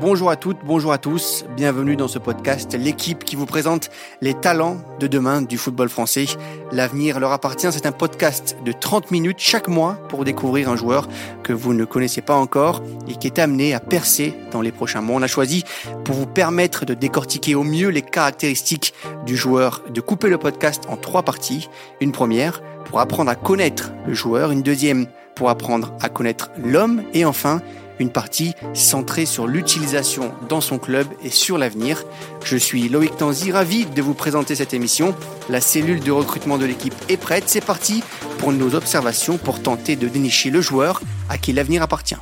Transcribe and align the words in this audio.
Bonjour 0.00 0.30
à 0.30 0.36
toutes, 0.36 0.56
bonjour 0.64 0.92
à 0.92 0.98
tous, 0.98 1.44
bienvenue 1.54 1.94
dans 1.94 2.08
ce 2.08 2.18
podcast, 2.18 2.74
l'équipe 2.74 3.22
qui 3.22 3.36
vous 3.36 3.44
présente 3.44 3.90
les 4.22 4.32
talents 4.32 4.78
de 4.98 5.06
demain 5.06 5.42
du 5.42 5.58
football 5.58 5.90
français. 5.90 6.24
L'avenir 6.72 7.20
leur 7.20 7.32
appartient, 7.32 7.70
c'est 7.70 7.84
un 7.84 7.92
podcast 7.92 8.56
de 8.64 8.72
30 8.72 9.10
minutes 9.10 9.40
chaque 9.40 9.68
mois 9.68 9.98
pour 10.08 10.24
découvrir 10.24 10.70
un 10.70 10.76
joueur 10.76 11.06
que 11.42 11.52
vous 11.52 11.74
ne 11.74 11.84
connaissez 11.84 12.22
pas 12.22 12.34
encore 12.34 12.82
et 13.08 13.16
qui 13.16 13.26
est 13.26 13.38
amené 13.38 13.74
à 13.74 13.80
percer 13.80 14.32
dans 14.52 14.62
les 14.62 14.72
prochains 14.72 15.02
mois. 15.02 15.16
On 15.16 15.22
a 15.22 15.26
choisi 15.26 15.64
pour 16.06 16.14
vous 16.14 16.26
permettre 16.26 16.86
de 16.86 16.94
décortiquer 16.94 17.54
au 17.54 17.62
mieux 17.62 17.88
les 17.88 18.00
caractéristiques 18.00 18.94
du 19.26 19.36
joueur, 19.36 19.82
de 19.90 20.00
couper 20.00 20.30
le 20.30 20.38
podcast 20.38 20.84
en 20.88 20.96
trois 20.96 21.24
parties. 21.24 21.68
Une 22.00 22.12
première 22.12 22.62
pour 22.86 23.00
apprendre 23.00 23.30
à 23.30 23.34
connaître 23.34 23.92
le 24.06 24.14
joueur, 24.14 24.50
une 24.50 24.62
deuxième 24.62 25.08
pour 25.34 25.50
apprendre 25.50 25.92
à 26.00 26.08
connaître 26.08 26.50
l'homme 26.56 27.02
et 27.12 27.26
enfin 27.26 27.60
une 28.00 28.10
partie 28.10 28.54
centrée 28.74 29.26
sur 29.26 29.46
l'utilisation 29.46 30.32
dans 30.48 30.60
son 30.60 30.78
club 30.78 31.06
et 31.22 31.30
sur 31.30 31.58
l'avenir. 31.58 32.02
Je 32.44 32.56
suis 32.56 32.88
Loïc 32.88 33.16
Tanzi, 33.16 33.52
ravi 33.52 33.86
de 33.86 34.02
vous 34.02 34.14
présenter 34.14 34.54
cette 34.54 34.74
émission. 34.74 35.14
La 35.48 35.60
cellule 35.60 36.00
de 36.00 36.10
recrutement 36.10 36.58
de 36.58 36.64
l'équipe 36.64 36.94
est 37.08 37.16
prête, 37.16 37.44
c'est 37.46 37.64
parti 37.64 38.02
pour 38.38 38.52
nos 38.52 38.74
observations 38.74 39.38
pour 39.38 39.62
tenter 39.62 39.96
de 39.96 40.08
dénicher 40.08 40.50
le 40.50 40.60
joueur 40.60 41.00
à 41.28 41.38
qui 41.38 41.52
l'avenir 41.52 41.82
appartient. 41.82 42.16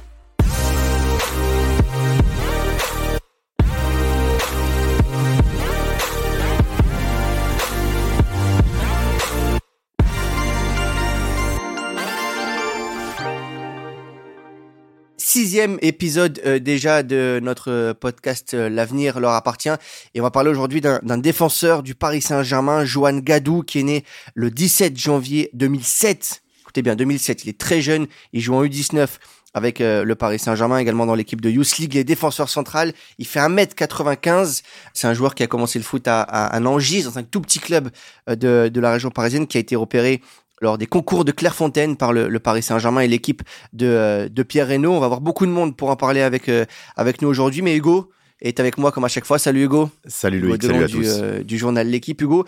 Sixième 15.38 15.78
épisode 15.82 16.40
euh, 16.44 16.58
déjà 16.58 17.04
de 17.04 17.38
notre 17.40 17.70
euh, 17.70 17.94
podcast 17.94 18.54
euh, 18.54 18.68
L'avenir 18.68 19.20
leur 19.20 19.30
appartient. 19.34 19.70
Et 20.12 20.20
on 20.20 20.24
va 20.24 20.32
parler 20.32 20.50
aujourd'hui 20.50 20.80
d'un 20.80 21.18
défenseur 21.18 21.84
du 21.84 21.94
Paris 21.94 22.22
Saint-Germain, 22.22 22.84
Johan 22.84 23.18
Gadou, 23.18 23.62
qui 23.62 23.78
est 23.78 23.82
né 23.84 24.04
le 24.34 24.50
17 24.50 24.98
janvier 24.98 25.48
2007. 25.52 26.42
Écoutez 26.62 26.82
bien, 26.82 26.96
2007, 26.96 27.44
il 27.44 27.50
est 27.50 27.58
très 27.58 27.80
jeune, 27.80 28.08
il 28.32 28.40
joue 28.40 28.56
en 28.56 28.64
U19 28.64 29.06
avec 29.54 29.78
le 29.78 30.14
Paris 30.14 30.38
Saint-Germain, 30.38 30.78
également 30.78 31.06
dans 31.06 31.14
l'équipe 31.14 31.40
de 31.40 31.50
Youth 31.50 31.78
League, 31.78 31.94
les 31.94 32.04
défenseurs 32.04 32.48
central. 32.48 32.92
Il 33.18 33.26
fait 33.26 33.40
1m95. 33.40 34.62
C'est 34.92 35.06
un 35.06 35.14
joueur 35.14 35.34
qui 35.34 35.42
a 35.42 35.46
commencé 35.46 35.78
le 35.78 35.84
foot 35.84 36.06
à, 36.06 36.22
à, 36.22 36.60
Nangis, 36.60 37.04
dans 37.04 37.18
un 37.18 37.22
tout 37.22 37.40
petit 37.40 37.58
club 37.58 37.90
de 38.28 38.80
la 38.80 38.92
région 38.92 39.10
parisienne, 39.10 39.46
qui 39.46 39.56
a 39.56 39.60
été 39.60 39.74
repéré 39.74 40.20
lors 40.60 40.78
des 40.78 40.86
concours 40.86 41.24
de 41.24 41.32
Clairefontaine 41.32 41.96
par 41.96 42.12
le, 42.12 42.38
Paris 42.38 42.62
Saint-Germain 42.62 43.00
et 43.00 43.08
l'équipe 43.08 43.42
de, 43.72 43.86
euh, 43.86 44.28
de 44.28 44.42
Pierre 44.42 44.68
Reynaud. 44.68 44.92
On 44.92 45.00
va 45.00 45.06
avoir 45.06 45.20
beaucoup 45.20 45.46
de 45.46 45.50
monde 45.50 45.76
pour 45.76 45.90
en 45.90 45.96
parler 45.96 46.20
avec, 46.20 46.48
euh, 46.48 46.64
avec 46.96 47.22
nous 47.22 47.28
aujourd'hui. 47.28 47.62
Mais 47.62 47.76
Hugo 47.76 48.10
est 48.40 48.60
avec 48.60 48.78
moi 48.78 48.92
comme 48.92 49.04
à 49.04 49.08
chaque 49.08 49.24
fois. 49.24 49.38
Salut 49.38 49.64
Hugo. 49.64 49.90
Salut 50.06 50.40
Louis, 50.40 50.58
salut 50.60 50.84
à 50.84 50.86
du, 50.86 50.94
tous. 50.94 51.18
Euh, 51.20 51.42
du 51.42 51.58
journal 51.58 51.88
L'équipe. 51.88 52.20
Hugo, 52.20 52.44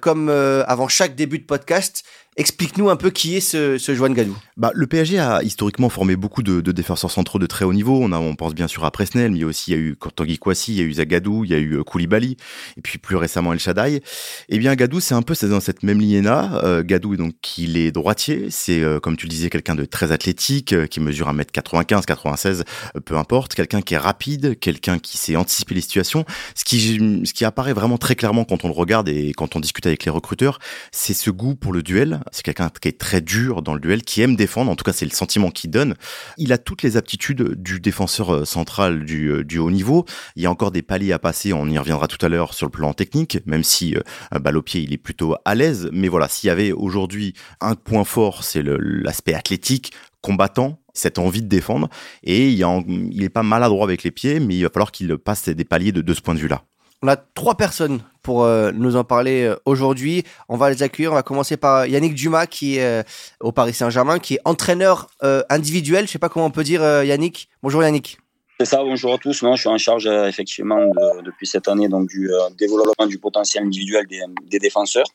comme 0.00 0.28
avant 0.28 0.88
chaque 0.88 1.14
début 1.14 1.38
de 1.38 1.44
podcast, 1.44 2.04
Explique-nous 2.38 2.88
un 2.88 2.96
peu 2.96 3.10
qui 3.10 3.36
est 3.36 3.40
ce, 3.40 3.76
ce 3.76 3.92
Gadou. 3.92 4.34
Bah, 4.56 4.70
le 4.74 4.86
PSG 4.86 5.18
a 5.18 5.42
historiquement 5.42 5.90
formé 5.90 6.16
beaucoup 6.16 6.42
de, 6.42 6.62
de, 6.62 6.72
défenseurs 6.72 7.10
centraux 7.10 7.38
de 7.38 7.44
très 7.44 7.66
haut 7.66 7.74
niveau. 7.74 7.98
On, 8.02 8.10
a, 8.10 8.18
on 8.18 8.36
pense 8.36 8.54
bien 8.54 8.68
sûr 8.68 8.86
à 8.86 8.90
Presnel, 8.90 9.32
mais 9.32 9.44
aussi 9.44 9.72
il 9.72 9.74
y 9.74 9.76
a 9.76 9.80
eu 9.80 9.96
Tanguy 10.16 10.38
Kouassi, 10.38 10.72
il 10.72 10.78
y 10.78 10.80
a 10.80 10.84
eu 10.84 10.94
Zagadou, 10.94 11.44
il 11.44 11.50
y 11.50 11.54
a 11.54 11.58
eu 11.58 11.74
euh, 11.74 11.82
Koulibaly, 11.82 12.38
et 12.78 12.80
puis 12.80 12.96
plus 12.96 13.16
récemment 13.16 13.52
El 13.52 13.58
Shaddai. 13.58 14.02
Eh 14.48 14.58
bien, 14.58 14.74
Gadou, 14.74 14.98
c'est 14.98 15.14
un 15.14 15.20
peu 15.20 15.34
dans 15.42 15.60
cette 15.60 15.82
même 15.82 16.00
lignée-là. 16.00 16.62
Euh, 16.64 16.82
Gadou, 16.82 17.16
donc, 17.16 17.58
il 17.58 17.76
est 17.76 17.92
droitier. 17.92 18.46
C'est, 18.48 18.80
euh, 18.80 18.98
comme 18.98 19.18
tu 19.18 19.26
le 19.26 19.30
disais, 19.30 19.50
quelqu'un 19.50 19.74
de 19.74 19.84
très 19.84 20.10
athlétique, 20.10 20.74
qui 20.88 21.00
mesure 21.00 21.28
1m95, 21.28 22.06
96, 22.06 22.64
peu 23.04 23.18
importe. 23.18 23.54
Quelqu'un 23.54 23.82
qui 23.82 23.92
est 23.92 23.98
rapide, 23.98 24.58
quelqu'un 24.58 24.98
qui 24.98 25.18
sait 25.18 25.36
anticiper 25.36 25.74
les 25.74 25.82
situations. 25.82 26.24
Ce 26.54 26.64
qui, 26.64 26.80
ce 27.26 27.34
qui 27.34 27.44
apparaît 27.44 27.74
vraiment 27.74 27.98
très 27.98 28.14
clairement 28.14 28.44
quand 28.44 28.64
on 28.64 28.68
le 28.68 28.74
regarde 28.74 29.10
et 29.10 29.34
quand 29.34 29.54
on 29.54 29.60
discute 29.60 29.86
avec 29.86 30.06
les 30.06 30.10
recruteurs, 30.10 30.60
c'est 30.92 31.14
ce 31.14 31.30
goût 31.30 31.54
pour 31.54 31.74
le 31.74 31.82
duel 31.82 32.21
c'est 32.30 32.42
quelqu'un 32.42 32.70
qui 32.80 32.88
est 32.88 32.98
très 32.98 33.20
dur 33.20 33.62
dans 33.62 33.74
le 33.74 33.80
duel, 33.80 34.02
qui 34.02 34.22
aime 34.22 34.36
défendre. 34.36 34.70
En 34.70 34.76
tout 34.76 34.84
cas, 34.84 34.92
c'est 34.92 35.04
le 35.04 35.10
sentiment 35.10 35.50
qu'il 35.50 35.70
donne. 35.70 35.94
Il 36.38 36.52
a 36.52 36.58
toutes 36.58 36.82
les 36.82 36.96
aptitudes 36.96 37.60
du 37.60 37.80
défenseur 37.80 38.34
euh, 38.34 38.44
central 38.44 39.04
du, 39.04 39.28
euh, 39.28 39.44
du 39.44 39.58
haut 39.58 39.70
niveau. 39.70 40.04
Il 40.36 40.42
y 40.42 40.46
a 40.46 40.50
encore 40.50 40.70
des 40.70 40.82
paliers 40.82 41.12
à 41.12 41.18
passer. 41.18 41.52
On 41.52 41.68
y 41.68 41.78
reviendra 41.78 42.08
tout 42.08 42.24
à 42.24 42.28
l'heure 42.28 42.54
sur 42.54 42.66
le 42.66 42.70
plan 42.70 42.92
technique, 42.94 43.38
même 43.46 43.64
si 43.64 43.96
euh, 43.96 44.38
balle 44.38 44.56
au 44.56 44.62
pied, 44.62 44.80
il 44.80 44.92
est 44.92 44.98
plutôt 44.98 45.36
à 45.44 45.54
l'aise. 45.54 45.88
Mais 45.92 46.08
voilà, 46.08 46.28
s'il 46.28 46.48
y 46.48 46.50
avait 46.50 46.72
aujourd'hui 46.72 47.34
un 47.60 47.74
point 47.74 48.04
fort, 48.04 48.44
c'est 48.44 48.62
l'aspect 48.62 49.34
athlétique, 49.34 49.92
combattant, 50.20 50.80
cette 50.94 51.18
envie 51.18 51.42
de 51.42 51.48
défendre. 51.48 51.88
Et 52.22 52.48
il, 52.48 52.62
a, 52.64 52.80
il 52.86 53.22
est 53.22 53.28
pas 53.28 53.42
maladroit 53.42 53.84
avec 53.84 54.02
les 54.02 54.10
pieds, 54.10 54.40
mais 54.40 54.56
il 54.56 54.62
va 54.62 54.70
falloir 54.70 54.92
qu'il 54.92 55.16
passe 55.18 55.48
des 55.48 55.64
paliers 55.64 55.92
de, 55.92 56.00
de 56.00 56.14
ce 56.14 56.20
point 56.20 56.34
de 56.34 56.40
vue-là. 56.40 56.64
On 57.04 57.08
a 57.08 57.16
trois 57.16 57.56
personnes 57.56 58.00
pour 58.22 58.44
euh, 58.44 58.70
nous 58.72 58.94
en 58.94 59.02
parler 59.02 59.42
euh, 59.42 59.56
aujourd'hui. 59.64 60.22
On 60.48 60.56
va 60.56 60.70
les 60.70 60.84
accueillir. 60.84 61.10
On 61.10 61.16
va 61.16 61.24
commencer 61.24 61.56
par 61.56 61.84
Yannick 61.84 62.14
Dumas 62.14 62.46
qui 62.46 62.76
est 62.76 62.84
euh, 62.84 63.02
au 63.40 63.50
Paris 63.50 63.74
Saint-Germain, 63.74 64.20
qui 64.20 64.34
est 64.34 64.40
entraîneur 64.44 65.08
individuel. 65.50 66.06
Je 66.06 66.12
sais 66.12 66.20
pas 66.20 66.28
comment 66.28 66.46
on 66.46 66.50
peut 66.52 66.62
dire 66.62 66.82
Yannick. 67.02 67.48
Bonjour 67.60 67.82
Yannick. 67.82 68.18
C'est 68.60 68.66
ça, 68.66 68.84
bonjour 68.84 69.14
à 69.14 69.18
tous. 69.18 69.42
Non, 69.42 69.56
je 69.56 69.62
suis 69.62 69.68
en 69.68 69.78
charge 69.78 70.06
effectivement 70.06 70.80
depuis 71.24 71.48
cette 71.48 71.66
année 71.66 71.88
donc 71.88 72.08
du 72.08 72.30
développement 72.56 73.06
du 73.06 73.18
potentiel 73.18 73.64
individuel 73.64 74.06
des, 74.06 74.58
défenseurs. 74.60 75.06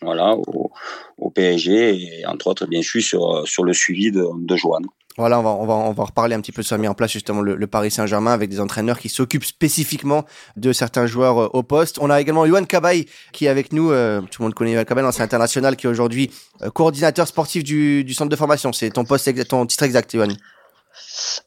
Voilà, 0.00 0.34
au, 0.36 1.30
PSG 1.30 2.20
et 2.20 2.26
entre 2.26 2.46
autres 2.46 2.66
bien 2.66 2.80
sûr 2.80 3.02
sur, 3.46 3.64
le 3.64 3.72
suivi 3.74 4.10
de 4.10 4.56
Joanne. 4.56 4.86
Voilà, 5.18 5.40
on 5.40 5.42
va, 5.42 5.50
on 5.50 5.66
va, 5.66 5.74
on 5.74 5.92
va 5.92 6.04
reparler 6.04 6.36
un 6.36 6.40
petit 6.40 6.52
peu 6.52 6.62
de 6.62 6.66
ça, 6.66 6.78
mis 6.78 6.86
en 6.86 6.94
place 6.94 7.10
justement 7.10 7.40
le, 7.42 7.66
Paris 7.66 7.90
Saint-Germain 7.90 8.32
avec 8.32 8.48
des 8.50 8.60
entraîneurs 8.60 9.00
qui 9.00 9.08
s'occupent 9.08 9.44
spécifiquement 9.44 10.24
de 10.56 10.72
certains 10.72 11.06
joueurs 11.06 11.42
euh, 11.42 11.50
au 11.52 11.64
poste. 11.64 11.98
On 12.00 12.08
a 12.08 12.20
également 12.20 12.46
Yohan 12.46 12.64
Cabaye 12.64 13.06
qui 13.32 13.46
est 13.46 13.48
avec 13.48 13.72
nous. 13.72 13.90
Euh, 13.90 14.20
tout 14.20 14.42
le 14.42 14.44
monde 14.44 14.54
connaît 14.54 14.72
Yohan 14.72 14.84
Cabaye, 14.84 15.02
l'ancien 15.02 15.24
international 15.24 15.74
qui 15.74 15.86
est 15.86 15.90
aujourd'hui 15.90 16.30
euh, 16.62 16.70
coordinateur 16.70 17.26
sportif 17.26 17.64
du, 17.64 18.04
du 18.04 18.14
centre 18.14 18.30
de 18.30 18.36
formation. 18.36 18.72
C'est 18.72 18.90
ton 18.90 19.04
poste, 19.04 19.48
ton 19.48 19.66
titre 19.66 19.82
exact, 19.82 20.14
Yohan. 20.14 20.28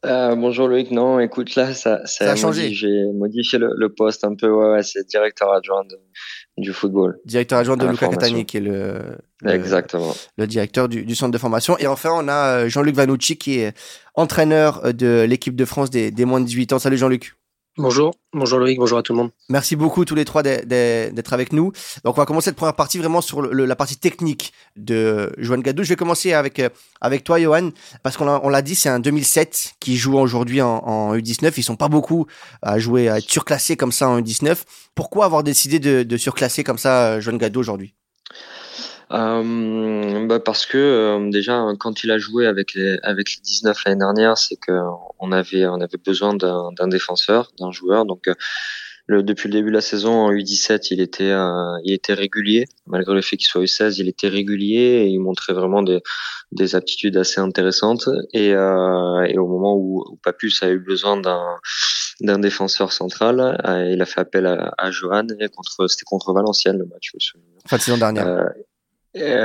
Bonjour 0.03 0.67
Loïc, 0.67 0.91
non, 0.91 1.19
écoute 1.19 1.55
là, 1.55 1.73
ça, 1.73 2.05
ça, 2.05 2.31
a 2.31 2.35
changé. 2.35 2.73
J'ai 2.73 3.05
modifié 3.13 3.59
le, 3.59 3.89
poste 3.89 4.23
un 4.23 4.35
peu, 4.35 4.49
ouais, 4.49 4.71
ouais 4.71 4.83
c'est 4.83 5.07
directeur 5.07 5.51
adjoint 5.51 5.83
de, 5.85 5.97
du 6.57 6.73
football. 6.73 7.19
Directeur 7.25 7.59
adjoint 7.59 7.77
de 7.77 7.87
Luca 7.87 8.07
Catani, 8.07 8.45
qui 8.45 8.57
est 8.57 8.61
le, 8.61 9.17
Exactement. 9.45 10.13
le 10.37 10.47
directeur 10.47 10.87
du, 10.87 11.03
du, 11.03 11.15
centre 11.15 11.31
de 11.31 11.37
formation. 11.37 11.77
Et 11.77 11.87
enfin, 11.87 12.11
on 12.13 12.27
a 12.27 12.63
euh, 12.63 12.69
Jean-Luc 12.69 12.95
Vanucci, 12.95 13.37
qui 13.37 13.59
est 13.59 13.73
entraîneur 14.15 14.85
euh, 14.85 14.91
de 14.91 15.25
l'équipe 15.27 15.55
de 15.55 15.65
France 15.65 15.89
des, 15.89 16.11
des 16.11 16.25
moins 16.25 16.39
de 16.39 16.45
18 16.45 16.73
ans. 16.73 16.79
Salut 16.79 16.97
Jean-Luc. 16.97 17.33
Bonjour, 17.77 18.13
bonjour 18.33 18.59
Loïc, 18.59 18.77
bonjour 18.79 18.97
à 18.97 19.01
tout 19.01 19.13
le 19.13 19.17
monde. 19.19 19.31
Merci 19.47 19.77
beaucoup 19.77 20.03
tous 20.03 20.13
les 20.13 20.25
trois 20.25 20.43
d'être 20.43 21.31
avec 21.31 21.53
nous. 21.53 21.71
Donc 22.03 22.17
on 22.17 22.21
va 22.21 22.25
commencer 22.25 22.45
cette 22.45 22.57
première 22.57 22.75
partie 22.75 22.97
vraiment 22.97 23.21
sur 23.21 23.41
la 23.41 23.75
partie 23.77 23.95
technique 23.95 24.51
de 24.75 25.31
Johan 25.37 25.59
Gadou. 25.59 25.81
Je 25.83 25.87
vais 25.87 25.95
commencer 25.95 26.33
avec 26.33 26.59
euh, 26.59 26.67
avec 26.99 27.23
toi 27.23 27.39
Johan 27.39 27.69
parce 28.03 28.17
qu'on 28.17 28.49
l'a 28.49 28.61
dit 28.61 28.75
c'est 28.75 28.89
un 28.89 28.99
2007 28.99 29.75
qui 29.79 29.95
joue 29.95 30.17
aujourd'hui 30.17 30.61
en, 30.61 30.79
en, 30.79 31.15
U19. 31.15 31.53
Ils 31.55 31.63
sont 31.63 31.77
pas 31.77 31.87
beaucoup 31.87 32.27
à 32.61 32.77
jouer 32.77 33.07
à 33.07 33.19
être 33.19 33.29
surclassés 33.29 33.77
comme 33.77 33.93
ça 33.93 34.09
en 34.09 34.19
U19. 34.19 34.63
Pourquoi 34.93 35.23
avoir 35.23 35.41
décidé 35.41 35.79
de, 35.79 36.03
de 36.03 36.17
surclasser 36.17 36.65
comme 36.65 36.77
ça 36.77 37.13
euh, 37.13 37.21
Johan 37.21 37.37
Gadou 37.37 37.61
aujourd'hui? 37.61 37.95
Euh, 39.13 40.25
bah 40.27 40.39
parce 40.39 40.65
que 40.65 40.77
euh, 40.77 41.29
déjà 41.29 41.65
quand 41.79 42.03
il 42.03 42.11
a 42.11 42.17
joué 42.17 42.47
avec 42.47 42.73
les 42.73 42.97
avec 43.03 43.29
les 43.35 43.41
19 43.41 43.77
l'année 43.85 43.99
dernière, 43.99 44.37
c'est 44.37 44.55
que 44.55 44.71
on 45.19 45.31
avait 45.31 45.65
on 45.65 45.81
avait 45.81 45.97
besoin 46.03 46.33
d'un 46.33 46.87
défenseur, 46.87 47.51
d'un 47.59 47.71
joueur. 47.71 48.05
Donc 48.05 48.27
euh, 48.27 48.35
le, 49.07 49.23
depuis 49.23 49.49
le 49.49 49.53
début 49.53 49.69
de 49.69 49.75
la 49.75 49.81
saison 49.81 50.13
en 50.13 50.31
U17, 50.31 50.87
il 50.91 51.01
était 51.01 51.33
il 51.83 51.93
était 51.93 52.13
régulier 52.13 52.65
malgré 52.85 53.13
le 53.13 53.21
fait 53.21 53.35
qu'il 53.35 53.47
soit 53.47 53.63
U16, 53.63 53.95
il 53.99 54.07
était 54.07 54.29
régulier 54.29 55.03
et 55.03 55.07
il 55.07 55.19
montrait 55.19 55.53
vraiment 55.53 55.81
des 55.81 55.99
des 56.51 56.75
aptitudes 56.75 57.17
assez 57.17 57.41
intéressantes. 57.41 58.07
Et, 58.33 58.49
et 58.49 59.37
au 59.37 59.47
moment 59.47 59.75
où, 59.75 60.05
où 60.09 60.15
Papus 60.23 60.63
a 60.63 60.69
eu 60.69 60.79
besoin 60.79 61.17
d'un 61.17 61.43
d'un 62.21 62.39
défenseur 62.39 62.93
central, 62.93 63.59
il 63.91 64.01
a 64.01 64.05
fait 64.05 64.21
appel 64.21 64.45
à, 64.45 64.73
à 64.77 64.91
Johan 64.91 65.27
contre 65.53 65.87
c'était 65.87 66.05
contre 66.05 66.33
Valenciennes 66.33 66.77
le 66.77 66.85
match. 66.85 67.11
Fin 67.67 67.77
de 67.77 67.81
saison 67.81 67.97
dernière. 67.97 68.45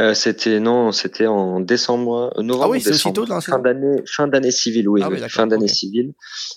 Euh, 0.07 0.15
c'était 0.15 0.61
non, 0.61 0.93
c'était 0.93 1.27
en 1.27 1.61
décembre, 1.61 2.33
euh, 2.37 2.43
novembre, 2.43 2.67
ah 2.67 2.71
oui, 2.71 2.83
décembre, 2.83 3.41
fin 3.43 3.59
d'année, 3.59 4.03
fin 4.07 4.29
d'année 4.29 4.51
civile, 4.51 4.89
oui, 4.89 5.03
ah 5.05 5.29
fin 5.29 5.47
d'année 5.47 5.69
civile. 5.69 6.13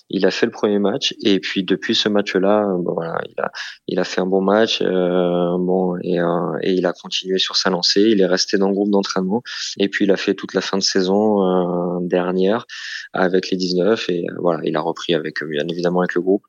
Il 0.08 0.24
a 0.26 0.30
fait 0.30 0.46
le 0.46 0.52
premier 0.52 0.78
match 0.78 1.14
et 1.22 1.40
puis 1.40 1.64
depuis 1.64 1.94
ce 1.94 2.08
match-là, 2.08 2.64
euh, 2.64 2.76
bon 2.78 2.94
voilà, 2.94 3.20
il 3.28 3.40
a, 3.40 3.50
il 3.88 3.98
a 3.98 4.04
fait 4.04 4.20
un 4.20 4.26
bon 4.26 4.40
match, 4.40 4.82
euh, 4.82 5.56
bon 5.58 5.96
et, 6.02 6.20
euh, 6.20 6.58
et 6.62 6.74
il 6.74 6.86
a 6.86 6.92
continué 6.92 7.38
sur 7.38 7.56
sa 7.56 7.70
lancée. 7.70 8.02
Il 8.02 8.20
est 8.20 8.26
resté 8.26 8.56
dans 8.56 8.68
le 8.68 8.74
groupe 8.74 8.90
d'entraînement 8.90 9.42
et 9.78 9.88
puis 9.88 10.04
il 10.04 10.12
a 10.12 10.16
fait 10.16 10.34
toute 10.34 10.54
la 10.54 10.60
fin 10.60 10.78
de 10.78 10.82
saison 10.82 12.00
dernière 12.02 12.66
avec 13.12 13.50
les 13.50 13.56
19 13.56 14.08
et 14.10 14.26
voilà, 14.38 14.60
il 14.64 14.76
a 14.76 14.80
repris 14.80 15.14
avec 15.14 15.42
bien 15.44 15.66
évidemment 15.68 16.00
avec 16.00 16.14
le 16.14 16.20
groupe 16.20 16.44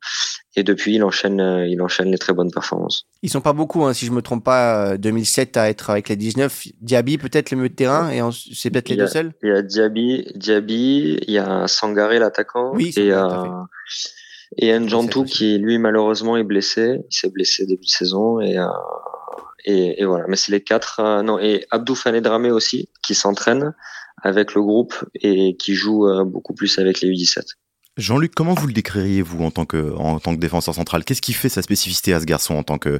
et 0.56 0.64
depuis, 0.64 0.96
il 0.96 1.04
enchaîne, 1.04 1.40
euh, 1.40 1.66
il 1.66 1.82
enchaîne 1.82 2.12
les 2.12 2.18
très 2.18 2.34
bonnes 2.34 2.52
performances. 2.52 3.08
Ils 3.22 3.30
sont 3.30 3.40
pas 3.40 3.54
beaucoup, 3.54 3.86
hein, 3.86 3.94
si 3.94 4.06
je 4.06 4.12
me 4.12 4.22
trompe 4.22 4.44
pas, 4.44 4.98
2007 4.98 5.56
euh, 5.56 5.62
à 5.62 5.70
être 5.70 5.90
avec 5.90 6.10
les 6.10 6.18
19. 6.18 6.68
Diaby 6.82 7.18
peut-être 7.18 7.52
le 7.52 7.58
milieu 7.58 7.70
de 7.70 7.76
terrain 7.76 8.10
et 8.12 8.20
c'est 8.54 8.70
peut-être 8.70 8.90
les 8.90 8.98
deux 8.98 9.08
seuls? 9.08 9.34
Il 9.44 9.50
y 9.50 9.52
a 9.54 9.62
Diaby, 9.62 10.34
Diaby, 10.36 11.20
il 11.26 11.34
y 11.34 11.38
a 11.38 11.68
Sangaré 11.68 12.20
l'attaquant. 12.20 12.72
Oui, 12.74 12.94
et, 12.98 13.14
euh, 13.14 13.46
Et 14.58 14.78
Njantou 14.78 15.24
qui 15.24 15.58
lui 15.58 15.78
malheureusement 15.78 16.36
est 16.36 16.44
blessé, 16.44 16.98
il 17.10 17.16
s'est 17.16 17.30
blessé 17.30 17.66
début 17.66 17.86
de 17.86 17.90
saison 17.90 18.42
et 18.42 18.58
euh, 18.58 18.68
et, 19.64 20.02
et, 20.02 20.06
voilà. 20.06 20.26
Mais 20.28 20.36
c'est 20.36 20.52
les 20.52 20.62
quatre. 20.62 21.00
Euh, 21.00 21.22
non 21.22 21.40
et 21.40 21.66
Abdou 21.70 21.96
Dramé 22.22 22.52
aussi 22.52 22.90
qui 23.04 23.16
s'entraîne 23.16 23.74
avec 24.24 24.54
le 24.54 24.62
groupe 24.62 24.96
et 25.16 25.56
qui 25.56 25.76
joue 25.76 26.08
beaucoup 26.26 26.54
plus 26.54 26.78
avec 26.78 27.02
les 27.02 27.10
U17. 27.10 27.56
Jean-Luc, 27.98 28.34
comment 28.36 28.54
vous 28.54 28.68
le 28.68 28.74
décririez 28.74 29.22
vous 29.22 29.44
en 29.44 29.52
tant 29.52 29.66
que 29.66 30.36
défenseur 30.36 30.74
central? 30.74 31.04
Qu'est-ce 31.04 31.22
qui 31.22 31.34
fait 31.34 31.50
sa 31.50 31.62
spécificité 31.62 32.14
à 32.14 32.20
ce 32.20 32.26
garçon 32.26 32.56
en 32.56 32.64
tant 32.64 32.78
que 32.78 33.00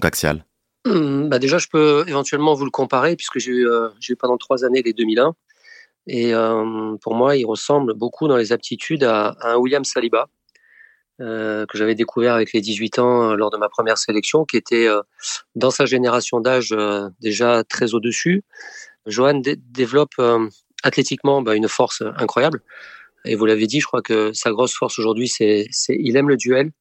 qu'axial? 0.00 0.44
Hum, 0.86 1.28
bah 1.28 1.38
déjà, 1.38 1.58
je 1.58 1.66
peux 1.68 2.04
éventuellement 2.06 2.54
vous 2.54 2.64
le 2.64 2.70
comparer 2.70 3.16
puisque 3.16 3.38
j'ai 3.38 3.50
eu, 3.50 3.68
j'ai 4.00 4.12
eu 4.12 4.16
pendant 4.16 4.38
trois 4.38 4.64
années 4.64 4.82
les 4.82 4.92
2001 4.92 5.34
et 6.08 6.34
euh, 6.34 6.96
pour 7.02 7.14
moi, 7.14 7.36
il 7.36 7.44
ressemble 7.44 7.94
beaucoup 7.94 8.28
dans 8.28 8.36
les 8.36 8.52
aptitudes 8.52 9.04
à, 9.04 9.36
un 9.42 9.56
William 9.56 9.84
Saliba. 9.84 10.28
Euh, 11.20 11.66
que 11.66 11.76
j'avais 11.76 11.96
découvert 11.96 12.34
avec 12.34 12.52
les 12.52 12.60
18 12.60 13.00
ans 13.00 13.30
euh, 13.32 13.34
lors 13.34 13.50
de 13.50 13.56
ma 13.56 13.68
première 13.68 13.98
sélection, 13.98 14.44
qui 14.44 14.56
était 14.56 14.86
euh, 14.86 15.02
dans 15.56 15.72
sa 15.72 15.84
génération 15.84 16.38
d'âge 16.38 16.72
déjà 17.20 17.64
très 17.64 17.92
au-dessus. 17.94 18.44
Johan 19.06 19.42
développe 19.56 20.14
athlétiquement 20.84 21.42
bah, 21.42 21.56
une 21.56 21.66
force 21.66 22.04
incroyable. 22.18 22.62
Et 23.28 23.34
vous 23.34 23.46
l'avez 23.46 23.66
dit, 23.66 23.80
je 23.80 23.86
crois 23.86 24.02
que 24.02 24.32
sa 24.32 24.50
grosse 24.50 24.74
force 24.74 24.98
aujourd'hui, 24.98 25.28
c'est, 25.28 25.66
c'est 25.70 25.96
il 25.98 26.16
aime 26.16 26.28
le 26.28 26.36
duel, 26.36 26.72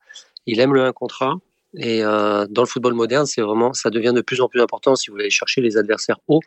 il 0.45 0.59
aime 0.59 0.73
le 0.73 0.83
1 0.83 0.94
contre 0.94 1.23
1. 1.23 1.41
Et 1.75 2.03
euh, 2.03 2.45
dans 2.49 2.61
le 2.61 2.67
football 2.67 2.94
moderne, 2.94 3.25
c'est 3.25 3.41
vraiment, 3.41 3.73
ça 3.73 3.89
devient 3.89 4.13
de 4.15 4.21
plus 4.21 4.41
en 4.41 4.47
plus 4.47 4.61
important 4.61 4.95
si 4.95 5.09
vous 5.09 5.15
voulez 5.15 5.29
chercher 5.29 5.61
les 5.61 5.77
adversaires 5.77 6.19
hauts, 6.27 6.39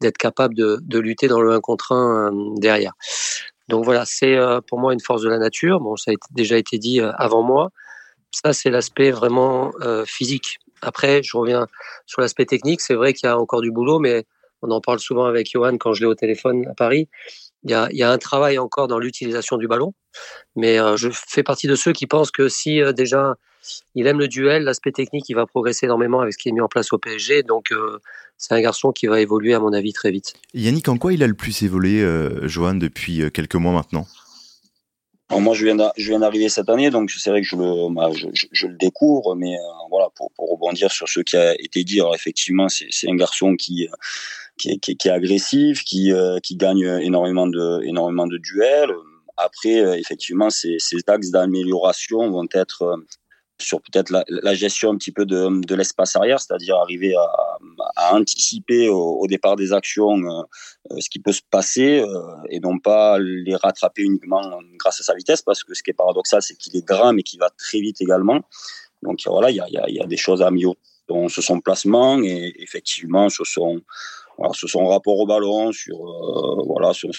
d'être 0.00 0.18
capable 0.18 0.54
de, 0.54 0.98
lutter 0.98 1.26
dans 1.26 1.40
le 1.40 1.52
1 1.52 1.60
contre 1.60 1.92
1 1.92 2.32
euh, 2.32 2.54
derrière. 2.56 2.92
Donc 3.68 3.84
voilà, 3.84 4.04
c'est 4.04 4.36
euh, 4.36 4.60
pour 4.60 4.78
moi 4.78 4.92
une 4.92 5.00
force 5.00 5.22
de 5.22 5.30
la 5.30 5.38
nature. 5.38 5.80
Bon, 5.80 5.96
ça 5.96 6.12
a 6.12 6.14
déjà 6.30 6.58
été 6.58 6.78
dit 6.78 7.00
avant 7.00 7.42
moi. 7.42 7.70
Ça, 8.30 8.52
c'est 8.52 8.70
l'aspect 8.70 9.10
vraiment 9.10 9.72
physique. 10.04 10.58
Après, 10.82 11.22
je 11.22 11.34
reviens 11.34 11.66
sur 12.06 12.20
l'aspect 12.20 12.44
technique. 12.44 12.82
C'est 12.82 12.94
vrai 12.94 13.14
qu'il 13.14 13.26
y 13.26 13.30
a 13.30 13.38
encore 13.38 13.62
du 13.62 13.70
boulot, 13.70 13.98
mais 13.98 14.26
on 14.60 14.70
en 14.70 14.80
parle 14.82 14.98
souvent 14.98 15.24
avec 15.24 15.50
Johan 15.50 15.78
quand 15.78 15.94
je 15.94 16.00
l'ai 16.00 16.06
au 16.06 16.14
téléphone 16.14 16.66
à 16.68 16.74
Paris. 16.74 17.08
Il 17.68 17.72
y, 17.72 17.74
a, 17.74 17.88
il 17.90 17.98
y 17.98 18.02
a, 18.02 18.10
un 18.10 18.16
travail 18.16 18.58
encore 18.58 18.88
dans 18.88 18.98
l'utilisation 18.98 19.58
du 19.58 19.68
ballon, 19.68 19.92
mais 20.56 20.80
euh, 20.80 20.96
je 20.96 21.10
fais 21.12 21.42
partie 21.42 21.66
de 21.66 21.74
ceux 21.74 21.92
qui 21.92 22.06
pensent 22.06 22.30
que 22.30 22.48
si 22.48 22.80
euh, 22.80 22.92
déjà 22.92 23.34
il 23.94 24.06
aime 24.06 24.18
le 24.18 24.26
duel, 24.26 24.64
l'aspect 24.64 24.90
technique, 24.90 25.28
il 25.28 25.34
va 25.34 25.44
progresser 25.44 25.84
énormément 25.84 26.20
avec 26.20 26.32
ce 26.32 26.38
qui 26.38 26.48
est 26.48 26.52
mis 26.52 26.62
en 26.62 26.68
place 26.68 26.90
au 26.94 26.98
PSG. 26.98 27.42
Donc 27.42 27.70
euh, 27.70 27.98
c'est 28.38 28.54
un 28.54 28.60
garçon 28.62 28.90
qui 28.90 29.06
va 29.06 29.20
évoluer 29.20 29.52
à 29.52 29.60
mon 29.60 29.74
avis 29.74 29.92
très 29.92 30.10
vite. 30.10 30.32
Yannick, 30.54 30.88
en 30.88 30.96
quoi 30.96 31.12
il 31.12 31.22
a 31.22 31.26
le 31.26 31.34
plus 31.34 31.62
évolué, 31.62 32.02
Johan, 32.44 32.74
depuis 32.74 33.30
quelques 33.32 33.56
mois 33.56 33.72
maintenant? 33.72 34.06
Alors 35.28 35.42
moi, 35.42 35.54
je 35.54 35.66
viens 35.66 36.18
d'arriver 36.18 36.48
cette 36.48 36.70
année, 36.70 36.88
donc 36.88 37.10
c'est 37.10 37.28
vrai 37.28 37.42
que 37.42 37.46
je 37.46 37.56
le, 37.56 37.94
bah, 37.94 38.08
je, 38.14 38.28
je, 38.50 38.66
le 38.66 38.78
découvre, 38.78 39.34
mais 39.34 39.56
voilà, 39.90 40.08
pour, 40.16 40.30
pour, 40.32 40.50
rebondir 40.50 40.90
sur 40.90 41.06
ce 41.06 41.20
qui 41.20 41.36
a 41.36 41.54
été 41.60 41.84
dit, 41.84 42.00
alors 42.00 42.14
effectivement, 42.14 42.68
c'est 42.70 43.10
un 43.10 43.14
garçon 43.14 43.54
qui, 43.54 43.88
qui 44.58 44.70
est, 44.70 44.78
qui, 44.78 44.96
qui 44.96 45.08
agressif, 45.08 45.84
qui, 45.84 46.12
euh, 46.12 46.38
qui 46.40 46.56
gagne 46.56 46.84
énormément 47.00 47.46
de, 47.46 47.82
énormément 47.84 48.26
de 48.26 48.38
duels. 48.38 48.92
Après, 49.36 49.80
euh, 49.80 49.94
effectivement, 49.94 50.50
ces, 50.50 50.78
axes 51.06 51.30
d'amélioration 51.30 52.30
vont 52.30 52.48
être 52.52 52.82
euh, 52.82 52.96
sur 53.60 53.80
peut-être 53.80 54.12
la, 54.28 54.54
gestion 54.54 54.92
un 54.92 54.96
petit 54.96 55.10
peu 55.10 55.26
de, 55.26 55.66
de 55.66 55.74
l'espace 55.74 56.14
arrière, 56.14 56.38
c'est-à-dire 56.38 56.76
arriver 56.76 57.14
à, 57.16 57.58
à 57.96 58.14
anticiper 58.14 58.88
au, 58.88 59.26
départ 59.26 59.56
des 59.56 59.72
actions 59.72 60.46
ce 60.96 61.10
qui 61.10 61.18
peut 61.18 61.32
se 61.32 61.40
passer 61.50 62.04
et 62.50 62.60
non 62.60 62.78
pas 62.78 63.18
les 63.18 63.56
rattraper 63.56 64.02
uniquement 64.02 64.60
grâce 64.76 65.00
à 65.00 65.02
sa 65.02 65.14
vitesse, 65.16 65.42
parce 65.42 65.64
que 65.64 65.74
ce 65.74 65.82
qui 65.82 65.90
est 65.90 65.94
paradoxal, 65.94 66.40
c'est 66.40 66.54
qu'il 66.54 66.76
est 66.76 66.86
grand 66.86 67.12
mais 67.12 67.24
qu'il 67.24 67.40
va 67.40 67.50
très 67.50 67.80
vite 67.80 68.00
également. 68.00 68.42
Donc 69.02 69.18
voilà, 69.26 69.50
il 69.50 69.56
y 69.56 69.60
a, 69.60 69.66
y, 69.68 69.94
y 69.94 70.00
a, 70.00 70.06
des 70.06 70.16
choses 70.16 70.40
à 70.40 70.46
améliorer 70.46 70.78
sur 71.28 71.42
son 71.42 71.60
placement 71.60 72.22
et 72.22 72.54
effectivement 72.58 73.28
sur 73.28 73.46
son 73.46 73.80
voilà, 74.38 74.54
sur 74.54 74.68
son 74.68 74.86
rapport 74.86 75.18
au 75.18 75.26
ballon, 75.26 75.72
sur 75.72 75.96
euh, 75.96 76.62
voilà, 76.64 76.94
sur 76.94 77.10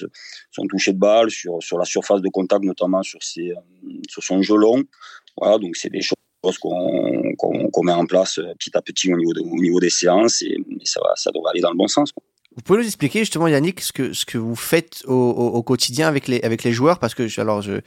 son 0.51 0.66
toucher 0.68 0.94
de 0.94 1.00
balle, 1.00 1.30
sur 1.30 1.62
sur 1.62 1.77
la 1.77 1.86
surface 1.86 2.21
de 2.21 2.30
contact 2.30 2.63
notamment 2.63 3.04
sur 3.04 3.21
ses 3.21 3.51
euh, 3.51 3.56
sur 4.07 4.24
son 4.24 4.42
gelon. 4.42 4.83
Voilà, 5.38 5.57
donc 5.57 5.75
c'est 5.75 5.89
des 5.89 6.01
choses 6.01 6.57
qu'on 6.60 7.33
qu'on 7.38 7.83
met 7.83 7.92
en 7.92 8.06
place 8.06 8.39
euh, 8.39 8.54
petit 8.57 8.71
à 8.74 8.81
petit 8.81 9.13
au 9.13 9.18
niveau 9.18 9.33
au 9.38 9.62
niveau 9.62 9.80
des 9.81 9.89
séances 9.89 10.42
et, 10.42 10.57
ça 10.86 11.01
va 11.01 11.13
ça 11.16 11.31
devrait 11.31 11.51
aller 11.51 11.62
dans 11.62 11.71
le 11.71 11.77
bon 11.77 11.88
sens. 11.88 12.13
Vous 12.56 12.63
pouvez 12.63 12.80
nous 12.80 12.86
expliquer 12.86 13.19
justement 13.19 13.48
Yannick 13.48 13.81
ce 13.81 13.94
que 13.94 14.13
ce 14.13 14.25
que 14.25 14.38
vous 14.38 14.56
faites 14.56 15.04
au, 15.06 15.13
au, 15.13 15.63
quotidien 15.63 16.07
avec 16.07 16.28
les 16.28 16.42
avec 16.42 16.63
les 16.63 16.74
joueurs? 16.74 17.00
Parce 17.00 17.13
que 17.13 17.40
alors 17.40 17.62
je 17.62 17.81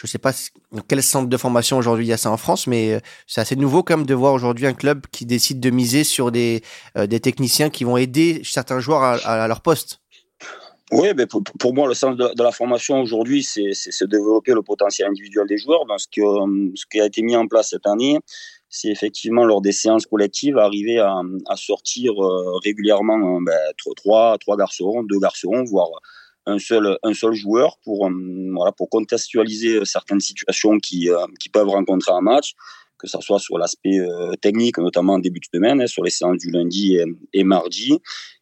je 0.00 0.06
sais 0.06 0.18
pas 0.18 0.32
dans 0.70 0.82
quel 0.82 1.02
centre 1.02 1.28
de 1.28 1.36
formation 1.36 1.76
aujourd'hui 1.76 2.06
il 2.06 2.08
y 2.08 2.12
a 2.12 2.16
ça 2.16 2.30
en 2.30 2.36
France, 2.36 2.68
mais 2.68 2.94
euh, 2.94 3.00
c'est 3.26 3.40
assez 3.40 3.56
nouveau 3.56 3.82
quand 3.82 3.96
même 3.96 4.06
de 4.06 4.14
voir 4.14 4.32
aujourd'hui 4.32 4.66
un 4.66 4.74
club 4.74 5.06
qui 5.10 5.26
décide 5.26 5.58
de 5.58 5.70
miser 5.70 6.04
sur 6.04 6.30
des, 6.30 6.62
euh, 6.96 7.06
des 7.06 7.18
techniciens 7.18 7.68
qui 7.68 7.82
vont 7.82 7.96
aider 7.96 8.40
certains 8.44 8.78
joueurs 8.78 9.02
à, 9.02 9.48
leur 9.48 9.60
poste. 9.60 10.00
Oui, 10.92 11.08
mais 11.16 11.26
pour, 11.26 11.42
pour, 11.42 11.74
moi, 11.74 11.88
le 11.88 11.94
sens 11.94 12.16
de, 12.16 12.42
la 12.42 12.52
formation 12.52 13.00
aujourd'hui, 13.00 13.42
c'est 13.42 14.06
développer 14.06 14.54
le 14.54 14.62
potentiel 14.62 15.08
individuel 15.08 15.46
des 15.48 15.58
joueurs. 15.58 15.84
Dans 15.86 15.98
ce, 15.98 16.06
que, 16.06 16.22
ce 16.76 16.84
qui 16.90 17.00
a 17.00 17.06
été 17.06 17.20
mis 17.22 17.36
en 17.36 17.46
place 17.46 17.70
cette 17.70 17.86
année, 17.86 18.18
c'est 18.70 18.88
effectivement 18.88 19.44
lors 19.44 19.60
des 19.60 19.72
séances 19.72 20.06
collectives 20.06 20.58
arriver 20.58 20.98
à, 20.98 21.22
sortir 21.56 22.12
euh, 22.22 22.58
régulièrement 22.62 23.40
ben, 23.40 23.56
trois, 23.96 24.36
trois 24.38 24.56
garçons, 24.56 25.02
deux 25.04 25.18
garçons, 25.18 25.64
voire 25.64 25.88
un 26.48 26.58
seul, 26.58 26.98
un 27.02 27.14
seul 27.14 27.34
joueur 27.34 27.78
pour, 27.84 28.06
euh, 28.06 28.10
voilà, 28.54 28.72
pour 28.72 28.88
contextualiser 28.88 29.84
certaines 29.84 30.20
situations 30.20 30.78
qui, 30.78 31.10
euh, 31.10 31.26
qui 31.38 31.48
peuvent 31.48 31.68
rencontrer 31.68 32.12
un 32.12 32.20
match, 32.20 32.54
que 32.98 33.06
ce 33.06 33.18
soit 33.20 33.38
sur 33.38 33.58
l'aspect 33.58 34.00
euh, 34.00 34.32
technique, 34.40 34.78
notamment 34.78 35.14
en 35.14 35.18
début 35.18 35.40
de 35.40 35.46
semaine, 35.54 35.80
hein, 35.80 35.86
sur 35.86 36.02
les 36.02 36.10
séances 36.10 36.38
du 36.38 36.50
lundi 36.50 36.98
et, 37.32 37.44
mardi, 37.44 37.98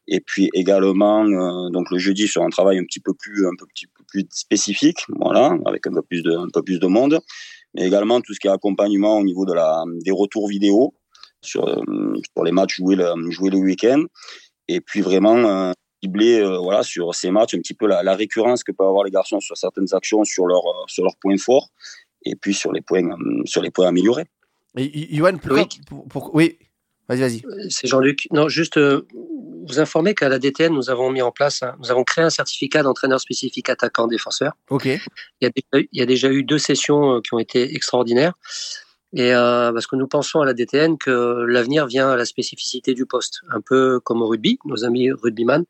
et 0.06 0.20
puis 0.20 0.49
également 0.55 1.25
donc 1.70 1.90
le 1.90 1.99
jeudi 1.99 2.28
sur 2.28 2.43
un 2.43 2.49
travail 2.49 2.78
un 2.78 2.84
petit 2.84 3.00
peu 3.00 3.12
plus 3.12 3.46
un 3.46 3.56
peu, 3.58 3.67
petit 3.67 3.87
plus 4.08 4.25
spécifique, 4.31 4.99
voilà, 5.08 5.58
avec 5.67 5.87
un 5.87 5.93
peu 5.93 6.02
plus 6.02 6.23
de 6.23 6.31
un 6.31 6.49
peu 6.52 6.62
plus 6.62 6.78
de 6.78 6.87
monde, 6.87 7.20
mais 7.76 7.87
également 7.87 8.20
tout 8.20 8.34
ce 8.34 8.40
qui 8.40 8.49
est 8.49 8.50
accompagnement 8.50 9.19
au 9.19 9.23
niveau 9.23 9.44
de 9.44 9.52
la 9.52 9.84
des 10.00 10.11
retours 10.11 10.49
vidéo 10.49 10.94
sur 11.43 11.64
sur 12.34 12.44
les 12.44 12.52
matchs 12.52 12.76
joués 12.76 12.96
le 12.96 13.31
joués 13.31 13.50
le 13.50 13.58
week-end, 13.58 14.02
et 14.69 14.81
puis 14.81 15.00
vraiment 15.00 15.73
cibler 16.02 16.40
euh, 16.40 16.58
voilà 16.58 16.82
sur 16.82 17.14
ces 17.14 17.31
matchs 17.31 17.55
un 17.55 17.58
petit 17.58 17.75
peu 17.75 17.87
la, 17.87 18.02
la, 18.02 18.14
récurrence 18.14 18.64
que 18.64 18.73
peuvent 18.73 18.88
avoir 18.88 19.05
les 19.05 19.11
garçons 19.11 19.40
sur 19.40 19.56
certaines 19.56 19.93
actions 19.93 20.25
sur 20.25 20.46
leur 20.46 20.67
euh, 20.67 20.84
sur 20.87 21.05
leurs 21.05 21.17
points 21.17 21.38
forts 21.38 21.68
et 22.25 22.35
puis 22.35 22.54
sur 22.54 22.73
les 22.73 22.80
points 22.80 23.04
euh, 23.04 23.42
sur 23.45 23.62
les 23.62 23.71
points 23.71 23.88
améliorés. 23.88 24.26
Et 24.78 25.14
Yoann, 25.14 25.38
oui. 25.50 25.62
Pour, 25.87 26.06
pour, 26.06 26.35
oui, 26.35 26.59
vas-y, 27.08 27.20
vas-y. 27.20 27.42
C'est 27.70 27.86
Jean-Luc. 27.86 28.28
Non, 28.32 28.48
juste 28.48 28.76
euh, 28.76 29.06
vous 29.68 29.80
informer 29.80 30.14
qu'à 30.14 30.28
la 30.28 30.38
DTN, 30.38 30.72
nous 30.72 30.90
avons 30.90 31.10
mis 31.10 31.22
en 31.22 31.32
place, 31.32 31.62
nous 31.80 31.90
avons 31.90 32.04
créé 32.04 32.25
un 32.25 32.30
certificat 32.30 32.82
d'entraîneur 32.82 33.20
spécifique 33.20 33.68
attaquant-défenseur. 33.68 34.52
Ok. 34.70 34.86
Il 34.86 35.00
y, 35.40 35.46
a 35.46 35.50
déjà, 35.50 35.86
il 35.92 35.98
y 35.98 36.02
a 36.02 36.06
déjà 36.06 36.30
eu 36.30 36.42
deux 36.42 36.58
sessions 36.58 37.20
qui 37.20 37.34
ont 37.34 37.38
été 37.38 37.75
extraordinaires. 37.75 38.34
Et 39.12 39.34
euh, 39.34 39.72
parce 39.72 39.86
que 39.86 39.96
nous 39.96 40.08
pensons 40.08 40.40
à 40.40 40.44
la 40.44 40.52
DTN 40.52 40.98
que 40.98 41.44
l'avenir 41.48 41.86
vient 41.86 42.10
à 42.10 42.16
la 42.16 42.25
spécificité 42.25 42.92
du 42.92 43.06
poste, 43.06 43.40
un 43.50 43.60
peu 43.60 44.00
comme 44.00 44.20
au 44.20 44.26
rugby, 44.26 44.58
nos 44.64 44.84
amis 44.84 45.10
rugbyman. 45.10 45.64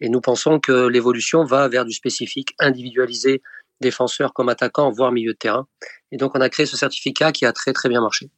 Et 0.00 0.08
nous 0.08 0.20
pensons 0.20 0.60
que 0.60 0.86
l'évolution 0.86 1.44
va 1.44 1.68
vers 1.68 1.84
du 1.84 1.92
spécifique, 1.92 2.54
individualisé, 2.58 3.42
défenseur 3.80 4.32
comme 4.32 4.48
attaquant, 4.48 4.90
voire 4.90 5.12
milieu 5.12 5.32
de 5.32 5.38
terrain. 5.38 5.66
Et 6.12 6.16
donc 6.16 6.34
on 6.34 6.40
a 6.40 6.48
créé 6.48 6.66
ce 6.66 6.76
certificat 6.76 7.32
qui 7.32 7.46
a 7.46 7.52
très 7.52 7.72
très 7.72 7.88
bien 7.88 8.00
marché. 8.00 8.30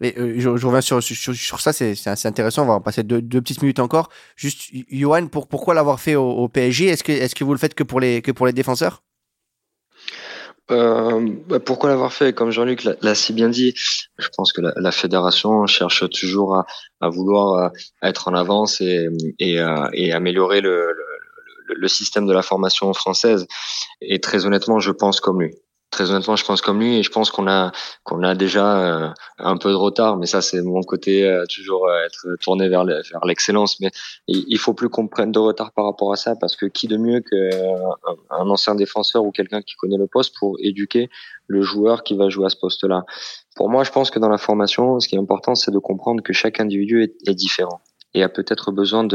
Mais 0.00 0.14
euh, 0.18 0.34
je, 0.36 0.56
je, 0.56 0.66
reviens 0.66 0.80
sur, 0.80 1.02
sur, 1.02 1.34
sur 1.34 1.60
ça, 1.60 1.72
c'est 1.72 1.94
assez 2.06 2.28
intéressant. 2.28 2.64
On 2.64 2.66
va 2.66 2.74
en 2.74 2.80
passer 2.80 3.02
deux, 3.02 3.22
deux, 3.22 3.40
petites 3.40 3.62
minutes 3.62 3.78
encore. 3.78 4.10
Juste, 4.36 4.70
Johan, 4.90 5.26
pour, 5.28 5.48
pourquoi 5.48 5.74
l'avoir 5.74 6.00
fait 6.00 6.14
au, 6.14 6.28
au 6.28 6.48
PSG 6.48 6.86
Est-ce 6.86 7.04
que, 7.04 7.12
est 7.12 7.34
que 7.34 7.44
vous 7.44 7.52
le 7.52 7.58
faites 7.58 7.74
que 7.74 7.84
pour 7.84 8.00
les, 8.00 8.22
que 8.22 8.32
pour 8.32 8.46
les 8.46 8.52
défenseurs? 8.52 9.02
Euh, 10.70 11.28
bah, 11.46 11.60
pourquoi 11.60 11.90
l'avoir 11.90 12.12
fait? 12.12 12.32
Comme 12.32 12.50
Jean-Luc 12.50 12.84
l'a 12.84 13.14
si 13.14 13.32
bien 13.32 13.48
dit, 13.48 13.74
je 14.18 14.28
pense 14.36 14.52
que 14.52 14.60
la, 14.60 14.72
la 14.76 14.90
fédération 14.90 15.66
cherche 15.66 16.08
toujours 16.10 16.56
à, 16.56 16.66
à, 17.00 17.08
vouloir 17.08 17.54
euh, 17.54 17.68
être 18.02 18.28
en 18.28 18.34
avance 18.34 18.80
et, 18.80 19.06
et, 19.38 19.60
euh, 19.60 19.88
et 19.92 20.12
améliorer 20.12 20.60
le, 20.60 20.92
le, 20.92 21.74
le, 21.74 21.88
système 21.88 22.26
de 22.26 22.32
la 22.32 22.42
formation 22.42 22.92
française. 22.94 23.46
Et 24.00 24.20
très 24.20 24.44
honnêtement, 24.44 24.80
je 24.80 24.90
pense 24.90 25.20
comme 25.20 25.40
lui 25.40 25.54
très 25.96 26.10
honnêtement, 26.10 26.36
je 26.36 26.44
pense 26.44 26.60
comme 26.60 26.80
lui 26.80 26.98
et 26.98 27.02
je 27.02 27.10
pense 27.10 27.30
qu'on 27.30 27.48
a 27.48 27.72
qu'on 28.04 28.22
a 28.22 28.34
déjà 28.34 28.66
euh, 28.78 29.08
un 29.38 29.56
peu 29.56 29.70
de 29.70 29.74
retard, 29.74 30.18
mais 30.18 30.26
ça 30.26 30.42
c'est 30.42 30.60
mon 30.60 30.82
côté 30.82 31.24
euh, 31.24 31.44
toujours 31.48 31.88
euh, 31.88 32.04
être 32.04 32.36
tourné 32.42 32.68
vers 32.68 32.84
vers 32.84 33.24
l'excellence. 33.24 33.80
Mais 33.80 33.90
il, 34.28 34.58
faut 34.58 34.74
plus 34.74 34.90
qu'on 34.90 35.08
prenne 35.08 35.32
de 35.32 35.38
retard 35.38 35.72
par 35.72 35.86
rapport 35.86 36.12
à 36.12 36.16
ça 36.16 36.36
parce 36.36 36.54
que 36.54 36.66
qui 36.66 36.86
de 36.86 36.98
mieux 36.98 37.20
qu'un 37.20 37.94
un 38.30 38.50
ancien 38.50 38.74
défenseur 38.74 39.24
ou 39.24 39.32
quelqu'un 39.32 39.62
qui 39.62 39.74
connaît 39.76 39.96
le 39.96 40.06
poste 40.06 40.34
pour 40.38 40.56
éduquer 40.60 41.08
le 41.46 41.62
joueur 41.62 42.02
qui 42.02 42.14
va 42.14 42.28
jouer 42.28 42.46
à 42.46 42.50
ce 42.50 42.56
poste-là? 42.56 43.04
Pour 43.56 43.70
moi, 43.70 43.82
je 43.82 43.90
pense 43.90 44.10
que 44.10 44.18
dans 44.18 44.28
la 44.28 44.38
formation, 44.38 45.00
ce 45.00 45.08
qui 45.08 45.16
est 45.16 45.18
important, 45.18 45.54
c'est 45.54 45.70
de 45.70 45.78
comprendre 45.78 46.22
que 46.22 46.34
chaque 46.34 46.60
individu 46.60 47.02
est, 47.02 47.14
est 47.26 47.34
différent 47.34 47.80
et 48.16 48.22
a 48.22 48.30
peut-être 48.30 48.72
besoin 48.72 49.06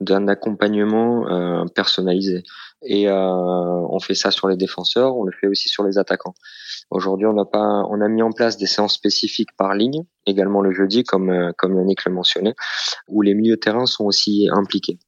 d'un 0.00 0.28
accompagnement 0.28 1.26
euh, 1.28 1.64
personnalisé. 1.74 2.42
Et 2.82 3.08
euh, 3.08 3.14
on 3.16 3.98
fait 4.00 4.14
ça 4.14 4.30
sur 4.30 4.48
les 4.48 4.56
défenseurs, 4.56 5.16
on 5.16 5.24
le 5.24 5.32
fait 5.32 5.46
aussi 5.46 5.70
sur 5.70 5.82
les 5.82 5.96
attaquants. 5.96 6.34
Aujourd'hui, 6.90 7.26
on 7.26 7.32
n'a 7.32 7.46
pas, 7.46 7.84
on 7.88 8.00
a 8.02 8.08
mis 8.08 8.22
en 8.22 8.32
place 8.32 8.58
des 8.58 8.66
séances 8.66 8.94
spécifiques 8.94 9.56
par 9.56 9.74
ligne, 9.74 10.04
également 10.26 10.60
le 10.60 10.72
jeudi, 10.72 11.04
comme 11.04 11.30
euh, 11.30 11.52
comme 11.56 11.74
Yannick 11.74 12.04
le 12.04 12.12
mentionnait, 12.12 12.54
où 13.08 13.22
les 13.22 13.34
milieux 13.34 13.56
de 13.56 13.60
terrain 13.60 13.86
sont 13.86 14.04
aussi 14.04 14.48
impliqués. 14.52 14.98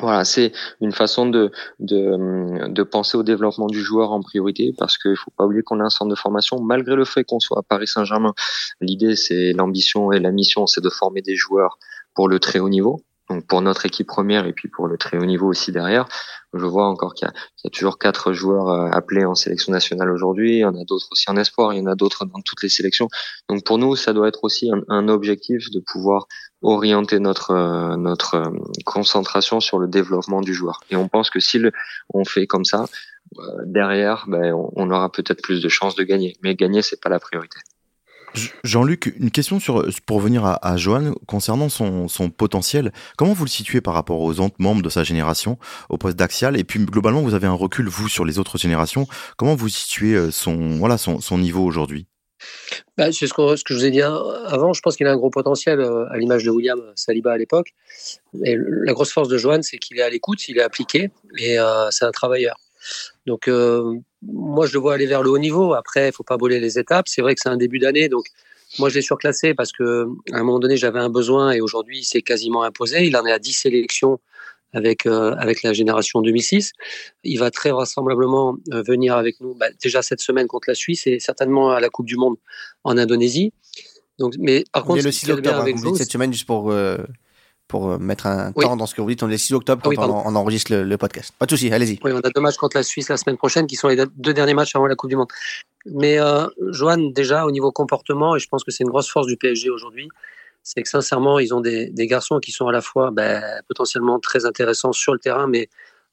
Voilà, 0.00 0.24
c'est 0.24 0.52
une 0.80 0.92
façon 0.92 1.26
de, 1.26 1.50
de, 1.80 2.68
de 2.68 2.82
penser 2.84 3.18
au 3.18 3.24
développement 3.24 3.66
du 3.66 3.82
joueur 3.82 4.12
en 4.12 4.20
priorité 4.20 4.72
parce 4.78 4.96
qu'il 4.96 5.16
faut 5.16 5.32
pas 5.36 5.44
oublier 5.44 5.62
qu'on 5.62 5.80
a 5.80 5.84
un 5.84 5.90
centre 5.90 6.10
de 6.10 6.14
formation 6.14 6.60
malgré 6.60 6.94
le 6.94 7.04
fait 7.04 7.24
qu'on 7.24 7.40
soit 7.40 7.58
à 7.58 7.62
Paris 7.62 7.88
Saint-Germain. 7.88 8.32
L'idée, 8.80 9.16
c'est 9.16 9.52
l'ambition 9.54 10.12
et 10.12 10.20
la 10.20 10.30
mission, 10.30 10.68
c'est 10.68 10.80
de 10.80 10.88
former 10.88 11.20
des 11.20 11.34
joueurs 11.34 11.78
pour 12.18 12.28
le 12.28 12.40
très 12.40 12.58
haut 12.58 12.68
niveau 12.68 13.04
donc 13.30 13.46
pour 13.46 13.60
notre 13.60 13.86
équipe 13.86 14.08
première 14.08 14.44
et 14.46 14.52
puis 14.52 14.68
pour 14.68 14.88
le 14.88 14.96
très 14.96 15.18
haut 15.18 15.24
niveau 15.24 15.46
aussi 15.46 15.70
derrière. 15.70 16.08
Je 16.52 16.64
vois 16.64 16.86
encore 16.86 17.14
qu'il 17.14 17.28
y, 17.28 17.30
y, 17.30 17.68
a 17.68 17.70
toujours 17.70 17.96
quatre 17.98 18.32
joueurs 18.32 18.70
euh, 18.70 18.90
appelés 18.90 19.24
en 19.24 19.36
sélection 19.36 19.70
nationale 19.70 20.10
aujourd'hui. 20.10 20.54
Il 20.54 20.58
y 20.60 20.64
en 20.64 20.74
a 20.74 20.84
d'autres 20.84 21.06
aussi 21.12 21.30
en 21.30 21.36
espoir. 21.36 21.74
Il 21.74 21.78
y 21.78 21.82
en 21.82 21.86
a 21.86 21.94
d'autres 21.94 22.24
dans 22.24 22.40
toutes 22.40 22.62
les 22.62 22.70
sélections. 22.70 23.08
Donc 23.48 23.64
pour 23.64 23.78
nous, 23.78 23.94
ça 23.94 24.12
doit 24.14 24.26
être 24.26 24.42
aussi 24.42 24.68
un, 24.72 24.80
un 24.88 25.08
objectif 25.08 25.70
de 25.70 25.80
pouvoir 25.80 26.26
orienter 26.62 27.20
notre 27.20 27.50
euh, 27.50 27.96
notre 27.96 28.34
euh, 28.34 28.50
concentration 28.84 29.60
sur 29.60 29.78
le 29.78 29.86
développement 29.86 30.40
du 30.40 30.54
joueur. 30.54 30.80
Et 30.90 30.96
on 30.96 31.06
pense 31.06 31.30
que 31.30 31.38
si 31.38 31.60
on 32.14 32.24
fait 32.24 32.48
comme 32.48 32.64
ça, 32.64 32.86
derrière, 33.66 34.24
ben, 34.26 34.54
on 34.74 34.90
aura 34.90 35.12
peut-être 35.12 35.42
plus 35.42 35.60
de 35.62 35.68
chances 35.68 35.94
de 35.94 36.02
gagner. 36.02 36.32
Mais 36.42 36.56
gagner, 36.56 36.82
c'est 36.82 37.00
pas 37.00 37.10
la 37.10 37.20
priorité. 37.20 37.58
Jean-Luc, 38.64 39.14
une 39.18 39.30
question 39.30 39.60
sur, 39.60 39.86
pour 40.06 40.20
venir 40.20 40.44
à, 40.44 40.54
à 40.66 40.76
Johan 40.76 41.14
concernant 41.26 41.68
son, 41.68 42.08
potentiel. 42.30 42.92
Comment 43.16 43.32
vous 43.32 43.44
le 43.44 43.50
situez 43.50 43.80
par 43.80 43.94
rapport 43.94 44.20
aux 44.20 44.40
autres 44.40 44.56
membres 44.58 44.82
de 44.82 44.88
sa 44.88 45.04
génération 45.04 45.58
au 45.88 45.98
poste 45.98 46.16
d'axial? 46.16 46.58
Et 46.58 46.64
puis 46.64 46.78
globalement, 46.80 47.22
vous 47.22 47.34
avez 47.34 47.46
un 47.46 47.52
recul, 47.52 47.88
vous, 47.88 48.08
sur 48.08 48.24
les 48.24 48.38
autres 48.38 48.58
générations. 48.58 49.06
Comment 49.36 49.54
vous 49.54 49.68
situez 49.68 50.14
euh, 50.14 50.30
son, 50.30 50.78
voilà, 50.78 50.98
son, 50.98 51.38
niveau 51.38 51.64
aujourd'hui? 51.64 52.06
Bah, 52.96 53.12
C'est 53.12 53.26
ce 53.26 53.34
que, 53.34 53.42
je 53.56 53.74
vous 53.74 53.84
ai 53.84 53.90
dit 53.90 54.02
avant. 54.02 54.72
Je 54.72 54.80
pense 54.80 54.96
qu'il 54.96 55.06
a 55.06 55.12
un 55.12 55.16
gros 55.16 55.30
potentiel 55.30 55.80
euh, 55.80 56.10
à 56.10 56.16
l'image 56.16 56.44
de 56.44 56.50
William 56.50 56.80
Saliba 56.94 57.32
à 57.32 57.38
l'époque. 57.38 57.74
La 58.34 58.92
grosse 58.92 59.12
force 59.12 59.28
de 59.28 59.38
Johan, 59.38 59.60
c'est 59.62 59.78
qu'il 59.78 59.98
est 59.98 60.02
à 60.02 60.10
l'écoute, 60.10 60.48
il 60.48 60.58
est 60.58 60.62
appliqué 60.62 61.10
et 61.38 61.58
euh, 61.58 61.90
c'est 61.90 62.04
un 62.04 62.12
travailleur. 62.12 62.56
Donc, 63.26 63.48
euh, 63.48 63.98
moi, 64.22 64.66
je 64.66 64.72
le 64.72 64.80
vois 64.80 64.94
aller 64.94 65.06
vers 65.06 65.22
le 65.22 65.30
haut 65.30 65.38
niveau. 65.38 65.74
Après, 65.74 66.08
il 66.08 66.12
faut 66.12 66.24
pas 66.24 66.36
brûler 66.36 66.60
les 66.60 66.78
étapes. 66.78 67.08
C'est 67.08 67.22
vrai 67.22 67.34
que 67.34 67.40
c'est 67.40 67.48
un 67.48 67.56
début 67.56 67.78
d'année, 67.78 68.08
donc 68.08 68.26
moi, 68.78 68.88
je 68.88 68.96
l'ai 68.96 69.02
surclassé 69.02 69.54
parce 69.54 69.72
que 69.72 70.08
à 70.32 70.36
un 70.36 70.42
moment 70.42 70.58
donné, 70.58 70.76
j'avais 70.76 70.98
un 70.98 71.08
besoin 71.08 71.52
et 71.52 71.60
aujourd'hui, 71.60 72.00
il 72.00 72.04
s'est 72.04 72.22
quasiment 72.22 72.62
imposé. 72.62 73.06
Il 73.06 73.16
en 73.16 73.24
est 73.24 73.32
à 73.32 73.38
10 73.38 73.52
sélections 73.52 74.20
avec 74.74 75.06
euh, 75.06 75.34
avec 75.36 75.62
la 75.62 75.72
génération 75.72 76.20
2006. 76.20 76.72
Il 77.24 77.38
va 77.38 77.50
très 77.50 77.70
vraisemblablement 77.70 78.56
euh, 78.72 78.82
venir 78.82 79.16
avec 79.16 79.40
nous 79.40 79.54
bah, 79.54 79.68
déjà 79.82 80.02
cette 80.02 80.20
semaine 80.20 80.46
contre 80.46 80.68
la 80.68 80.74
Suisse 80.74 81.06
et 81.06 81.18
certainement 81.18 81.70
à 81.70 81.80
la 81.80 81.88
Coupe 81.88 82.06
du 82.06 82.16
Monde 82.16 82.36
en 82.84 82.98
Indonésie. 82.98 83.52
Donc, 84.18 84.34
mais 84.38 84.64
par 84.72 84.84
contre, 84.84 85.02
le 85.02 85.12
6 85.12 85.30
octobre, 85.30 85.58
avec 85.58 85.76
vous, 85.76 85.96
cette 85.96 86.10
semaine 86.10 86.32
juste 86.32 86.46
pour 86.46 86.70
euh, 86.70 86.98
pour 87.68 87.90
euh, 87.90 87.98
mettre 87.98 88.26
un 88.26 88.52
oui. 88.56 88.64
temps 88.64 88.76
dans 88.76 88.86
ce 88.86 88.94
que 88.94 89.00
vous 89.00 89.08
dites. 89.08 89.22
On 89.22 89.28
est 89.28 89.32
le 89.32 89.38
6 89.38 89.54
octobre 89.54 89.82
quand 89.82 89.90
oui, 89.90 89.96
on, 89.98 90.26
on, 90.26 90.34
enregistre 90.34 90.72
le, 90.72 90.82
le, 90.82 90.96
podcast. 90.96 91.32
Pas 91.38 91.46
de 91.46 91.50
souci, 91.50 91.70
allez-y. 91.72 92.00
Oui, 92.02 92.12
on 92.12 92.18
a 92.18 92.30
deux 92.30 92.40
matchs 92.40 92.56
contre 92.56 92.76
la 92.76 92.82
Suisse 92.82 93.08
la 93.08 93.16
semaine 93.16 93.36
prochaine 93.36 93.66
qui 93.66 93.76
sont 93.76 93.88
les 93.88 93.96
deux 94.16 94.34
derniers 94.34 94.54
matchs 94.54 94.74
avant 94.74 94.86
la 94.86 94.96
Coupe 94.96 95.10
du 95.10 95.16
Monde. 95.16 95.28
Mais 95.86 96.18
euh, 96.18 96.46
Johan, 96.70 96.96
déjà 96.96 97.46
au 97.46 97.50
niveau 97.50 97.70
comportement, 97.70 98.34
et 98.34 98.38
je 98.38 98.48
pense 98.48 98.64
que 98.64 98.70
c'est 98.70 98.82
une 98.82 98.90
grosse 98.90 99.10
force 99.10 99.26
du 99.26 99.36
PSG 99.36 99.70
aujourd'hui, 99.70 100.08
c'est 100.62 100.82
que 100.82 100.88
sincèrement, 100.88 101.38
ils 101.38 101.54
ont 101.54 101.60
des, 101.60 101.90
des, 101.90 102.06
garçons 102.06 102.40
qui 102.40 102.52
sont 102.52 102.66
à 102.66 102.72
la 102.72 102.80
fois 102.80 103.10
ben, 103.10 103.42
potentiellement 103.68 104.18
très 104.18 104.44
intéressants 104.44 104.92
sur 104.92 105.12
le 105.12 105.18
terrain, 105.18 105.46
mais 105.46 105.68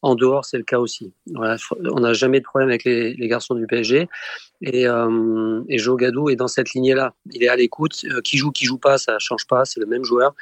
en 0.06 0.14
dehors, 0.14 0.46
c'est 0.46 0.58
le 0.58 0.64
cas 0.64 0.78
aussi. 0.78 1.14
Voilà, 1.34 1.58
on 1.92 2.02
n'a 2.02 2.14
jamais 2.14 2.40
de 2.40 2.46
problème 2.46 2.70
avec 2.70 2.84
les, 2.84 3.16
les, 3.16 3.28
garçons 3.28 3.56
du 3.56 3.66
PSG. 3.66 4.08
Et, 4.62 4.88
euh, 4.88 5.62
et 5.68 5.80
Joe 5.80 5.98
Gadou 5.98 6.30
est 6.30 6.36
dans 6.36 6.48
cette 6.48 6.74
lignée-là. 6.74 7.16
Il 7.32 7.44
est 7.44 7.48
à 7.48 7.56
l'écoute. 7.56 8.06
Euh, 8.06 8.22
qui 8.22 8.38
joue, 8.38 8.52
qui 8.52 8.66
joue 8.66 8.78
pas, 8.78 9.00
ça 9.00 9.18
change 9.18 9.48
pas. 9.48 9.66
C'est 9.66 9.80
le 9.80 9.88
même 9.88 10.04
joueur. 10.04 10.36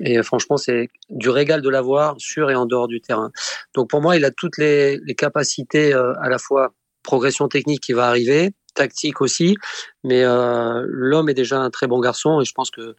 Et 0.00 0.18
euh, 0.18 0.22
franchement, 0.22 0.56
c'est 0.56 0.88
du 1.08 1.28
régal 1.28 1.62
de 1.62 1.68
l'avoir 1.68 2.14
sur 2.18 2.50
et 2.50 2.54
en 2.54 2.66
dehors 2.66 2.88
du 2.88 3.00
terrain. 3.00 3.30
Donc 3.74 3.90
pour 3.90 4.00
moi, 4.00 4.16
il 4.16 4.24
a 4.24 4.30
toutes 4.30 4.58
les, 4.58 5.00
capacités 5.16 5.94
euh, 5.94 6.14
à 6.20 6.28
la 6.28 6.38
fois 6.38 6.72
progression 7.02 7.48
technique 7.48 7.82
qui 7.82 7.92
va 7.92 8.08
arriver, 8.08 8.52
tactique 8.74 9.20
aussi. 9.20 9.56
Mais 10.04 10.24
euh, 10.24 10.84
l'homme 10.86 11.28
est 11.28 11.34
déjà 11.34 11.58
un 11.60 11.70
très 11.70 11.86
bon 11.86 12.00
garçon 12.00 12.40
et 12.40 12.44
je 12.44 12.52
pense 12.52 12.70
que 12.70 12.96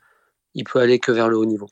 il 0.54 0.64
peut 0.66 0.80
aller 0.80 1.00
que 1.00 1.12
vers 1.12 1.30
le 1.30 1.38
haut 1.38 1.46
niveau. 1.46 1.68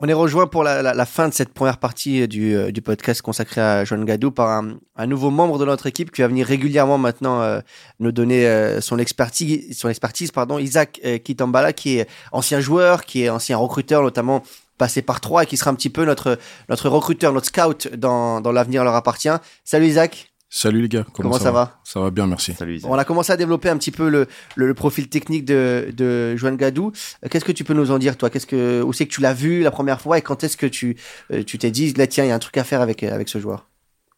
On 0.00 0.08
est 0.08 0.12
rejoint 0.12 0.48
pour 0.48 0.64
la, 0.64 1.06
fin 1.06 1.28
de 1.28 1.32
cette 1.32 1.54
première 1.54 1.78
partie 1.78 2.26
du, 2.26 2.82
podcast 2.84 3.22
consacré 3.22 3.60
à 3.60 3.84
Joan 3.84 4.04
Gadou 4.04 4.32
par 4.32 4.64
un, 4.96 5.06
nouveau 5.06 5.30
membre 5.30 5.56
de 5.56 5.64
notre 5.64 5.86
équipe 5.86 6.10
qui 6.10 6.20
va 6.20 6.26
venir 6.26 6.46
régulièrement 6.48 6.98
maintenant 6.98 7.60
nous 8.00 8.10
donner 8.10 8.80
son 8.80 8.98
expertise, 8.98 9.78
son 9.78 9.88
expertise 9.88 10.32
pardon, 10.32 10.58
Isaac 10.58 11.00
Kitambala 11.24 11.72
qui 11.72 12.00
est 12.00 12.08
ancien 12.32 12.58
joueur, 12.58 13.04
qui 13.04 13.22
est 13.22 13.28
ancien 13.30 13.56
recruteur 13.56 14.02
notamment 14.02 14.42
passé 14.78 15.02
par 15.02 15.20
trois 15.20 15.44
et 15.44 15.46
qui 15.46 15.56
sera 15.56 15.70
un 15.70 15.74
petit 15.74 15.90
peu 15.90 16.04
notre 16.04 16.38
notre 16.68 16.88
recruteur, 16.88 17.32
notre 17.32 17.46
scout 17.46 17.88
dans, 17.94 18.40
dans 18.40 18.52
l'avenir 18.52 18.84
leur 18.84 18.94
appartient. 18.94 19.28
Salut 19.64 19.86
Isaac. 19.86 20.30
Salut 20.50 20.82
les 20.82 20.88
gars, 20.88 21.04
comment, 21.12 21.30
comment 21.30 21.38
ça, 21.38 21.44
ça 21.46 21.50
va, 21.50 21.64
va, 21.64 21.80
Ça 21.82 22.00
va 22.00 22.10
bien, 22.12 22.28
merci. 22.28 22.54
Salut, 22.54 22.80
on 22.84 22.94
a 22.94 23.04
commencé 23.04 23.32
à 23.32 23.36
développer 23.36 23.68
un 23.70 23.76
petit 23.76 23.90
peu 23.90 24.08
le, 24.08 24.28
le, 24.54 24.68
le 24.68 24.74
profil 24.74 25.08
technique 25.08 25.44
de, 25.44 25.92
de 25.96 26.36
Joan 26.36 26.56
Gadou. 26.56 26.92
Qu'est-ce 27.28 27.44
que 27.44 27.50
tu 27.50 27.64
peux 27.64 27.74
nous 27.74 27.90
en 27.90 27.98
dire, 27.98 28.16
toi? 28.16 28.30
Qu'est-ce 28.30 28.46
que 28.46 28.80
où 28.80 28.92
c'est 28.92 29.06
que 29.06 29.12
tu 29.12 29.20
l'as 29.20 29.34
vu 29.34 29.62
la 29.62 29.72
première 29.72 30.00
fois 30.00 30.16
et 30.16 30.22
quand 30.22 30.44
est-ce 30.44 30.56
que 30.56 30.66
tu 30.66 30.96
euh, 31.32 31.42
tu 31.42 31.58
t'es 31.58 31.72
dit 31.72 31.92
là 31.94 32.06
tiens 32.06 32.24
il 32.24 32.28
y 32.28 32.30
a 32.30 32.36
un 32.36 32.38
truc 32.38 32.56
à 32.56 32.62
faire 32.62 32.82
avec 32.82 33.02
avec 33.02 33.28
ce 33.28 33.40
joueur? 33.40 33.66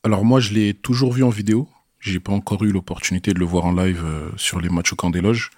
Alors 0.04 0.26
moi 0.26 0.40
je 0.40 0.52
l'ai 0.52 0.74
toujours 0.74 1.12
vu 1.12 1.22
en 1.24 1.30
vidéo. 1.30 1.68
J'ai 2.00 2.20
pas 2.20 2.32
encore 2.32 2.62
eu 2.64 2.70
l'opportunité 2.70 3.32
de 3.32 3.38
le 3.38 3.46
voir 3.46 3.64
en 3.64 3.72
live 3.72 4.02
euh, 4.04 4.28
sur 4.36 4.60
les 4.60 4.68
matchs 4.68 4.92
au 4.92 4.96
camp 4.96 5.08
des 5.08 5.22
loges. 5.22 5.50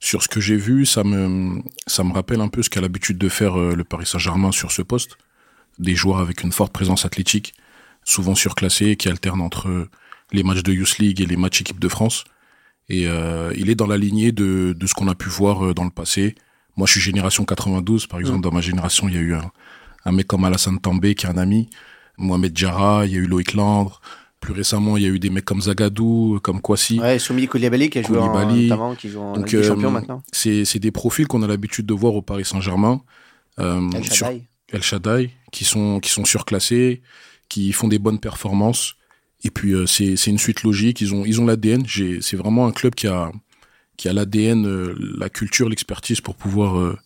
Sur 0.00 0.22
ce 0.22 0.28
que 0.28 0.40
j'ai 0.40 0.56
vu, 0.56 0.86
ça 0.86 1.04
me 1.04 1.62
ça 1.86 2.02
me 2.04 2.12
rappelle 2.12 2.40
un 2.40 2.48
peu 2.48 2.62
ce 2.62 2.70
qu'a 2.70 2.80
l'habitude 2.80 3.18
de 3.18 3.28
faire 3.28 3.58
euh, 3.58 3.74
le 3.74 3.84
Paris 3.84 4.06
Saint-Germain 4.06 4.50
sur 4.50 4.72
ce 4.72 4.82
poste. 4.82 5.18
Des 5.78 5.94
joueurs 5.94 6.18
avec 6.18 6.42
une 6.42 6.52
forte 6.52 6.72
présence 6.72 7.04
athlétique, 7.04 7.54
souvent 8.04 8.34
surclassés, 8.34 8.96
qui 8.96 9.08
alternent 9.08 9.42
entre 9.42 9.88
les 10.32 10.42
matchs 10.42 10.62
de 10.62 10.72
Youth 10.72 10.98
League 10.98 11.20
et 11.20 11.26
les 11.26 11.36
matchs 11.36 11.60
équipe 11.60 11.78
de 11.78 11.88
France. 11.88 12.24
Et 12.88 13.06
euh, 13.06 13.52
il 13.56 13.70
est 13.70 13.74
dans 13.74 13.86
la 13.86 13.96
lignée 13.96 14.32
de, 14.32 14.74
de 14.76 14.86
ce 14.86 14.94
qu'on 14.94 15.08
a 15.08 15.14
pu 15.14 15.28
voir 15.28 15.64
euh, 15.64 15.74
dans 15.74 15.84
le 15.84 15.90
passé. 15.90 16.34
Moi, 16.76 16.86
je 16.86 16.92
suis 16.92 17.00
génération 17.00 17.44
92, 17.44 18.06
par 18.06 18.20
exemple. 18.20 18.38
Mmh. 18.38 18.42
Dans 18.42 18.52
ma 18.52 18.60
génération, 18.60 19.08
il 19.08 19.14
y 19.14 19.18
a 19.18 19.20
eu 19.20 19.34
un, 19.34 19.50
un 20.04 20.12
mec 20.12 20.26
comme 20.26 20.44
Alassane 20.44 20.80
També, 20.80 21.14
qui 21.14 21.26
est 21.26 21.28
un 21.28 21.36
ami. 21.36 21.68
Mohamed 22.18 22.52
Diarra, 22.52 23.06
il 23.06 23.12
y 23.12 23.16
a 23.16 23.18
eu 23.18 23.26
Loïc 23.26 23.54
Landre. 23.54 24.00
Plus 24.40 24.54
récemment, 24.54 24.96
il 24.96 25.02
y 25.02 25.06
a 25.06 25.10
eu 25.10 25.18
des 25.18 25.28
mecs 25.28 25.44
comme 25.44 25.60
Zagadou, 25.60 26.40
comme 26.42 26.60
Kwasi. 26.60 26.98
Ouais, 26.98 27.18
Soumi 27.18 27.46
Koulibaly, 27.46 27.90
qui 27.90 27.98
a 27.98 28.02
joué 28.02 28.18
en, 28.18 28.32
notamment, 28.50 28.94
qui 28.94 29.10
joue 29.10 29.20
en 29.20 29.34
Donc, 29.34 29.52
euh, 29.52 29.62
champion 29.62 29.90
maintenant. 29.90 30.22
C'est, 30.32 30.64
c'est 30.64 30.78
des 30.78 30.90
profils 30.90 31.26
qu'on 31.26 31.42
a 31.42 31.46
l'habitude 31.46 31.84
de 31.84 31.94
voir 31.94 32.14
au 32.14 32.22
Paris 32.22 32.46
Saint-Germain. 32.46 33.02
Euh, 33.58 33.90
El 33.92 34.04
Shaddai. 34.04 34.48
El 34.72 34.82
Shaddai, 34.82 35.30
qui 35.52 35.64
sont, 35.64 36.00
qui 36.00 36.10
sont 36.10 36.24
surclassés, 36.24 37.02
qui 37.50 37.72
font 37.72 37.88
des 37.88 37.98
bonnes 37.98 38.20
performances. 38.20 38.96
Et 39.42 39.50
puis 39.50 39.72
euh, 39.72 39.86
c'est 39.86 40.16
c'est 40.16 40.30
une 40.30 40.38
suite 40.38 40.62
logique. 40.62 41.00
Ils 41.00 41.14
ont 41.14 41.24
ils 41.24 41.40
ont 41.40 41.46
l'ADN. 41.46 41.84
J'ai 41.86 42.20
c'est 42.20 42.36
vraiment 42.36 42.66
un 42.66 42.72
club 42.72 42.94
qui 42.94 43.06
a 43.06 43.30
qui 43.96 44.08
a 44.08 44.12
l'ADN, 44.12 44.66
euh, 44.66 44.94
la 45.18 45.28
culture, 45.28 45.68
l'expertise 45.68 46.20
pour 46.20 46.34
pouvoir 46.34 46.78
euh, 46.78 46.98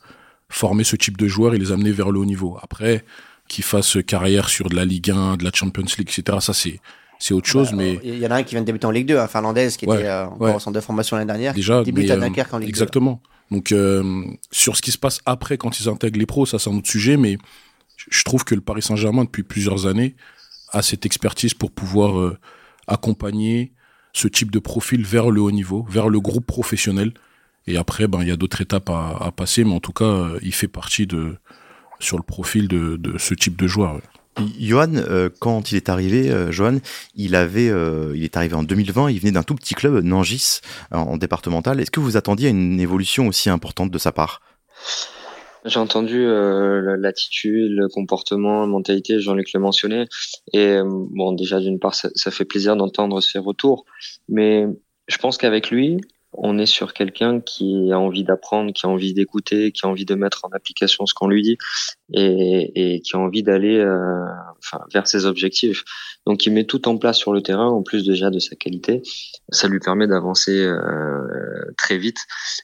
former 0.48 0.84
ce 0.84 0.94
type 0.94 1.16
de 1.16 1.26
joueurs 1.26 1.54
et 1.54 1.58
les 1.58 1.72
amener 1.72 1.90
vers 1.90 2.10
le 2.10 2.20
haut 2.20 2.24
niveau. 2.24 2.56
Après, 2.62 3.04
qu'ils 3.48 3.64
fassent 3.64 3.98
carrière 4.06 4.48
sur 4.48 4.68
de 4.68 4.76
la 4.76 4.84
Ligue 4.84 5.10
1, 5.10 5.36
de 5.38 5.44
la 5.44 5.50
Champions 5.52 5.86
League, 5.98 6.08
etc. 6.08 6.38
Ça 6.40 6.52
c'est 6.52 6.80
c'est 7.18 7.34
autre 7.34 7.48
chose, 7.48 7.70
bah, 7.70 7.76
mais 7.78 8.00
il 8.02 8.18
y 8.18 8.26
en 8.26 8.30
a 8.30 8.36
un 8.36 8.42
qui 8.42 8.54
vient 8.54 8.60
de 8.60 8.66
débuter 8.66 8.86
en 8.86 8.90
Ligue 8.90 9.06
2, 9.06 9.18
un 9.18 9.26
finlandaise 9.26 9.76
qui 9.76 9.86
ouais, 9.86 9.96
était 9.96 10.08
euh, 10.08 10.26
ouais. 10.40 10.50
en 10.50 10.58
centre 10.58 10.74
de 10.74 10.80
formation 10.80 11.16
l'année 11.16 11.26
dernière, 11.26 11.54
déjà 11.54 11.78
qui 11.80 11.92
débute 11.92 12.08
mais, 12.08 12.12
à 12.12 12.16
Dunkerque 12.16 12.54
en 12.54 12.58
Ligue 12.58 12.68
exactement. 12.68 13.20
2. 13.50 13.56
Donc 13.56 13.72
euh, 13.72 14.24
sur 14.50 14.76
ce 14.76 14.82
qui 14.82 14.90
se 14.90 14.98
passe 14.98 15.20
après 15.26 15.56
quand 15.56 15.78
ils 15.78 15.88
intègrent 15.88 16.18
les 16.18 16.26
pros, 16.26 16.46
ça 16.46 16.58
c'est 16.58 16.70
un 16.70 16.76
autre 16.76 16.88
sujet, 16.88 17.16
mais 17.16 17.38
je 18.10 18.22
trouve 18.24 18.44
que 18.44 18.54
le 18.54 18.60
Paris 18.60 18.82
Saint-Germain 18.82 19.24
depuis 19.24 19.42
plusieurs 19.42 19.86
années 19.86 20.16
a 20.72 20.82
cette 20.82 21.06
expertise 21.06 21.54
pour 21.54 21.70
pouvoir 21.70 22.18
euh, 22.18 22.38
accompagner 22.86 23.72
ce 24.12 24.28
type 24.28 24.50
de 24.50 24.58
profil 24.58 25.04
vers 25.04 25.30
le 25.30 25.40
haut 25.40 25.50
niveau, 25.50 25.86
vers 25.88 26.08
le 26.08 26.20
groupe 26.20 26.46
professionnel. 26.46 27.12
Et 27.66 27.76
après, 27.76 28.06
ben, 28.06 28.20
il 28.20 28.28
y 28.28 28.30
a 28.30 28.36
d'autres 28.36 28.60
étapes 28.60 28.90
à, 28.90 29.16
à, 29.20 29.32
passer, 29.32 29.64
mais 29.64 29.72
en 29.72 29.80
tout 29.80 29.92
cas, 29.92 30.32
il 30.42 30.52
fait 30.52 30.68
partie 30.68 31.06
de, 31.06 31.36
sur 31.98 32.18
le 32.18 32.22
profil 32.22 32.68
de, 32.68 32.96
de 32.96 33.18
ce 33.18 33.34
type 33.34 33.56
de 33.56 33.66
joueur. 33.66 34.00
Johan, 34.58 34.94
euh, 34.96 35.28
quand 35.38 35.72
il 35.72 35.76
est 35.76 35.88
arrivé, 35.88 36.30
euh, 36.30 36.50
Johan, 36.50 36.78
il 37.14 37.34
avait, 37.34 37.68
euh, 37.68 38.12
il 38.16 38.24
est 38.24 38.36
arrivé 38.36 38.54
en 38.54 38.62
2020. 38.62 39.10
Il 39.10 39.20
venait 39.20 39.32
d'un 39.32 39.42
tout 39.42 39.54
petit 39.54 39.74
club, 39.74 40.02
Nangis, 40.02 40.60
en, 40.90 41.00
en 41.00 41.16
départemental. 41.16 41.80
Est-ce 41.80 41.90
que 41.90 42.00
vous 42.00 42.16
attendiez 42.16 42.48
à 42.48 42.50
une 42.50 42.80
évolution 42.80 43.28
aussi 43.28 43.50
importante 43.50 43.90
de 43.90 43.98
sa 43.98 44.12
part? 44.12 44.40
J'ai 45.64 45.80
entendu 45.80 46.26
euh, 46.26 46.96
l'attitude, 46.98 47.72
le 47.72 47.88
comportement, 47.88 48.60
la 48.60 48.66
mentalité, 48.66 49.18
Jean-Luc 49.18 49.52
le 49.54 49.60
mentionnait. 49.60 50.06
Et 50.52 50.76
bon, 50.84 51.32
déjà 51.32 51.58
d'une 51.58 51.78
part, 51.78 51.94
ça, 51.94 52.30
fait 52.30 52.44
plaisir 52.44 52.76
d'entendre 52.76 53.22
ces 53.22 53.38
retours, 53.38 53.86
mais 54.28 54.66
je 55.08 55.16
pense 55.16 55.38
qu'avec 55.38 55.70
lui, 55.70 56.00
on 56.36 56.58
est 56.58 56.66
sur 56.66 56.92
quelqu'un 56.92 57.40
qui 57.40 57.92
a 57.92 57.98
envie 57.98 58.24
d'apprendre, 58.24 58.72
qui 58.72 58.86
a 58.86 58.88
envie 58.88 59.14
d'écouter, 59.14 59.72
qui 59.72 59.86
a 59.86 59.88
envie 59.88 60.04
de 60.04 60.14
mettre 60.14 60.44
en 60.44 60.48
application 60.50 61.06
ce 61.06 61.14
qu'on 61.14 61.28
lui 61.28 61.42
dit 61.42 61.58
et, 62.12 62.94
et 62.94 63.00
qui 63.00 63.16
a 63.16 63.18
envie 63.18 63.42
d'aller 63.42 63.78
euh, 63.78 64.24
enfin, 64.58 64.84
vers 64.92 65.06
ses 65.06 65.26
objectifs. 65.26 65.84
Donc 66.26 66.46
il 66.46 66.52
met 66.52 66.64
tout 66.64 66.88
en 66.88 66.96
place 66.96 67.18
sur 67.18 67.32
le 67.32 67.42
terrain, 67.42 67.68
en 67.68 67.82
plus 67.82 68.04
déjà 68.04 68.30
de 68.30 68.38
sa 68.38 68.56
qualité. 68.56 69.02
Ça 69.50 69.68
lui 69.68 69.78
permet 69.78 70.06
d'avancer 70.06 70.58
euh, 70.58 71.72
très 71.76 71.98
vite 71.98 72.18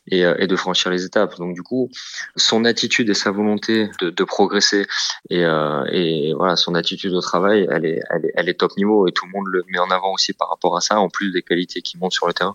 et, 0.07 0.25
euh, 0.25 0.35
et, 0.39 0.47
de 0.47 0.57
franchir 0.57 0.91
les 0.91 1.05
étapes. 1.05 1.37
Donc 1.39 1.55
du 1.55 1.63
coup, 1.63 1.91
son 2.37 2.65
attitude 2.65 3.09
et 3.11 3.15
sa 3.15 3.31
volonté 3.31 3.91
de, 4.01 4.11
de 4.11 4.25
progresser 4.25 4.87
et, 5.29 5.45
euh, 5.45 5.85
et, 5.93 6.33
voilà, 6.35 6.57
son 6.57 6.75
attitude 6.75 7.13
au 7.13 7.21
travail, 7.21 7.67
elle 7.71 7.85
est, 7.85 8.01
elle 8.11 8.25
est, 8.27 8.33
elle 8.35 8.49
est 8.49 8.59
top 8.59 8.77
niveau 8.77 9.07
et 9.07 9.13
tout 9.13 9.27
le 9.27 9.33
monde 9.33 9.47
le 9.49 9.63
met 9.69 9.79
en 9.79 9.91
avant 9.91 10.13
aussi 10.13 10.33
par 10.33 10.49
rapport 10.49 10.77
à 10.77 10.81
ça, 10.81 10.99
en 10.99 11.09
plus 11.09 11.31
des 11.31 11.43
qualités 11.43 11.83
qui 11.83 11.99
montent 11.99 12.13
sur 12.13 12.27
le 12.27 12.33
terrain. 12.33 12.55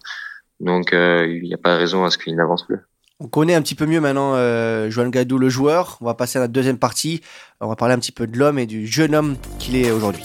Donc 0.59 0.93
euh, 0.93 1.27
il 1.27 1.43
n'y 1.43 1.53
a 1.53 1.57
pas 1.57 1.75
de 1.75 1.79
raison 1.79 2.05
à 2.05 2.09
ce 2.09 2.17
qu'il 2.17 2.35
n'avance 2.35 2.65
plus. 2.65 2.77
On 3.19 3.27
connaît 3.27 3.55
un 3.55 3.61
petit 3.61 3.75
peu 3.75 3.85
mieux 3.85 4.01
maintenant 4.01 4.33
euh, 4.35 4.89
Joan 4.89 5.09
Gadou, 5.09 5.37
le 5.37 5.49
joueur. 5.49 5.97
On 6.01 6.05
va 6.05 6.13
passer 6.15 6.37
à 6.37 6.41
la 6.41 6.47
deuxième 6.47 6.77
partie. 6.77 7.21
On 7.61 7.67
va 7.67 7.75
parler 7.75 7.93
un 7.93 7.99
petit 7.99 8.11
peu 8.11 8.27
de 8.27 8.37
l'homme 8.37 8.59
et 8.59 8.65
du 8.65 8.87
jeune 8.87 9.15
homme 9.15 9.37
qu'il 9.57 9.75
est 9.77 9.91
aujourd'hui. 9.91 10.23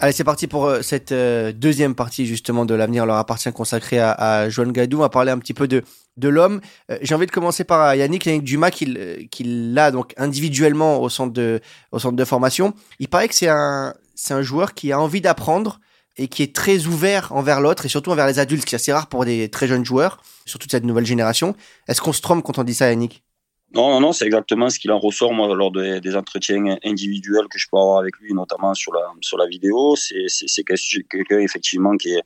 Allez, 0.00 0.12
c'est 0.12 0.24
parti 0.24 0.46
pour 0.46 0.66
euh, 0.66 0.82
cette 0.82 1.12
deuxième 1.12 1.94
partie 1.94 2.26
justement 2.26 2.64
de 2.64 2.74
l'avenir 2.74 3.06
leur 3.06 3.16
appartient 3.16 3.52
consacrée 3.52 4.00
à, 4.00 4.12
à 4.12 4.48
Joan 4.48 4.72
Gadou. 4.72 4.98
On 4.98 5.00
va 5.00 5.10
parler 5.10 5.30
un 5.30 5.38
petit 5.38 5.54
peu 5.54 5.68
de 5.68 5.82
de 6.16 6.28
l'homme. 6.28 6.60
J'ai 7.00 7.14
envie 7.14 7.24
de 7.24 7.30
commencer 7.30 7.64
par 7.64 7.94
Yannick, 7.94 8.26
Yannick 8.26 8.44
Dumas 8.44 8.70
qui, 8.70 8.94
qui 9.30 9.44
l'a 9.72 9.90
donc 9.90 10.12
individuellement 10.18 11.00
au 11.00 11.08
centre 11.08 11.32
de 11.32 11.60
au 11.92 11.98
centre 11.98 12.16
de 12.16 12.24
formation. 12.24 12.74
Il 12.98 13.08
paraît 13.08 13.28
que 13.28 13.34
c'est 13.34 13.48
un 13.48 13.94
c'est 14.16 14.34
un 14.34 14.42
joueur 14.42 14.74
qui 14.74 14.92
a 14.92 15.00
envie 15.00 15.22
d'apprendre 15.22 15.80
et 16.20 16.28
qui 16.28 16.42
est 16.42 16.54
très 16.54 16.86
ouvert 16.86 17.32
envers 17.32 17.62
l'autre 17.62 17.86
et 17.86 17.88
surtout 17.88 18.10
envers 18.10 18.26
les 18.26 18.38
adultes, 18.38 18.60
ce 18.62 18.66
qui 18.66 18.74
est 18.74 18.76
assez 18.76 18.92
rare 18.92 19.08
pour 19.08 19.24
des 19.24 19.48
très 19.48 19.66
jeunes 19.66 19.86
joueurs, 19.86 20.22
surtout 20.44 20.66
de 20.66 20.70
cette 20.70 20.84
nouvelle 20.84 21.06
génération. 21.06 21.56
Est-ce 21.88 22.02
qu'on 22.02 22.12
se 22.12 22.20
trompe 22.20 22.44
quand 22.44 22.58
on 22.58 22.64
dit 22.64 22.74
ça, 22.74 22.90
Yannick? 22.90 23.24
Non, 23.72 23.88
non, 23.90 24.00
non, 24.00 24.12
c'est 24.12 24.26
exactement 24.26 24.68
ce 24.68 24.80
qu'il 24.80 24.90
en 24.90 24.98
ressort 24.98 25.32
moi 25.32 25.54
lors 25.54 25.70
des, 25.70 26.16
entretiens 26.16 26.76
individuels 26.84 27.46
que 27.48 27.56
je 27.56 27.68
peux 27.70 27.78
avoir 27.78 27.98
avec 27.98 28.16
lui, 28.18 28.34
notamment 28.34 28.74
sur 28.74 28.92
la 28.92 29.12
sur 29.20 29.38
la 29.38 29.46
vidéo. 29.46 29.94
C'est 29.94 30.26
c'est 30.28 30.64
quelqu'un 30.64 31.38
effectivement 31.38 31.96
qui 31.96 32.14
est 32.14 32.22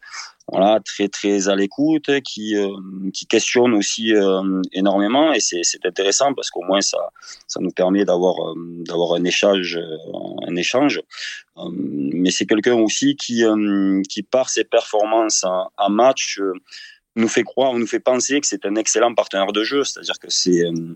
voilà 0.50 0.80
très 0.80 1.08
très 1.08 1.48
à 1.48 1.54
l'écoute, 1.54 2.10
qui 2.22 2.56
euh, 2.56 2.70
qui 3.12 3.26
questionne 3.26 3.74
aussi 3.74 4.14
euh, 4.14 4.62
énormément 4.72 5.34
et 5.34 5.40
c'est 5.40 5.64
c'est 5.64 5.84
intéressant 5.84 6.32
parce 6.32 6.48
qu'au 6.50 6.62
moins 6.62 6.80
ça 6.80 7.10
ça 7.46 7.60
nous 7.60 7.72
permet 7.72 8.06
d'avoir 8.06 8.36
euh, 8.40 8.54
d'avoir 8.86 9.12
un 9.14 9.24
échange 9.24 9.78
un 10.48 10.56
échange. 10.56 11.02
mais 11.70 12.30
c'est 12.30 12.46
quelqu'un 12.46 12.74
aussi 12.74 13.16
qui 13.16 13.42
qui 14.08 14.22
par 14.22 14.48
ses 14.48 14.64
performances 14.64 15.44
en 15.44 15.90
match 15.90 16.40
nous 17.16 17.28
fait 17.28 17.42
croire, 17.42 17.70
on 17.72 17.78
nous 17.78 17.86
fait 17.86 18.00
penser 18.00 18.40
que 18.40 18.46
c'est 18.46 18.64
un 18.66 18.74
excellent 18.76 19.14
partenaire 19.14 19.52
de 19.52 19.62
jeu. 19.64 19.84
C'est-à-dire 19.84 20.18
que 20.18 20.28
c'est, 20.30 20.64
euh, 20.64 20.94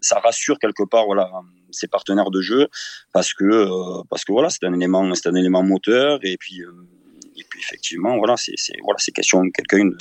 ça 0.00 0.18
rassure 0.18 0.58
quelque 0.58 0.82
part, 0.82 1.06
voilà, 1.06 1.30
ses 1.70 1.86
partenaires 1.86 2.30
de 2.30 2.40
jeu 2.40 2.68
parce 3.12 3.34
que, 3.34 3.44
euh, 3.44 4.02
parce 4.10 4.24
que 4.24 4.32
voilà, 4.32 4.50
c'est 4.50 4.64
un 4.64 4.74
élément, 4.74 5.14
c'est 5.14 5.28
un 5.28 5.34
élément 5.34 5.62
moteur 5.62 6.20
et 6.22 6.36
puis. 6.36 6.62
Euh, 6.62 6.72
et 7.36 7.44
puis 7.48 7.60
effectivement, 7.60 8.18
voilà, 8.18 8.36
c'est 8.36 8.52
voilà, 8.82 8.98
c'est 8.98 9.12
question 9.12 9.42
de 9.42 9.48
quelqu'un 9.48 9.86
de 9.86 9.96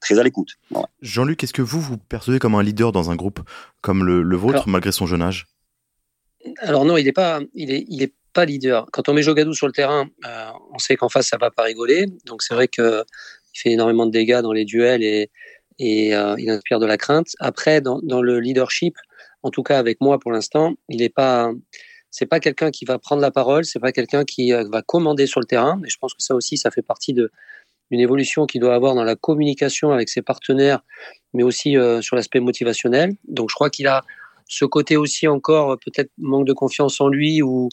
très 0.00 0.18
à 0.18 0.24
l'écoute. 0.24 0.58
Jean-Luc, 1.00 1.44
est-ce 1.44 1.52
que 1.52 1.62
vous 1.62 1.80
vous 1.80 1.98
percevez 1.98 2.40
comme 2.40 2.56
un 2.56 2.64
leader 2.64 2.90
dans 2.90 3.12
un 3.12 3.16
groupe 3.16 3.38
comme 3.80 4.02
le, 4.02 4.22
le 4.22 4.36
vôtre, 4.36 4.68
malgré 4.68 4.90
son 4.90 5.06
jeune 5.06 5.22
âge? 5.22 5.46
Alors 6.58 6.84
non, 6.84 6.96
il 6.96 7.04
n'est 7.04 7.12
pas, 7.12 7.40
il 7.54 7.70
est, 7.70 7.84
il 7.88 8.02
est 8.02 8.12
pas 8.32 8.44
leader. 8.44 8.86
Quand 8.92 9.08
on 9.08 9.12
met 9.12 9.22
Jogadou 9.22 9.54
sur 9.54 9.68
le 9.68 9.72
terrain, 9.72 10.08
on 10.72 10.78
sait 10.78 10.96
qu'en 10.96 11.08
face 11.08 11.28
ça 11.28 11.36
va 11.36 11.52
pas 11.52 11.62
rigoler. 11.62 12.06
Donc 12.26 12.42
c'est 12.42 12.54
vrai 12.54 12.66
que 12.66 13.04
il 13.54 13.60
fait 13.60 13.70
énormément 13.70 14.06
de 14.06 14.12
dégâts 14.12 14.40
dans 14.40 14.52
les 14.52 14.64
duels 14.64 15.02
et, 15.02 15.30
et 15.78 16.14
euh, 16.14 16.34
il 16.38 16.50
inspire 16.50 16.78
de 16.78 16.86
la 16.86 16.96
crainte. 16.96 17.28
Après, 17.40 17.80
dans, 17.80 18.00
dans, 18.02 18.22
le 18.22 18.38
leadership, 18.38 18.96
en 19.42 19.50
tout 19.50 19.62
cas 19.62 19.78
avec 19.78 20.00
moi 20.00 20.18
pour 20.18 20.30
l'instant, 20.30 20.74
il 20.88 20.98
n'est 20.98 21.08
pas, 21.08 21.50
c'est 22.10 22.26
pas 22.26 22.40
quelqu'un 22.40 22.70
qui 22.70 22.84
va 22.84 22.98
prendre 22.98 23.22
la 23.22 23.30
parole, 23.30 23.64
c'est 23.64 23.80
pas 23.80 23.92
quelqu'un 23.92 24.24
qui 24.24 24.52
euh, 24.52 24.64
va 24.70 24.82
commander 24.82 25.26
sur 25.26 25.40
le 25.40 25.46
terrain. 25.46 25.80
Et 25.84 25.90
je 25.90 25.96
pense 25.98 26.14
que 26.14 26.22
ça 26.22 26.34
aussi, 26.34 26.58
ça 26.58 26.70
fait 26.70 26.82
partie 26.82 27.14
d'une 27.14 28.00
évolution 28.00 28.46
qu'il 28.46 28.60
doit 28.60 28.74
avoir 28.74 28.94
dans 28.94 29.04
la 29.04 29.16
communication 29.16 29.90
avec 29.90 30.08
ses 30.08 30.22
partenaires, 30.22 30.80
mais 31.32 31.42
aussi 31.42 31.76
euh, 31.76 32.02
sur 32.02 32.14
l'aspect 32.14 32.40
motivationnel. 32.40 33.14
Donc, 33.26 33.50
je 33.50 33.54
crois 33.54 33.70
qu'il 33.70 33.86
a 33.86 34.02
ce 34.48 34.64
côté 34.64 34.96
aussi 34.96 35.28
encore 35.28 35.78
peut-être 35.78 36.10
manque 36.18 36.46
de 36.46 36.52
confiance 36.52 37.00
en 37.00 37.08
lui 37.08 37.40
ou 37.40 37.68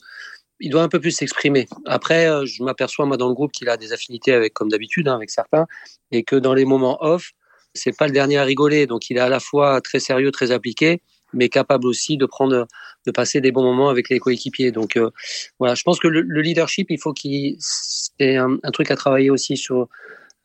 il 0.59 0.71
doit 0.71 0.83
un 0.83 0.89
peu 0.89 0.99
plus 0.99 1.11
s'exprimer. 1.11 1.67
Après, 1.85 2.29
euh, 2.29 2.45
je 2.45 2.63
m'aperçois 2.63 3.05
moi 3.05 3.17
dans 3.17 3.27
le 3.27 3.33
groupe 3.33 3.51
qu'il 3.51 3.69
a 3.69 3.77
des 3.77 3.93
affinités 3.93 4.33
avec, 4.33 4.53
comme 4.53 4.69
d'habitude, 4.69 5.07
hein, 5.07 5.15
avec 5.15 5.29
certains, 5.29 5.67
et 6.11 6.23
que 6.23 6.35
dans 6.35 6.53
les 6.53 6.65
moments 6.65 6.97
off, 7.01 7.31
c'est 7.73 7.95
pas 7.95 8.07
le 8.07 8.13
dernier 8.13 8.37
à 8.37 8.43
rigoler. 8.43 8.87
Donc, 8.87 9.09
il 9.09 9.17
est 9.17 9.21
à 9.21 9.29
la 9.29 9.39
fois 9.39 9.81
très 9.81 9.99
sérieux, 9.99 10.31
très 10.31 10.51
appliqué, 10.51 11.01
mais 11.33 11.49
capable 11.49 11.85
aussi 11.85 12.17
de 12.17 12.25
prendre, 12.25 12.67
de 13.05 13.11
passer 13.11 13.41
des 13.41 13.51
bons 13.51 13.63
moments 13.63 13.89
avec 13.89 14.09
les 14.09 14.19
coéquipiers. 14.19 14.71
Donc, 14.71 14.97
euh, 14.97 15.11
voilà, 15.59 15.75
je 15.75 15.83
pense 15.83 15.99
que 15.99 16.07
le, 16.07 16.41
leadership, 16.41 16.87
il 16.89 16.99
faut 16.99 17.13
qu'il, 17.13 17.57
c'est 17.59 18.37
un, 18.37 18.57
truc 18.73 18.91
à 18.91 18.95
travailler 18.95 19.29
aussi 19.29 19.57
sur. 19.57 19.87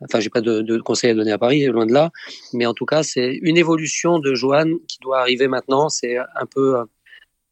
Enfin, 0.04 0.18
j'ai 0.18 0.30
pas 0.30 0.40
de, 0.40 0.62
de 0.62 0.78
conseils 0.80 1.10
à 1.10 1.14
donner 1.14 1.30
à 1.30 1.38
Paris, 1.38 1.64
loin 1.66 1.86
de 1.86 1.92
là, 1.92 2.10
mais 2.52 2.66
en 2.66 2.74
tout 2.74 2.86
cas, 2.86 3.04
c'est 3.04 3.38
une 3.40 3.56
évolution 3.56 4.18
de 4.18 4.34
Johan 4.34 4.66
qui 4.88 4.98
doit 5.00 5.20
arriver 5.20 5.46
maintenant. 5.46 5.88
C'est 5.88 6.18
un 6.18 6.46
peu 6.52 6.78
euh, 6.78 6.84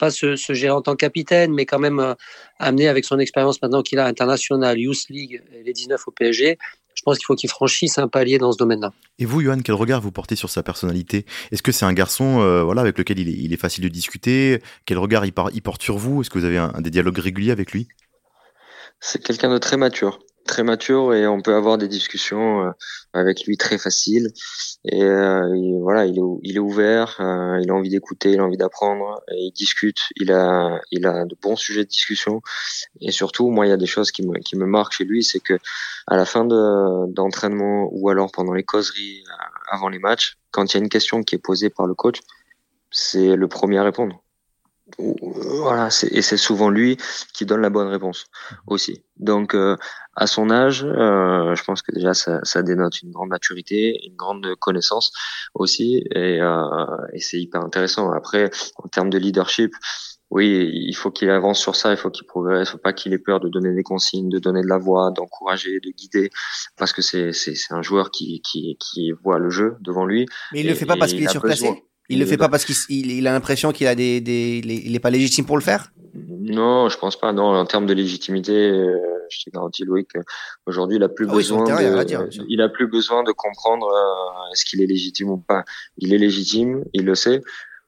pas 0.00 0.10
se, 0.10 0.34
se, 0.34 0.54
gérer 0.54 0.72
en 0.72 0.82
tant 0.82 0.92
que 0.92 0.96
capitaine, 0.96 1.52
mais 1.52 1.66
quand 1.66 1.78
même 1.78 2.00
euh, 2.00 2.14
amené 2.58 2.88
avec 2.88 3.04
son 3.04 3.18
expérience 3.18 3.62
maintenant 3.62 3.82
qu'il 3.82 3.98
a 3.98 4.06
international, 4.06 4.78
Youth 4.78 5.08
League, 5.10 5.42
et 5.52 5.62
les 5.62 5.72
19 5.72 6.08
au 6.08 6.10
PSG. 6.10 6.58
Je 6.94 7.02
pense 7.02 7.18
qu'il 7.18 7.24
faut 7.24 7.36
qu'il 7.36 7.48
franchisse 7.48 7.98
un 7.98 8.08
palier 8.08 8.38
dans 8.38 8.52
ce 8.52 8.58
domaine-là. 8.58 8.92
Et 9.18 9.24
vous, 9.24 9.42
Johan, 9.42 9.60
quel 9.64 9.74
regard 9.74 10.00
vous 10.00 10.10
portez 10.10 10.34
sur 10.36 10.50
sa 10.50 10.62
personnalité? 10.62 11.24
Est-ce 11.52 11.62
que 11.62 11.72
c'est 11.72 11.84
un 11.84 11.92
garçon 11.92 12.40
euh, 12.40 12.62
voilà, 12.62 12.80
avec 12.80 12.98
lequel 12.98 13.18
il 13.20 13.28
est, 13.28 13.32
il 13.32 13.52
est, 13.52 13.56
facile 13.56 13.84
de 13.84 13.88
discuter? 13.88 14.60
Quel 14.86 14.98
regard 14.98 15.24
il, 15.24 15.32
il 15.54 15.62
porte 15.62 15.82
sur 15.82 15.98
vous? 15.98 16.20
Est-ce 16.20 16.30
que 16.30 16.38
vous 16.38 16.44
avez 16.44 16.58
un, 16.58 16.80
des 16.80 16.90
dialogues 16.90 17.18
réguliers 17.18 17.52
avec 17.52 17.72
lui? 17.72 17.88
C'est 18.98 19.22
quelqu'un 19.22 19.50
de 19.50 19.58
très 19.58 19.76
mature 19.76 20.18
très 20.46 20.62
mature 20.62 21.14
et 21.14 21.26
on 21.26 21.40
peut 21.40 21.54
avoir 21.54 21.78
des 21.78 21.88
discussions 21.88 22.66
euh, 22.66 22.70
avec 23.12 23.44
lui 23.46 23.56
très 23.56 23.78
faciles. 23.78 24.28
Et, 24.84 25.02
euh, 25.02 25.78
voilà, 25.80 26.06
il 26.06 26.18
est, 26.18 26.22
il 26.42 26.56
est 26.56 26.60
ouvert, 26.60 27.16
euh, 27.20 27.60
il 27.62 27.70
a 27.70 27.74
envie 27.74 27.90
d'écouter, 27.90 28.32
il 28.32 28.40
a 28.40 28.44
envie 28.44 28.56
d'apprendre, 28.56 29.20
il 29.30 29.52
discute, 29.52 30.08
il 30.16 30.32
a, 30.32 30.80
il 30.90 31.06
a 31.06 31.24
de 31.24 31.36
bons 31.40 31.56
sujets 31.56 31.84
de 31.84 31.88
discussion. 31.88 32.42
Et 33.00 33.12
surtout, 33.12 33.50
moi, 33.50 33.66
il 33.66 33.70
y 33.70 33.72
a 33.72 33.76
des 33.76 33.86
choses 33.86 34.10
qui 34.10 34.26
me, 34.26 34.38
qui 34.40 34.56
me 34.56 34.66
marquent 34.66 34.92
chez 34.92 35.04
lui, 35.04 35.22
c'est 35.22 35.40
que 35.40 35.58
à 36.06 36.16
la 36.16 36.24
fin 36.24 36.44
d'entraînement 36.44 37.88
ou 37.92 38.08
alors 38.08 38.32
pendant 38.32 38.52
les 38.52 38.64
causeries 38.64 39.22
avant 39.70 39.88
les 39.88 39.98
matchs, 39.98 40.38
quand 40.50 40.72
il 40.72 40.76
y 40.76 40.80
a 40.80 40.82
une 40.82 40.88
question 40.88 41.22
qui 41.22 41.36
est 41.36 41.38
posée 41.38 41.70
par 41.70 41.86
le 41.86 41.94
coach, 41.94 42.20
c'est 42.90 43.36
le 43.36 43.48
premier 43.48 43.78
à 43.78 43.84
répondre 43.84 44.22
voilà, 44.98 45.88
et 46.10 46.22
c'est 46.22 46.36
souvent 46.36 46.70
lui 46.70 46.96
qui 47.34 47.46
donne 47.46 47.60
la 47.60 47.70
bonne 47.70 47.88
réponse 47.88 48.26
aussi. 48.66 49.04
Donc, 49.16 49.54
euh, 49.54 49.76
à 50.16 50.26
son 50.26 50.50
âge, 50.50 50.84
euh, 50.84 51.54
je 51.54 51.64
pense 51.64 51.82
que 51.82 51.92
déjà 51.92 52.14
ça, 52.14 52.40
ça, 52.42 52.62
dénote 52.62 53.02
une 53.02 53.10
grande 53.10 53.28
maturité, 53.28 54.00
une 54.06 54.16
grande 54.16 54.54
connaissance 54.58 55.12
aussi, 55.54 56.04
et, 56.14 56.40
euh, 56.40 56.96
et 57.12 57.20
c'est 57.20 57.40
hyper 57.40 57.62
intéressant. 57.62 58.10
Après, 58.12 58.50
en 58.76 58.88
termes 58.88 59.10
de 59.10 59.18
leadership, 59.18 59.72
oui, 60.30 60.70
il 60.72 60.94
faut 60.94 61.10
qu'il 61.10 61.28
avance 61.28 61.60
sur 61.60 61.74
ça, 61.74 61.90
il 61.90 61.96
faut 61.96 62.10
qu'il 62.10 62.26
progresse, 62.26 62.68
il 62.68 62.72
faut 62.72 62.78
pas 62.78 62.92
qu'il 62.92 63.12
ait 63.12 63.18
peur 63.18 63.40
de 63.40 63.48
donner 63.48 63.74
des 63.74 63.82
consignes, 63.82 64.28
de 64.28 64.38
donner 64.38 64.62
de 64.62 64.68
la 64.68 64.78
voix, 64.78 65.10
d'encourager, 65.10 65.80
de 65.80 65.90
guider, 65.90 66.30
parce 66.76 66.92
que 66.92 67.02
c'est 67.02 67.32
un 67.70 67.82
joueur 67.82 68.10
qui, 68.12 68.40
qui 68.42 68.76
qui 68.78 69.10
voit 69.10 69.38
le 69.38 69.50
jeu 69.50 69.76
devant 69.80 70.06
lui. 70.06 70.26
Mais 70.52 70.60
il 70.60 70.68
le 70.68 70.74
fait 70.74 70.86
pas 70.86 70.96
parce 70.96 71.12
qu'il 71.12 71.24
est 71.24 71.28
surclassé. 71.28 71.84
Il 72.10 72.18
le 72.18 72.26
fait 72.26 72.36
pas 72.36 72.48
parce 72.48 72.64
qu'il 72.64 73.10
il 73.10 73.26
a 73.26 73.32
l'impression 73.32 73.72
qu'il 73.72 73.86
a 73.86 73.94
des, 73.94 74.20
des, 74.20 74.60
il 74.64 74.94
est 74.94 75.00
pas 75.00 75.10
légitime 75.10 75.46
pour 75.46 75.56
le 75.56 75.62
faire? 75.62 75.92
Non, 76.14 76.88
je 76.88 76.98
pense 76.98 77.18
pas. 77.18 77.32
Non, 77.32 77.44
en 77.44 77.64
termes 77.64 77.86
de 77.86 77.94
légitimité, 77.94 78.52
euh, 78.52 78.96
je 79.30 79.44
te 79.44 79.50
garantis 79.50 79.84
Loïc, 79.84 80.08
aujourd'hui 80.66 80.96
il 80.96 81.02
a 81.04 81.08
plus 81.08 81.26
ah 81.28 81.32
besoin, 81.32 81.64
de, 81.64 82.44
il 82.48 82.60
a 82.60 82.68
plus 82.68 82.88
besoin 82.88 83.22
de 83.22 83.30
comprendre 83.30 83.86
euh, 83.86 84.52
est-ce 84.52 84.64
qu'il 84.64 84.82
est 84.82 84.86
légitime 84.86 85.30
ou 85.30 85.38
pas. 85.38 85.64
Il 85.98 86.12
est 86.12 86.18
légitime, 86.18 86.84
il 86.92 87.04
le 87.04 87.14
sait 87.14 87.40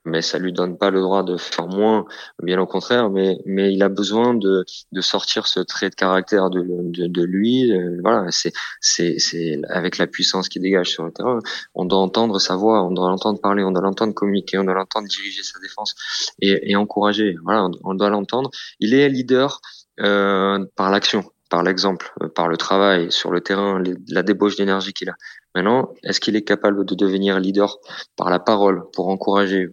mais 0.04 0.22
ça 0.22 0.38
lui 0.38 0.52
donne 0.52 0.76
pas 0.76 0.90
le 0.90 1.00
droit 1.00 1.22
de 1.22 1.36
faire 1.36 1.66
moins, 1.68 2.04
bien 2.42 2.60
au 2.60 2.66
contraire. 2.66 3.10
Mais 3.10 3.38
mais 3.46 3.72
il 3.72 3.82
a 3.82 3.88
besoin 3.88 4.34
de 4.34 4.64
de 4.92 5.00
sortir 5.00 5.46
ce 5.46 5.60
trait 5.60 5.90
de 5.90 5.94
caractère 5.94 6.50
de 6.50 6.62
de, 6.62 7.06
de 7.06 7.22
lui. 7.22 7.72
Euh, 7.72 7.98
voilà, 8.02 8.26
c'est 8.30 8.52
c'est 8.80 9.18
c'est 9.18 9.60
avec 9.68 9.98
la 9.98 10.06
puissance 10.06 10.48
qui 10.48 10.60
dégage 10.60 10.90
sur 10.90 11.04
le 11.04 11.12
terrain. 11.12 11.38
On 11.74 11.84
doit 11.84 11.98
entendre 12.00 12.38
sa 12.38 12.56
voix, 12.56 12.82
on 12.82 12.90
doit 12.90 13.08
l'entendre 13.08 13.40
parler, 13.40 13.62
on 13.62 13.70
doit 13.70 13.82
l'entendre 13.82 14.14
communiquer, 14.14 14.58
on 14.58 14.64
doit 14.64 14.74
l'entendre 14.74 15.08
diriger 15.08 15.42
sa 15.42 15.58
défense 15.60 15.94
et, 16.40 16.70
et 16.70 16.76
encourager. 16.76 17.36
Voilà, 17.44 17.68
on, 17.84 17.94
doit 17.94 18.10
l'entendre. 18.10 18.50
Il 18.80 18.94
est 18.94 19.08
leader 19.08 19.60
euh, 20.00 20.64
par 20.76 20.90
l'action 20.90 21.24
par 21.52 21.62
l'exemple, 21.62 22.14
euh, 22.22 22.28
par 22.28 22.48
le 22.48 22.56
travail 22.56 23.12
sur 23.12 23.30
le 23.30 23.42
terrain, 23.42 23.82
la 24.08 24.22
débauche 24.22 24.56
d'énergie 24.56 24.94
qu'il 24.94 25.10
a. 25.10 25.14
Maintenant, 25.54 25.92
est-ce 26.02 26.18
qu'il 26.18 26.34
est 26.34 26.44
capable 26.44 26.86
de 26.86 26.94
devenir 26.94 27.38
leader 27.38 27.76
par 28.16 28.30
la 28.30 28.38
parole 28.38 28.84
pour 28.94 29.08
encourager, 29.08 29.68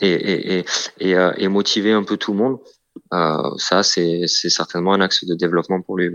et, 0.00 0.58
et, 0.58 0.64
et, 0.98 1.14
euh, 1.14 1.32
et, 1.36 1.48
motiver 1.48 1.92
un 1.92 2.02
peu 2.02 2.16
tout 2.16 2.32
le 2.32 2.38
monde, 2.38 2.58
euh, 3.12 3.50
ça 3.58 3.82
c'est 3.82 4.26
certainement 4.26 4.94
un 4.94 5.00
axe 5.00 5.24
de 5.24 5.34
développement 5.34 5.80
pour 5.80 5.96
lui. 5.96 6.10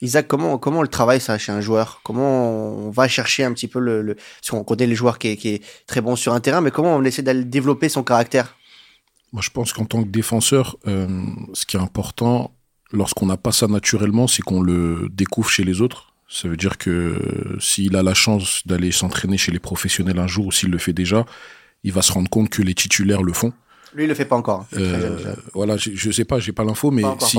Isaac, 0.00 0.28
comment, 0.28 0.58
comment 0.58 0.78
on 0.78 0.82
le 0.82 0.88
travaille 0.88 1.20
ça 1.20 1.38
chez 1.38 1.50
un 1.50 1.60
joueur? 1.60 2.00
Comment 2.04 2.86
on 2.86 2.90
va 2.90 3.08
chercher 3.08 3.42
un 3.44 3.52
petit 3.52 3.66
peu 3.66 3.80
le, 3.80 4.00
le 4.02 4.16
si 4.42 4.54
on 4.54 4.62
connaît 4.62 4.86
le 4.86 4.94
joueur 4.94 5.18
qui 5.18 5.28
est, 5.28 5.36
qui 5.36 5.48
est 5.48 5.62
très 5.86 6.00
bon 6.00 6.14
sur 6.14 6.32
un 6.34 6.40
terrain, 6.40 6.60
mais 6.60 6.70
comment 6.70 6.94
on 6.94 7.02
essaie 7.02 7.22
d'aller 7.22 7.44
développer 7.44 7.88
son 7.88 8.04
caractère? 8.04 8.54
Moi, 9.32 9.42
je 9.42 9.50
pense 9.50 9.72
qu'en 9.72 9.84
tant 9.84 10.02
que 10.02 10.08
défenseur, 10.08 10.76
euh, 10.86 11.08
ce 11.52 11.66
qui 11.66 11.76
est 11.76 11.80
important, 11.80 12.54
lorsqu'on 12.92 13.26
n'a 13.26 13.36
pas 13.36 13.52
ça 13.52 13.66
naturellement, 13.66 14.26
c'est 14.26 14.42
qu'on 14.42 14.62
le 14.62 15.08
découvre 15.10 15.50
chez 15.50 15.64
les 15.64 15.80
autres. 15.80 16.14
Ça 16.28 16.48
veut 16.48 16.56
dire 16.56 16.78
que 16.78 17.56
s'il 17.60 17.96
a 17.96 18.02
la 18.02 18.14
chance 18.14 18.62
d'aller 18.66 18.92
s'entraîner 18.92 19.36
chez 19.36 19.50
les 19.50 19.58
professionnels 19.58 20.18
un 20.18 20.26
jour, 20.26 20.46
ou 20.46 20.52
s'il 20.52 20.70
le 20.70 20.78
fait 20.78 20.92
déjà, 20.92 21.26
il 21.84 21.92
va 21.92 22.02
se 22.02 22.12
rendre 22.12 22.28
compte 22.28 22.50
que 22.50 22.62
les 22.62 22.74
titulaires 22.74 23.22
le 23.22 23.32
font. 23.32 23.52
Lui, 23.94 24.04
il 24.04 24.08
le 24.08 24.14
fait 24.14 24.26
pas 24.26 24.36
encore. 24.36 24.66
Euh, 24.74 25.34
voilà, 25.54 25.76
je, 25.78 25.90
je 25.94 26.10
sais 26.10 26.26
pas, 26.26 26.38
j'ai 26.40 26.52
pas 26.52 26.64
l'info, 26.64 26.90
mais 26.90 27.04
si 27.20 27.38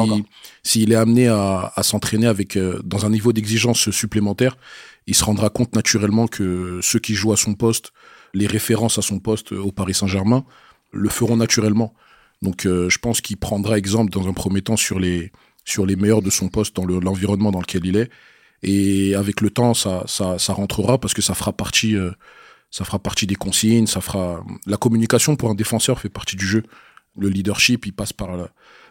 s'il 0.63 0.91
est 0.91 0.95
amené 0.95 1.28
à, 1.28 1.71
à 1.75 1.84
s'entraîner 1.84 2.25
avec 2.25 2.58
euh, 2.58 2.80
dans 2.84 3.06
un 3.06 3.10
niveau 3.10 3.34
d'exigence 3.34 3.91
supplémentaire, 3.91 4.58
il 5.06 5.15
se 5.15 5.23
rendra 5.23 5.49
compte 5.49 5.75
naturellement 5.75 6.28
que 6.28 6.80
ceux 6.82 6.99
qui 6.99 7.13
jouent 7.13 7.34
à 7.34 7.38
son 7.38 7.54
poste, 7.54 7.91
les 8.34 8.47
références 8.47 8.97
à 8.97 9.02
son 9.02 9.19
poste 9.19 9.52
au 9.52 9.71
Paris 9.71 9.93
Saint-Germain, 9.93 10.43
le 10.91 11.10
feront 11.10 11.38
naturellement. 11.38 11.93
Donc, 12.41 12.65
euh, 12.65 12.89
je 12.89 12.97
pense 12.97 13.21
qu'il 13.21 13.38
prendra 13.38 13.78
exemple 13.78 14.12
dans 14.12 14.28
un 14.28 14.34
premier 14.34 14.62
temps 14.62 14.78
sur 14.78 14.99
les 14.99 15.32
sur 15.65 15.86
les 15.86 15.95
meilleurs 15.95 16.23
de 16.23 16.32
son 16.32 16.47
poste 16.47 16.75
dans 16.75 16.86
l'environnement 16.86 17.52
dans 17.52 17.60
lequel 17.60 17.86
il 17.86 17.95
est, 17.95 18.10
et 18.63 19.13
avec 19.13 19.41
le 19.41 19.52
temps, 19.52 19.75
ça 19.75 20.04
ça, 20.08 20.39
ça 20.39 20.54
rentrera 20.54 20.97
parce 20.97 21.13
que 21.13 21.21
ça 21.21 21.36
fera 21.36 21.54
partie 21.54 21.95
euh, 21.95 22.12
ça 22.71 22.86
fera 22.86 22.99
partie 22.99 23.25
des 23.25 23.36
consignes, 23.36 23.88
ça 23.88 24.01
fera 24.01 24.43
la 24.65 24.77
communication 24.77 25.36
pour 25.36 25.49
un 25.49 25.55
défenseur 25.55 25.99
fait 25.99 26.10
partie 26.10 26.36
du 26.36 26.45
jeu. 26.45 26.63
Le 27.17 27.29
leadership, 27.29 27.86
il 27.86 27.93
passe 27.93 28.13
par 28.13 28.38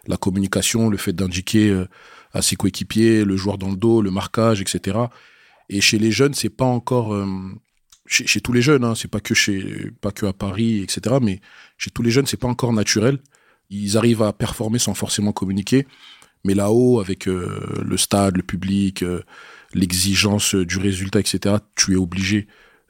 la, 0.07 0.17
communication, 0.17 0.89
le 0.89 0.97
fait 0.97 1.13
d'indiquer 1.13 1.71
euh, 1.71 1.87
à 2.33 2.43
ses 2.43 2.57
coéquipiers, 2.57 3.25
le 3.25 3.37
joueur 3.37 3.59
dans 3.59 3.71
le 3.71 3.77
dos, 3.77 4.03
le 4.03 4.11
marquage, 4.11 4.61
etc. 4.61 4.99
Et 5.69 5.81
chez 5.81 5.99
les 5.99 6.11
jeunes, 6.11 6.35
c'est 6.35 6.51
pas 6.51 6.65
encore 6.65 7.15
euh, 7.15 7.27
chez, 8.07 8.41
tous 8.41 8.53
les 8.53 8.63
jeunes, 8.63 8.85
hein, 8.85 8.95
c'est 8.95 9.09
pas 9.09 9.21
que 9.21 9.35
chez 9.35 9.91
pas 10.01 10.11
que 10.11 10.27
à 10.27 10.33
Paris, 10.33 10.81
etc. 10.83 11.17
Mais 11.23 11.41
chez 11.77 11.91
tous 11.91 12.03
les 12.03 12.11
jeunes, 12.11 12.27
c'est 12.27 12.39
pas 12.39 12.49
encore 12.49 12.73
naturel. 12.73 13.19
Ils 13.71 13.97
arrivent 13.97 14.23
à 14.23 14.33
performer 14.33 14.79
sans 14.79 14.95
forcément 14.95 15.33
communiquer. 15.33 15.87
Mais 16.45 16.55
là-haut, 16.55 17.01
avec 17.01 17.29
euh, 17.29 17.61
le 17.85 17.97
stade, 17.97 18.37
le 18.37 18.43
public, 18.43 19.05
l'exigence 19.75 20.55
du 20.55 20.79
résultat, 20.79 21.21
etc., 21.21 21.57
tu 21.77 21.93
es 21.93 21.97
obligé 21.97 22.49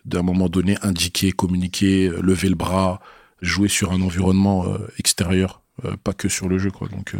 d'un 0.08 0.22
moment 0.22 0.48
donné 0.48 0.76
indiquer, 0.82 1.32
communiquer, 1.32 2.08
euh, 2.08 2.20
lever 2.22 2.48
le 2.48 2.54
bras, 2.54 3.00
jouer 3.42 3.68
sur 3.68 3.92
un 3.92 4.00
environnement 4.00 4.66
euh, 4.66 4.78
extérieur, 4.98 5.62
euh, 5.84 5.96
pas 6.02 6.12
que 6.12 6.28
sur 6.28 6.48
le 6.48 6.58
jeu. 6.58 6.70
Quoi. 6.70 6.88
Donc, 6.88 7.14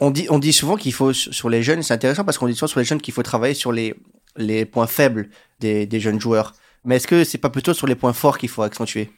on, 0.00 0.10
dit, 0.10 0.26
on 0.30 0.38
dit 0.38 0.52
souvent 0.52 0.76
qu'il 0.76 0.92
faut, 0.92 1.12
sur 1.12 1.48
les 1.48 1.62
jeunes, 1.62 1.82
c'est 1.82 1.94
intéressant 1.94 2.24
parce 2.24 2.38
qu'on 2.38 2.46
dit 2.46 2.54
souvent 2.54 2.68
sur 2.68 2.80
les 2.80 2.86
jeunes 2.86 3.00
qu'il 3.00 3.14
faut 3.14 3.22
travailler 3.22 3.54
sur 3.54 3.72
les, 3.72 3.94
les 4.36 4.64
points 4.64 4.86
faibles 4.86 5.30
des, 5.60 5.86
des 5.86 6.00
jeunes 6.00 6.20
joueurs. 6.20 6.54
Mais 6.84 6.96
est-ce 6.96 7.08
que 7.08 7.24
c'est 7.24 7.38
pas 7.38 7.50
plutôt 7.50 7.74
sur 7.74 7.86
les 7.86 7.96
points 7.96 8.12
forts 8.12 8.38
qu'il 8.38 8.48
faut 8.48 8.62
accentuer? 8.62 9.10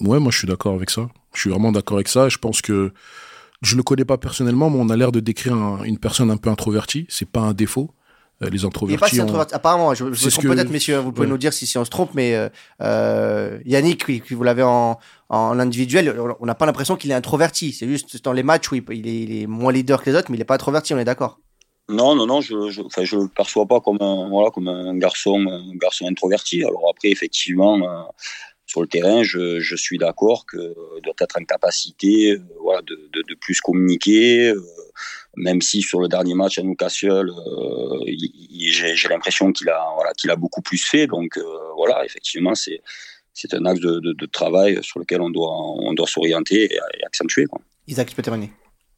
Ouais, 0.00 0.18
moi 0.18 0.30
je 0.30 0.38
suis 0.38 0.46
d'accord 0.46 0.74
avec 0.74 0.90
ça. 0.90 1.08
Je 1.34 1.40
suis 1.40 1.50
vraiment 1.50 1.72
d'accord 1.72 1.96
avec 1.96 2.08
ça. 2.08 2.28
Je 2.28 2.38
pense 2.38 2.62
que 2.62 2.92
je 3.62 3.76
le 3.76 3.82
connais 3.82 4.04
pas 4.04 4.18
personnellement, 4.18 4.70
mais 4.70 4.78
on 4.78 4.88
a 4.88 4.96
l'air 4.96 5.12
de 5.12 5.20
décrire 5.20 5.54
un, 5.54 5.82
une 5.84 5.98
personne 5.98 6.30
un 6.30 6.36
peu 6.36 6.50
introvertie. 6.50 7.06
C'est 7.08 7.28
pas 7.28 7.40
un 7.40 7.52
défaut. 7.52 7.90
Euh, 8.42 8.48
les 8.48 8.64
introvertis. 8.64 9.16
Si 9.16 9.20
ont... 9.20 9.38
Apparemment, 9.38 9.92
je, 9.94 10.12
je 10.12 10.24
me 10.24 10.30
trompe 10.30 10.44
que... 10.44 10.48
peut-être, 10.48 10.70
messieurs, 10.70 10.98
vous 10.98 11.12
pouvez 11.12 11.26
ouais. 11.26 11.30
nous 11.30 11.38
dire 11.38 11.52
si, 11.52 11.66
si 11.66 11.76
on 11.76 11.84
se 11.84 11.90
trompe, 11.90 12.10
mais 12.14 12.34
euh, 12.34 12.48
euh 12.80 13.58
Yannick, 13.66 14.06
qui, 14.06 14.20
qui 14.22 14.34
vous 14.34 14.42
l'avez 14.42 14.62
en, 14.62 14.98
en 15.28 15.58
individuel, 15.58 16.18
on 16.40 16.46
n'a 16.46 16.54
pas 16.54 16.64
l'impression 16.64 16.96
qu'il 16.96 17.10
est 17.10 17.14
introverti. 17.14 17.72
C'est 17.72 17.86
juste 17.86 18.24
dans 18.24 18.32
les 18.32 18.42
matchs 18.42 18.70
où 18.72 18.76
il, 18.76 18.84
il, 18.92 19.06
est, 19.06 19.22
il, 19.22 19.42
est, 19.42 19.46
moins 19.46 19.72
leader 19.72 20.02
que 20.02 20.08
les 20.08 20.16
autres, 20.16 20.30
mais 20.30 20.36
il 20.36 20.40
n'est 20.40 20.46
pas 20.46 20.54
introverti, 20.54 20.94
on 20.94 20.98
est 20.98 21.04
d'accord. 21.04 21.38
Non, 21.90 22.14
non, 22.14 22.26
non, 22.26 22.40
je 22.40 22.54
ne 22.54 23.22
le 23.22 23.28
perçois 23.28 23.66
pas 23.66 23.80
comme 23.80 23.98
un, 24.00 24.28
voilà, 24.28 24.50
comme 24.50 24.68
un, 24.68 24.96
garçon, 24.96 25.44
un 25.46 25.76
garçon 25.76 26.06
introverti. 26.06 26.62
Alors 26.64 26.88
après, 26.88 27.08
effectivement, 27.08 27.78
euh, 27.82 28.02
sur 28.64 28.80
le 28.80 28.86
terrain, 28.86 29.24
je, 29.24 29.58
je 29.58 29.76
suis 29.76 29.98
d'accord 29.98 30.46
que 30.46 30.56
doit 31.02 31.14
être 31.18 31.36
en 31.40 31.44
capacité 31.44 32.34
euh, 32.34 32.42
voilà, 32.62 32.82
de, 32.82 32.94
de, 33.12 33.22
de, 33.28 33.34
plus 33.34 33.60
communiquer, 33.60 34.50
euh, 34.50 34.62
même 35.40 35.60
si 35.60 35.82
sur 35.82 36.00
le 36.00 36.08
dernier 36.08 36.34
match 36.34 36.58
à 36.58 36.62
Newcastle, 36.62 37.30
euh, 37.30 38.04
j'ai 38.06 39.08
l'impression 39.08 39.52
qu'il 39.52 39.68
a, 39.68 39.80
voilà, 39.94 40.12
qu'il 40.12 40.30
a 40.30 40.36
beaucoup 40.36 40.62
plus 40.62 40.78
fait. 40.78 41.06
Donc 41.06 41.36
euh, 41.36 41.42
voilà, 41.76 42.04
effectivement, 42.04 42.54
c'est 42.54 42.80
c'est 43.32 43.54
un 43.54 43.64
axe 43.64 43.80
de, 43.80 44.00
de, 44.00 44.12
de, 44.12 44.26
travail 44.26 44.78
sur 44.82 44.98
lequel 44.98 45.20
on 45.22 45.30
doit, 45.30 45.50
on 45.50 45.94
doit 45.94 46.06
s'orienter 46.06 46.64
et, 46.64 46.74
et, 46.74 47.06
accentuer. 47.06 47.46
Quoi. 47.46 47.60
Isaac, 47.86 48.08
tu 48.08 48.16
peux 48.16 48.22
terminer. 48.22 48.52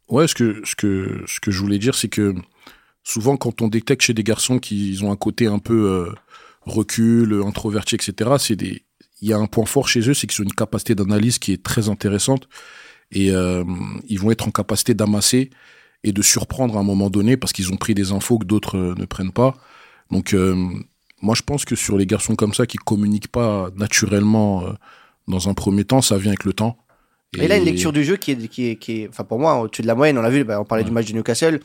Ouais, 0.09 0.26
ce 0.26 0.35
que, 0.35 0.62
ce, 0.64 0.74
que, 0.74 1.22
ce 1.28 1.38
que 1.38 1.50
je 1.50 1.61
voulais 1.61 1.78
dire, 1.78 1.94
c'est 1.94 2.09
que 2.09 2.35
souvent, 3.05 3.37
quand 3.37 3.62
on 3.62 3.68
détecte 3.68 4.02
chez 4.02 4.14
des 4.14 4.24
garçons 4.24 4.59
qui 4.59 4.98
ont 5.02 5.12
un 5.12 5.16
côté 5.16 5.46
un 5.46 5.59
peu 5.59 5.90
euh, 5.90 6.12
recul, 6.62 7.42
introverti, 7.44 7.94
etc., 7.94 8.31
c'est 8.38 8.57
des, 8.57 8.83
il 9.20 9.28
y 9.28 9.33
a 9.33 9.37
un 9.37 9.46
point 9.46 9.66
fort 9.66 9.87
chez 9.87 10.09
eux, 10.09 10.14
c'est 10.14 10.26
qu'ils 10.26 10.42
ont 10.42 10.44
une 10.44 10.55
capacité 10.55 10.94
d'analyse 10.94 11.38
qui 11.38 11.52
est 11.52 11.62
très 11.62 11.88
intéressante 11.88 12.48
et 13.12 13.31
euh, 13.31 13.64
ils 14.09 14.18
vont 14.18 14.31
être 14.31 14.48
en 14.48 14.50
capacité 14.50 14.94
d'amasser 14.94 15.50
et 16.04 16.12
de 16.12 16.22
surprendre 16.22 16.76
à 16.76 16.80
un 16.80 16.84
moment 16.84 17.10
donné 17.10 17.36
parce 17.36 17.52
qu'ils 17.52 17.72
ont 17.72 17.76
pris 17.76 17.94
des 17.94 18.12
infos 18.12 18.38
que 18.38 18.44
d'autres 18.44 18.76
euh, 18.76 18.94
ne 18.96 19.04
prennent 19.04 19.32
pas. 19.32 19.54
Donc 20.10 20.34
euh, 20.34 20.54
moi 21.20 21.34
je 21.34 21.42
pense 21.42 21.64
que 21.64 21.76
sur 21.76 21.96
les 21.96 22.06
garçons 22.06 22.34
comme 22.34 22.54
ça 22.54 22.66
qui 22.66 22.76
communiquent 22.76 23.30
pas 23.30 23.70
naturellement 23.76 24.64
euh, 24.66 24.72
dans 25.28 25.48
un 25.48 25.54
premier 25.54 25.84
temps, 25.84 26.02
ça 26.02 26.18
vient 26.18 26.30
avec 26.30 26.44
le 26.44 26.52
temps. 26.52 26.76
Et, 27.36 27.44
et 27.44 27.48
là 27.48 27.56
une 27.56 27.64
lecture 27.64 27.92
du 27.92 28.04
jeu 28.04 28.16
qui 28.16 28.32
est, 28.32 28.48
qui 28.48 28.68
est, 28.68 28.76
qui 28.76 29.02
est 29.02 29.08
enfin 29.08 29.24
pour 29.24 29.38
moi 29.38 29.58
au-dessus 29.60 29.82
de 29.82 29.86
la 29.86 29.94
moyenne, 29.94 30.18
on 30.18 30.22
l'a 30.22 30.30
vu, 30.30 30.44
bah, 30.44 30.60
on 30.60 30.64
parlait 30.64 30.82
ouais. 30.82 30.88
du 30.88 30.94
match 30.94 31.06
de 31.06 31.14
Newcastle 31.14 31.60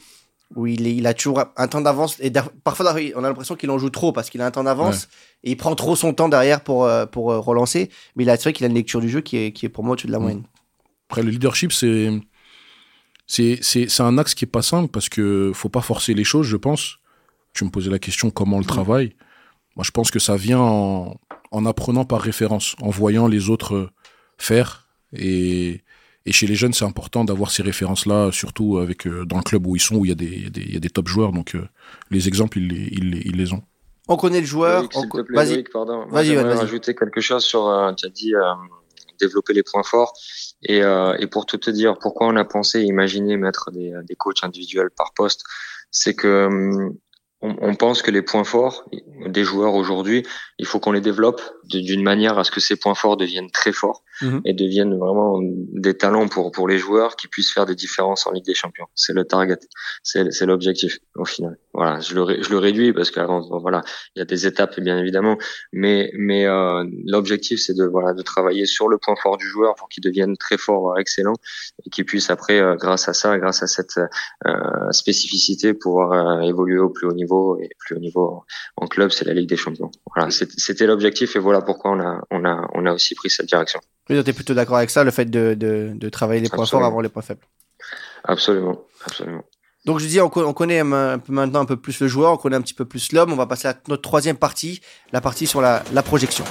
où 0.56 0.66
il, 0.66 0.88
est, 0.88 0.96
il 0.96 1.06
a 1.08 1.14
toujours 1.14 1.44
un 1.58 1.68
temps 1.68 1.82
d'avance 1.82 2.16
et 2.22 2.32
parfois 2.64 2.96
on 3.16 3.24
a 3.24 3.28
l'impression 3.28 3.58
qu'il 3.58 3.70
en 3.70 3.78
joue 3.78 3.90
trop 3.90 4.14
parce 4.14 4.30
qu'il 4.30 4.40
a 4.40 4.46
un 4.46 4.52
temps 4.52 4.64
d'avance 4.64 5.04
ouais. 5.04 5.10
et 5.44 5.52
il 5.52 5.58
prend 5.58 5.76
trop 5.76 5.98
son 5.98 6.14
temps 6.14 6.30
derrière 6.30 6.62
pour 6.62 6.90
pour 7.12 7.26
relancer 7.26 7.90
mais 8.16 8.24
il 8.24 8.30
a 8.30 8.38
c'est 8.38 8.44
vrai 8.44 8.54
qu'il 8.54 8.66
a 8.66 8.70
une 8.70 8.76
lecture 8.76 9.02
du 9.02 9.10
jeu 9.10 9.20
qui 9.20 9.36
est 9.36 9.52
qui 9.52 9.66
est 9.66 9.70
pour 9.70 9.84
moi 9.84 9.94
au-dessus 9.94 10.08
de 10.08 10.14
la 10.14 10.20
moyenne. 10.20 10.44
Après 11.10 11.22
le 11.22 11.32
leadership 11.32 11.74
c'est 11.74 12.12
c'est 13.28 13.60
c'est 13.62 13.88
c'est 13.90 14.04
un 14.04 14.18
axe 14.18 14.34
qui 14.34 14.46
est 14.46 14.48
pas 14.48 14.62
simple 14.62 14.90
parce 14.90 15.10
que 15.10 15.52
faut 15.54 15.70
pas 15.70 15.82
forcer 15.82 16.14
les 16.14 16.24
choses 16.24 16.48
je 16.48 16.58
pense. 16.58 16.98
Tu 17.54 17.66
me 17.66 17.70
posais 17.70 17.90
la 17.90 18.00
question 18.00 18.30
comment 18.30 18.58
on 18.58 18.60
le 18.60 18.66
travaille. 18.66 19.16
Moi 19.76 19.84
je 19.84 19.92
pense 19.92 20.12
que 20.12 20.20
ça 20.20 20.36
vient 20.36 20.60
en 20.60 21.20
en 21.52 21.66
apprenant 21.66 22.06
par 22.06 22.22
référence, 22.22 22.76
en 22.82 22.90
voyant 22.90 23.28
les 23.28 23.50
autres 23.50 23.92
faire 24.38 24.88
et 25.14 25.82
et 26.26 26.34
chez 26.34 26.46
les 26.46 26.56
jeunes, 26.56 26.74
c'est 26.74 26.84
important 26.84 27.24
d'avoir 27.24 27.52
ces 27.52 27.64
références-là, 27.64 28.34
surtout 28.34 28.80
avec 28.80 29.08
euh, 29.08 29.26
dans 29.26 29.38
le 29.38 29.44
club 29.44 29.66
où 29.66 29.78
ils 29.78 29.80
sont, 29.80 29.96
où 29.96 30.04
il 30.04 30.10
y 30.10 30.12
a 30.12 30.16
des, 30.16 30.26
il 30.26 30.44
y 30.44 30.48
a 30.48 30.50
des, 30.50 30.62
il 30.62 30.74
y 30.74 30.76
a 30.76 30.80
des 30.82 30.90
top 30.90 31.08
joueurs. 31.08 31.32
Donc 31.32 31.56
euh, 31.56 31.66
les 32.12 32.28
exemples, 32.28 32.58
ils 32.58 32.68
les, 32.68 32.90
ils, 32.92 33.28
ils 33.28 33.38
les 33.38 33.54
ont. 33.54 33.64
On 34.10 34.18
connaît 34.18 34.42
le 34.42 34.46
joueur. 34.46 34.88
On... 34.96 35.08
Vas-y. 35.34 35.64
Pardon. 35.64 36.06
Vas-y. 36.08 36.36
Vas 36.36 36.56
rajouter 36.56 36.96
quelque 36.96 37.22
chose 37.22 37.46
sur. 37.46 37.68
Euh, 37.68 37.94
tu 37.94 38.06
as 38.06 38.10
dit 38.10 38.36
euh, 38.36 38.42
développer 39.20 39.54
les 39.54 39.64
points 39.64 39.84
forts. 39.84 40.14
Et, 40.64 40.82
euh, 40.82 41.16
et 41.20 41.28
pour 41.28 41.46
tout 41.46 41.58
te 41.58 41.70
dire, 41.70 41.98
pourquoi 42.00 42.28
on 42.28 42.36
a 42.36 42.46
pensé, 42.46 42.82
imaginer 42.82 43.38
mettre 43.38 43.72
des, 43.72 43.94
des 44.04 44.16
coachs 44.16 44.44
individuels 44.44 44.90
par 44.96 45.14
poste, 45.14 45.44
c'est 45.92 46.16
que 46.16 46.50
on, 47.42 47.56
on, 47.62 47.76
pense 47.76 48.02
que 48.02 48.10
les 48.10 48.24
points 48.24 48.44
forts 48.44 48.90
des 49.28 49.44
joueurs 49.44 49.76
aujourd'hui, 49.76 50.26
il 50.58 50.66
faut 50.66 50.80
qu'on 50.80 50.92
les 50.92 51.02
développe 51.02 51.42
d'une 51.66 52.02
manière 52.02 52.40
à 52.40 52.44
ce 52.44 52.52
que 52.52 52.60
ces 52.60 52.76
points 52.76 52.96
forts 52.96 53.18
deviennent 53.18 53.52
très 53.52 53.72
forts 53.72 54.04
mmh. 54.22 54.40
et 54.46 54.54
deviennent 54.54 54.98
vraiment 54.98 55.40
des 55.42 55.96
talents 55.96 56.28
pour 56.28 56.52
pour 56.52 56.68
les 56.68 56.78
joueurs 56.78 57.16
qui 57.16 57.28
puissent 57.28 57.52
faire 57.52 57.66
des 57.66 57.76
différences 57.76 58.28
en 58.28 58.32
Ligue 58.32 58.46
des 58.46 58.54
Champions. 58.54 58.88
C'est 58.96 59.14
le 59.14 59.26
target, 59.26 59.60
c'est 60.04 60.46
l'objectif 60.46 61.00
au 61.16 61.26
final. 61.26 61.58
Voilà, 61.74 62.00
je 62.00 62.16
le 62.16 62.58
réduis 62.58 62.94
parce 62.94 63.12
qu'avant 63.12 63.42
voilà, 63.60 63.84
il 64.16 64.20
y 64.20 64.22
a 64.22 64.26
des 64.26 64.48
étapes 64.48 64.80
bien 64.80 64.98
évidemment, 64.98 65.38
mais 65.72 66.12
mais 66.18 66.46
euh, 66.46 66.84
l'objectif 67.06 67.60
c'est 67.60 67.76
de 67.76 67.86
voilà 67.86 68.14
de 68.14 68.22
travailler 68.22 68.66
sur 68.66 68.88
le 68.88 68.98
point 68.98 69.16
fort 69.22 69.38
du 69.38 69.48
joueur 69.48 69.76
pour 69.76 69.90
qu'il 69.90 70.04
devienne 70.04 70.38
très 70.38 70.58
fort, 70.58 70.98
excellent 71.00 71.36
et 71.86 71.90
qu'il 71.90 72.06
puisse 72.06 72.30
après 72.30 72.60
euh, 72.60 72.76
grâce 72.76 73.08
à 73.08 73.14
ça, 73.14 73.38
grâce 73.38 73.64
à 73.64 73.68
cette 73.68 74.00
euh, 74.46 74.92
spécificité 74.92 75.74
pouvoir 75.74 76.12
euh, 76.12 76.42
évoluer 76.42 76.80
au 76.80 76.90
plus 76.90 77.08
haut 77.08 77.14
niveau 77.14 77.60
et 77.60 77.70
plus 77.80 77.96
haut 77.96 78.00
niveau 78.00 78.44
en 78.76 78.88
club, 78.88 79.12
c'est 79.12 79.26
la 79.26 79.34
Ligue 79.34 79.50
des 79.50 79.58
Champions. 79.58 79.92
Voilà, 80.16 80.32
c'était 80.32 80.88
l'objectif 80.88 81.36
et 81.36 81.40
voilà 81.40 81.62
pourquoi 81.62 81.92
on 81.92 82.00
a 82.00 82.22
on 82.32 82.46
a 82.46 82.68
on 82.74 82.86
a 82.86 82.94
aussi 82.94 83.16
pris 83.16 83.30
cette 83.30 83.48
direction. 83.48 83.80
Oui, 84.10 84.24
tu 84.24 84.30
es 84.30 84.34
plutôt 84.34 84.54
d'accord 84.54 84.78
avec 84.78 84.90
ça, 84.90 85.04
le 85.04 85.12
fait 85.12 85.26
de, 85.26 85.54
de, 85.54 85.92
de 85.94 86.10
travailler 86.10 86.42
les 86.42 86.50
points 86.50 86.64
absolument. 86.64 86.86
forts 86.86 86.94
avant 86.94 87.02
les 87.02 87.10
points 87.10 87.22
faibles. 87.22 87.46
Absolument, 88.24 88.82
absolument. 89.06 89.44
Donc 89.86 90.00
je 90.00 90.06
dis, 90.06 90.20
on, 90.20 90.30
connaît 90.30 90.80
un 90.80 91.18
peu 91.18 91.32
maintenant 91.32 91.62
un 91.62 91.66
peu 91.66 91.78
plus 91.78 92.00
le 92.02 92.08
joueur, 92.08 92.34
on 92.34 92.38
connaît 92.38 92.58
un 92.58 92.62
petit 92.62 92.74
peu 92.74 92.84
plus 92.84 93.14
l'homme. 93.14 93.32
On 93.32 93.38
va 93.38 93.46
passer 93.46 93.70
à 93.70 93.76
notre 93.88 94.02
troisième 94.02 94.36
partie, 94.36 94.82
la 95.14 95.22
partie 95.22 95.48
sur 95.48 95.62
la, 95.62 95.82
la 95.94 96.04
projection. 96.04 96.44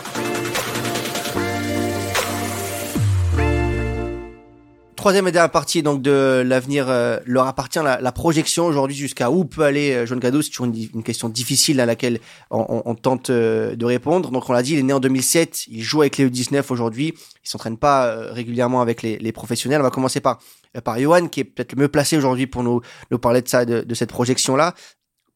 Troisième 5.06 5.28
et 5.28 5.30
dernière 5.30 5.52
partie 5.52 5.84
donc 5.84 6.02
de 6.02 6.42
l'avenir 6.44 6.86
euh, 6.88 7.20
leur 7.26 7.46
appartient 7.46 7.78
la, 7.78 8.00
la 8.00 8.10
projection 8.10 8.66
aujourd'hui 8.66 8.96
jusqu'à 8.96 9.30
où 9.30 9.44
peut 9.44 9.62
aller 9.62 9.92
euh, 9.92 10.04
John 10.04 10.18
Gadou 10.18 10.42
c'est 10.42 10.50
toujours 10.50 10.66
une, 10.66 10.74
une, 10.94 11.04
question 11.04 11.28
difficile 11.28 11.78
à 11.78 11.86
laquelle 11.86 12.18
on, 12.50 12.66
on, 12.68 12.82
on 12.84 12.94
tente 12.96 13.30
euh, 13.30 13.76
de 13.76 13.84
répondre. 13.84 14.32
Donc 14.32 14.50
on 14.50 14.52
l'a 14.52 14.64
dit 14.64 14.72
il 14.72 14.80
est 14.80 14.82
né 14.82 14.92
en 14.92 14.98
2007 14.98 15.68
il 15.68 15.80
joue 15.80 16.00
avec 16.00 16.16
les 16.16 16.28
U19 16.28 16.64
aujourd'hui. 16.70 17.14
Il 17.44 17.48
s'entraîne 17.48 17.76
pas 17.76 18.06
euh, 18.06 18.32
régulièrement 18.32 18.80
avec 18.80 19.02
les, 19.02 19.16
les, 19.18 19.30
professionnels. 19.30 19.80
On 19.80 19.84
va 19.84 19.90
commencer 19.90 20.18
par 20.18 20.40
par 20.82 20.98
Johan 20.98 21.28
qui 21.28 21.38
est 21.38 21.44
peut-être 21.44 21.76
le 21.76 21.82
mieux 21.82 21.88
placé 21.88 22.16
aujourd'hui 22.16 22.48
pour 22.48 22.64
nous 22.64 22.80
nous 23.12 23.18
parler 23.20 23.42
de 23.42 23.48
ça 23.48 23.64
de, 23.64 23.82
de 23.82 23.94
cette 23.94 24.10
projection 24.10 24.56
là 24.56 24.74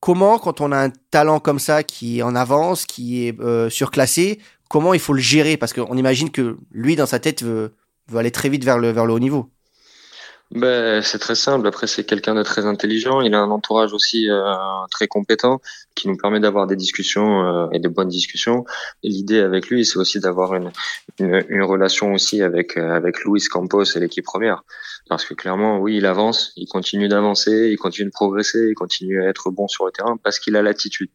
comment, 0.00 0.40
quand 0.40 0.61
on 0.61 0.72
a 0.72 0.78
un 0.78 0.90
talent 1.12 1.38
comme 1.38 1.61
ça 1.61 1.85
qui 1.85 2.18
est 2.18 2.22
en 2.22 2.35
avance, 2.35 2.87
qui 2.87 3.24
est 3.28 3.40
euh, 3.40 3.70
surclassé, 3.70 4.40
comment 4.68 4.94
il 4.94 5.00
faut 5.00 5.12
le 5.12 5.20
gérer? 5.20 5.56
Parce 5.56 5.72
qu'on 5.72 5.96
imagine 5.96 6.30
que 6.30 6.59
lui, 6.72 6.96
dans 6.96 7.06
sa 7.06 7.20
tête, 7.20 7.44
veut, 7.44 7.74
veut 8.09 8.18
aller 8.18 8.33
très 8.33 8.48
vite 8.48 8.64
vers 8.64 8.78
le, 8.78 8.90
vers 8.90 9.06
le 9.06 9.12
haut 9.12 9.20
niveau. 9.20 9.48
Ben, 10.52 11.00
c'est 11.00 11.20
très 11.20 11.36
simple. 11.36 11.66
Après, 11.68 11.86
c'est 11.86 12.02
quelqu'un 12.02 12.34
de 12.34 12.42
très 12.42 12.66
intelligent. 12.66 13.20
Il 13.20 13.34
a 13.34 13.40
un 13.40 13.50
entourage 13.50 13.92
aussi 13.92 14.28
euh, 14.28 14.52
très 14.90 15.06
compétent 15.06 15.60
qui 15.94 16.08
nous 16.08 16.16
permet 16.16 16.40
d'avoir 16.40 16.66
des 16.66 16.74
discussions 16.74 17.44
euh, 17.44 17.68
et 17.70 17.78
de 17.78 17.88
bonnes 17.88 18.08
discussions. 18.08 18.64
L'idée 19.04 19.38
avec 19.38 19.68
lui, 19.68 19.84
c'est 19.84 19.98
aussi 19.98 20.18
d'avoir 20.18 20.54
une, 20.56 20.72
une, 21.20 21.44
une, 21.48 21.62
relation 21.62 22.12
aussi 22.14 22.42
avec 22.42 22.76
euh, 22.76 22.96
avec 22.96 23.20
Luis 23.20 23.44
Campos 23.44 23.84
et 23.84 24.00
l'équipe 24.00 24.24
première. 24.24 24.64
Parce 25.08 25.24
que 25.24 25.34
clairement, 25.34 25.78
oui, 25.78 25.98
il 25.98 26.06
avance, 26.06 26.52
il 26.56 26.66
continue 26.66 27.06
d'avancer, 27.06 27.68
il 27.70 27.76
continue 27.76 28.06
de 28.06 28.12
progresser, 28.12 28.70
il 28.70 28.74
continue 28.74 29.22
à 29.22 29.28
être 29.28 29.52
bon 29.52 29.68
sur 29.68 29.86
le 29.86 29.92
terrain 29.92 30.16
parce 30.16 30.40
qu'il 30.40 30.56
a 30.56 30.62
l'attitude. 30.62 31.10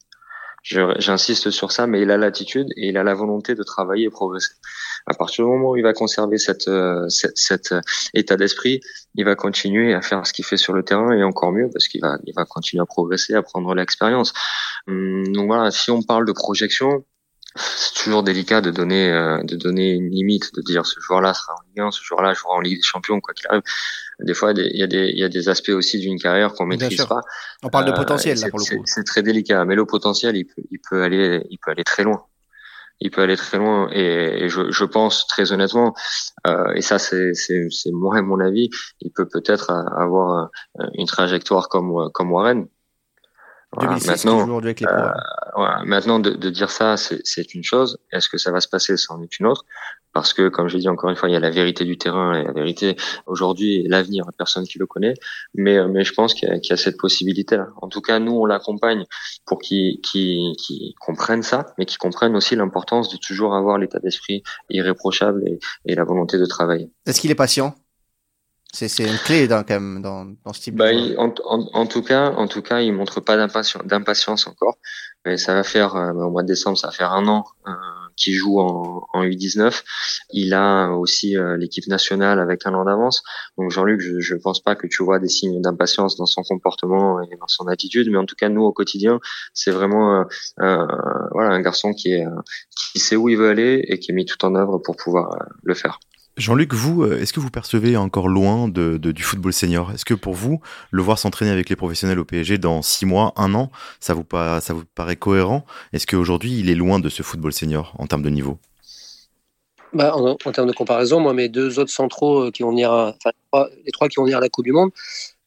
J'insiste 0.64 1.52
sur 1.52 1.72
ça, 1.72 1.88
mais 1.88 2.02
il 2.02 2.10
a 2.10 2.18
l'attitude 2.18 2.68
et 2.78 2.88
il 2.88 2.98
a 2.98 3.04
la 3.04 3.14
volonté 3.14 3.54
de 3.54 3.64
travailler 3.64 4.06
et 4.06 4.10
progresser. 4.10 4.54
À 5.08 5.14
partir 5.14 5.46
du 5.46 5.52
moment 5.52 5.72
où 5.72 5.78
il 5.78 5.84
va 5.84 5.94
conserver 5.94 6.38
cette, 6.38 6.68
euh, 6.68 7.08
cette, 7.10 7.38
cet 7.38 7.72
euh, 7.72 7.82
état 8.14 8.38
d'esprit, 8.38 8.82
il 9.14 9.26
va 9.26 9.36
continuer 9.36 9.94
à 9.94 10.02
faire 10.02 10.26
ce 10.26 10.34
qu'il 10.34 10.46
fait 10.46 10.58
sur 10.58 10.74
le 10.74 10.84
terrain 10.84 11.12
et 11.12 11.24
encore 11.24 11.52
mieux 11.52 11.70
parce 11.72 11.88
qu'il 11.88 12.02
va, 12.02 12.18
il 12.26 12.34
va 12.34 12.46
continuer 12.46 12.82
à 12.82 12.86
progresser, 12.86 13.36
à 13.36 13.44
prendre 13.44 13.74
l'expérience. 13.76 14.34
Hum, 14.88 15.32
donc 15.32 15.48
voilà, 15.48 15.72
si 15.72 15.92
on 15.92 16.02
parle 16.02 16.26
de 16.26 16.32
projection, 16.32 17.06
c'est 17.56 17.94
toujours 18.04 18.24
délicat 18.24 18.62
de 18.62 18.70
donner 18.70 19.10
euh, 19.12 19.42
de 19.44 19.56
donner 19.56 19.92
une 19.92 20.10
limite, 20.10 20.54
de 20.56 20.62
dire 20.62 20.86
ce 20.86 21.00
joueur-là 21.00 21.34
sera 21.34 21.54
en 21.54 21.62
Ligue 21.68 21.80
1, 21.80 21.92
ce 21.92 22.04
joueur-là 22.04 22.34
jouera 22.34 22.56
en 22.56 22.60
Ligue 22.60 22.78
des 22.78 22.84
Champions, 22.84 23.22
quoi 23.22 23.34
qu'il 23.34 23.48
arrive. 23.48 23.62
Des 24.20 24.34
fois, 24.34 24.52
il 24.52 24.78
y 24.78 24.84
a 24.84 24.88
des 24.88 25.08
il 25.08 25.20
y 25.20 25.24
a 25.24 25.30
des 25.30 25.48
aspects 25.50 25.70
aussi 25.70 26.00
d'une 26.00 26.20
carrière 26.20 26.54
qu'on 26.54 26.66
maîtrise 26.66 27.06
pas. 27.06 27.22
On 27.64 27.70
parle 27.70 27.86
de 27.86 27.92
euh, 27.92 27.96
potentiel 27.96 28.38
là 28.40 28.50
pour 28.50 28.60
le 28.60 28.66
coup. 28.66 28.84
C'est 28.86 29.04
très 29.04 29.24
délicat, 29.24 29.64
mais 29.66 29.76
le 29.76 29.86
potentiel, 29.86 30.36
il 30.36 30.46
peut 30.46 30.62
il 30.70 30.80
peut 30.80 31.04
aller 31.04 31.46
il 31.50 31.58
peut 31.58 31.72
aller 31.72 31.84
très 31.84 32.04
loin. 32.04 32.26
Il 33.02 33.12
peut 33.12 33.22
aller 33.22 33.38
très 33.38 33.58
loin. 33.58 33.90
Et, 33.92 34.48
je, 34.50 34.86
pense 34.86 35.28
très 35.28 35.52
honnêtement, 35.52 35.94
euh, 36.48 36.74
et 36.76 36.82
ça 36.82 36.98
c'est 37.00 37.34
moi 37.92 38.20
et 38.20 38.22
mon 38.22 38.40
avis, 38.40 38.70
il 39.02 39.12
peut 39.12 39.28
peut-être 39.28 39.72
avoir 39.72 40.50
une 40.94 41.08
trajectoire 41.08 41.70
comme 41.70 42.10
comme 42.14 42.32
Warren 42.32 42.68
maintenant, 43.78 44.62
euh, 44.62 45.86
maintenant 45.86 46.20
de, 46.20 46.32
de, 46.32 46.50
dire 46.50 46.70
ça, 46.70 46.96
c'est 46.98 47.54
une 47.54 47.64
chose. 47.64 48.00
Est-ce 48.12 48.30
que 48.30 48.38
ça 48.38 48.52
va 48.52 48.62
se 48.62 48.68
passer? 48.68 48.98
C'en 48.98 49.22
est 49.22 49.40
une 49.40 49.46
autre. 49.46 49.66
Parce 50.14 50.34
que, 50.34 50.48
comme 50.48 50.70
j'ai 50.70 50.80
dit 50.80 50.88
encore 50.88 51.10
une 51.10 51.18
fois, 51.18 51.28
il 51.28 51.34
y 51.34 51.36
a 51.36 51.42
la 51.42 51.50
vérité 51.50 51.84
du 51.84 51.98
terrain 51.98 52.40
et 52.40 52.44
la 52.46 52.54
vérité 52.54 52.96
aujourd'hui 53.26 53.82
et 53.82 53.88
l'avenir, 53.90 54.24
personne 54.38 54.66
qui 54.66 54.80
le 54.80 54.86
connaît. 54.86 55.14
Mais, 55.54 55.78
euh, 55.78 55.90
mais 55.90 56.06
je 56.06 56.14
pense 56.14 56.34
qu'il 56.34 56.48
y, 56.48 56.68
y, 56.68 56.74
a 56.74 56.78
cette 56.78 56.98
possibilité-là. 56.98 57.68
En 57.82 57.90
tout 57.90 58.00
cas, 58.00 58.20
nous, 58.20 58.32
on 58.32 58.46
l'accompagne 58.46 59.06
pour 59.46 59.60
qu'ils 59.60 60.00
qu 60.02 60.56
comprennent 61.02 61.44
ça, 61.44 61.66
mais 61.78 61.86
qu'ils 61.86 61.98
comprennent 61.98 62.36
aussi 62.36 62.56
l'importance 62.56 63.10
de 63.10 63.18
toujours 63.18 63.56
avoir 63.56 63.78
l'état 63.78 64.00
d'esprit 64.00 64.42
irréprochable 64.70 65.44
et, 65.48 65.60
et 65.86 65.96
la 65.96 66.06
volonté 66.06 66.38
de 66.38 66.46
travailler. 66.46 66.90
Est-ce 67.06 67.20
qu'il 67.20 67.32
est 67.32 67.36
patient? 67.36 67.76
C'est 68.76 69.04
une 69.04 69.18
clé 69.18 69.48
dans, 69.48 69.64
quand 69.64 69.80
même, 69.80 70.02
dans, 70.02 70.26
dans 70.26 70.54
ce 70.54 70.62
type 70.62 70.76
bah, 70.76 70.92
de 70.92 71.18
en, 71.18 71.34
en, 71.46 71.70
en, 71.74 71.86
tout 71.88 72.02
cas, 72.02 72.32
en 72.32 72.48
tout 72.48 72.62
cas, 72.62 72.82
il 72.82 72.92
montre 72.94 73.22
pas 73.22 73.38
d'impatience 73.38 74.48
encore. 74.48 74.78
Mais 75.26 75.38
ça 75.38 75.56
va 75.56 75.64
faire 75.64 75.96
euh, 75.96 76.12
au 76.12 76.30
mois 76.30 76.44
de 76.44 76.48
décembre, 76.48 76.78
ça 76.78 76.88
va 76.88 76.94
faire 76.94 77.12
un 77.14 77.28
an 77.28 77.46
euh, 77.68 77.72
qu'il 78.16 78.34
joue 78.34 78.60
en, 78.60 79.08
en, 79.12 79.24
U19. 79.24 79.82
Il 80.32 80.54
a 80.54 80.90
aussi 80.90 81.36
euh, 81.36 81.58
l'équipe 81.58 81.88
nationale 81.88 82.40
avec 82.40 82.66
un 82.68 82.74
an 82.76 82.86
d'avance. 82.86 83.24
Donc 83.58 83.72
Jean-Luc, 83.72 84.02
je, 84.02 84.20
je 84.20 84.36
pense 84.36 84.62
pas 84.62 84.76
que 84.76 84.86
tu 84.86 85.04
vois 85.04 85.20
des 85.20 85.28
signes 85.28 85.62
d'impatience 85.62 86.16
dans 86.16 86.28
son 86.28 86.44
comportement 86.44 87.22
et 87.24 87.36
dans 87.38 87.48
son 87.48 87.68
attitude, 87.68 88.10
mais 88.12 88.18
en 88.18 88.26
tout 88.26 88.36
cas 88.36 88.50
nous 88.50 88.62
au 88.62 88.72
quotidien, 88.72 89.20
c'est 89.54 89.72
vraiment 89.72 90.26
euh, 90.60 90.86
voilà 91.32 91.52
un 91.52 91.62
garçon 91.62 91.94
qui 91.94 92.12
est 92.14 92.26
qui 92.92 93.00
sait 93.00 93.16
où 93.16 93.28
il 93.30 93.38
veut 93.38 93.50
aller 93.50 93.84
et 93.88 94.00
qui 94.00 94.12
est 94.12 94.16
mis 94.16 94.26
tout 94.26 94.44
en 94.46 94.54
œuvre 94.54 94.78
pour 94.78 94.96
pouvoir 94.96 95.36
le 95.64 95.74
faire. 95.74 96.00
Jean-Luc, 96.38 96.74
vous, 96.74 97.04
euh, 97.04 97.22
est-ce 97.22 97.32
que 97.32 97.40
vous 97.40 97.50
percevez 97.50 97.96
encore 97.96 98.28
loin 98.28 98.68
du 98.68 99.24
football 99.24 99.54
senior? 99.54 99.92
Est-ce 99.92 100.04
que 100.04 100.14
pour 100.14 100.34
vous, 100.34 100.60
le 100.92 101.02
voir 101.02 101.18
s'entraîner 101.18 101.52
avec 101.52 101.70
les 101.70 101.78
professionnels 101.78 102.20
au 102.20 102.26
PSG 102.26 102.58
dans 102.58 102.82
six 102.82 103.06
mois, 103.06 103.34
un 103.38 103.54
an, 103.54 103.72
ça 104.02 104.14
vous, 104.14 104.26
paraît 104.26 105.16
cohérent? 105.16 105.66
Est-ce 105.94 106.06
qu'aujourd'hui, 106.06 106.60
il 106.60 106.70
est 106.70 106.76
loin 106.76 107.00
de 107.00 107.08
ce 107.08 107.24
football 107.24 107.54
senior 107.54 107.94
en 108.00 108.08
termes 108.08 108.22
de 108.22 108.30
niveau? 108.30 108.58
Bah, 109.94 110.14
en, 110.14 110.36
termes 110.52 110.68
de 110.68 110.74
comparaison, 110.74 111.22
moi, 111.22 111.34
mes 111.34 111.48
deux 111.48 111.80
autres 111.80 111.92
centraux 111.92 112.48
euh, 112.48 112.52
qui 112.52 112.64
vont 112.64 112.72
venir, 112.72 112.92
enfin, 112.92 113.68
les 113.86 113.92
trois 113.94 114.10
qui 114.10 114.18
vont 114.18 114.24
venir 114.24 114.40
à 114.40 114.42
la 114.42 114.50
Coupe 114.50 114.66
du 114.66 114.74
Monde, 114.74 114.92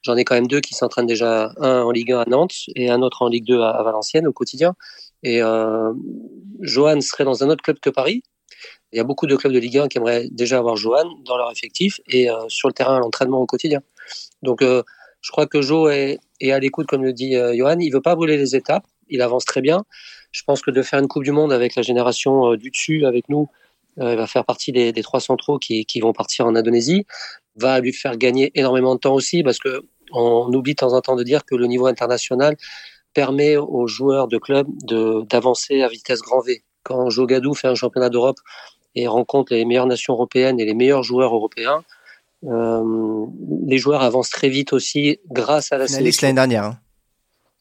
j'en 0.00 0.16
ai 0.16 0.24
quand 0.24 0.36
même 0.36 0.46
deux 0.46 0.60
qui 0.60 0.72
s'entraînent 0.72 1.06
déjà, 1.06 1.52
un 1.58 1.82
en 1.82 1.90
Ligue 1.90 2.12
1 2.12 2.20
à 2.20 2.24
Nantes 2.24 2.54
et 2.74 2.88
un 2.88 3.02
autre 3.02 3.20
en 3.20 3.28
Ligue 3.28 3.44
2 3.44 3.60
à, 3.60 3.68
à 3.68 3.82
Valenciennes 3.82 4.26
au 4.26 4.32
quotidien. 4.32 4.74
Et 5.22 5.42
euh, 5.42 5.92
Johan 6.60 7.02
serait 7.02 7.24
dans 7.24 7.44
un 7.44 7.50
autre 7.50 7.62
club 7.62 7.78
que 7.78 7.90
Paris, 7.90 8.22
il 8.92 8.96
y 8.96 9.00
a 9.00 9.04
beaucoup 9.04 9.26
de 9.26 9.36
clubs 9.36 9.52
de 9.52 9.58
Ligue 9.58 9.78
1 9.78 9.88
qui 9.88 9.98
aimeraient 9.98 10.28
déjà 10.30 10.58
avoir 10.58 10.76
Johan 10.76 11.04
dans 11.24 11.36
leur 11.36 11.50
effectif 11.50 12.00
et 12.08 12.30
euh, 12.30 12.48
sur 12.48 12.68
le 12.68 12.74
terrain 12.74 12.96
à 12.96 13.00
l'entraînement 13.00 13.40
au 13.40 13.46
quotidien. 13.46 13.80
Donc, 14.42 14.62
euh, 14.62 14.82
je 15.20 15.30
crois 15.30 15.46
que 15.46 15.60
Jo 15.60 15.88
est, 15.88 16.18
à 16.42 16.58
l'écoute, 16.58 16.86
comme 16.86 17.02
le 17.02 17.12
dit 17.12 17.36
euh, 17.36 17.54
Johan. 17.54 17.78
Il 17.80 17.90
veut 17.90 18.00
pas 18.00 18.14
brûler 18.14 18.36
les 18.36 18.56
étapes. 18.56 18.86
Il 19.08 19.20
avance 19.20 19.44
très 19.44 19.60
bien. 19.60 19.84
Je 20.30 20.42
pense 20.44 20.62
que 20.62 20.70
de 20.70 20.82
faire 20.82 21.00
une 21.00 21.08
Coupe 21.08 21.24
du 21.24 21.32
Monde 21.32 21.52
avec 21.52 21.74
la 21.74 21.82
génération 21.82 22.54
du 22.54 22.70
dessus, 22.70 23.06
avec 23.06 23.28
nous, 23.28 23.48
il 23.96 24.16
va 24.16 24.26
faire 24.26 24.44
partie 24.44 24.70
des, 24.70 24.92
trois 25.02 25.18
centraux 25.18 25.58
qui, 25.58 26.00
vont 26.00 26.12
partir 26.12 26.46
en 26.46 26.54
Indonésie, 26.54 27.04
va 27.56 27.80
lui 27.80 27.92
faire 27.92 28.16
gagner 28.16 28.52
énormément 28.54 28.94
de 28.94 29.00
temps 29.00 29.14
aussi, 29.14 29.42
parce 29.42 29.58
que 29.58 29.82
on 30.12 30.52
oublie 30.52 30.72
de 30.72 30.76
temps 30.76 30.92
en 30.92 31.00
temps 31.00 31.16
de 31.16 31.24
dire 31.24 31.44
que 31.46 31.54
le 31.54 31.66
niveau 31.66 31.86
international 31.86 32.56
permet 33.14 33.56
aux 33.56 33.86
joueurs 33.86 34.28
de 34.28 34.36
club 34.36 34.68
d'avancer 35.26 35.82
à 35.82 35.88
vitesse 35.88 36.20
grand 36.20 36.40
V. 36.40 36.62
Quand 36.82 37.08
Jo 37.08 37.26
Gadou 37.26 37.54
fait 37.54 37.68
un 37.68 37.74
championnat 37.74 38.10
d'Europe 38.10 38.38
et 38.98 39.06
rencontre 39.06 39.54
les 39.54 39.64
meilleures 39.64 39.86
nations 39.86 40.14
européennes 40.14 40.58
et 40.58 40.64
les 40.64 40.74
meilleurs 40.74 41.04
joueurs 41.04 41.34
européens. 41.34 41.84
Euh, 42.44 43.26
les 43.66 43.78
joueurs 43.78 44.02
avancent 44.02 44.30
très 44.30 44.48
vite 44.48 44.72
aussi 44.72 45.20
grâce 45.30 45.72
à 45.72 45.78
la 45.78 45.86
finaliste 45.86 46.22
l'année 46.22 46.34
dernière. 46.34 46.64
Hein. 46.64 46.78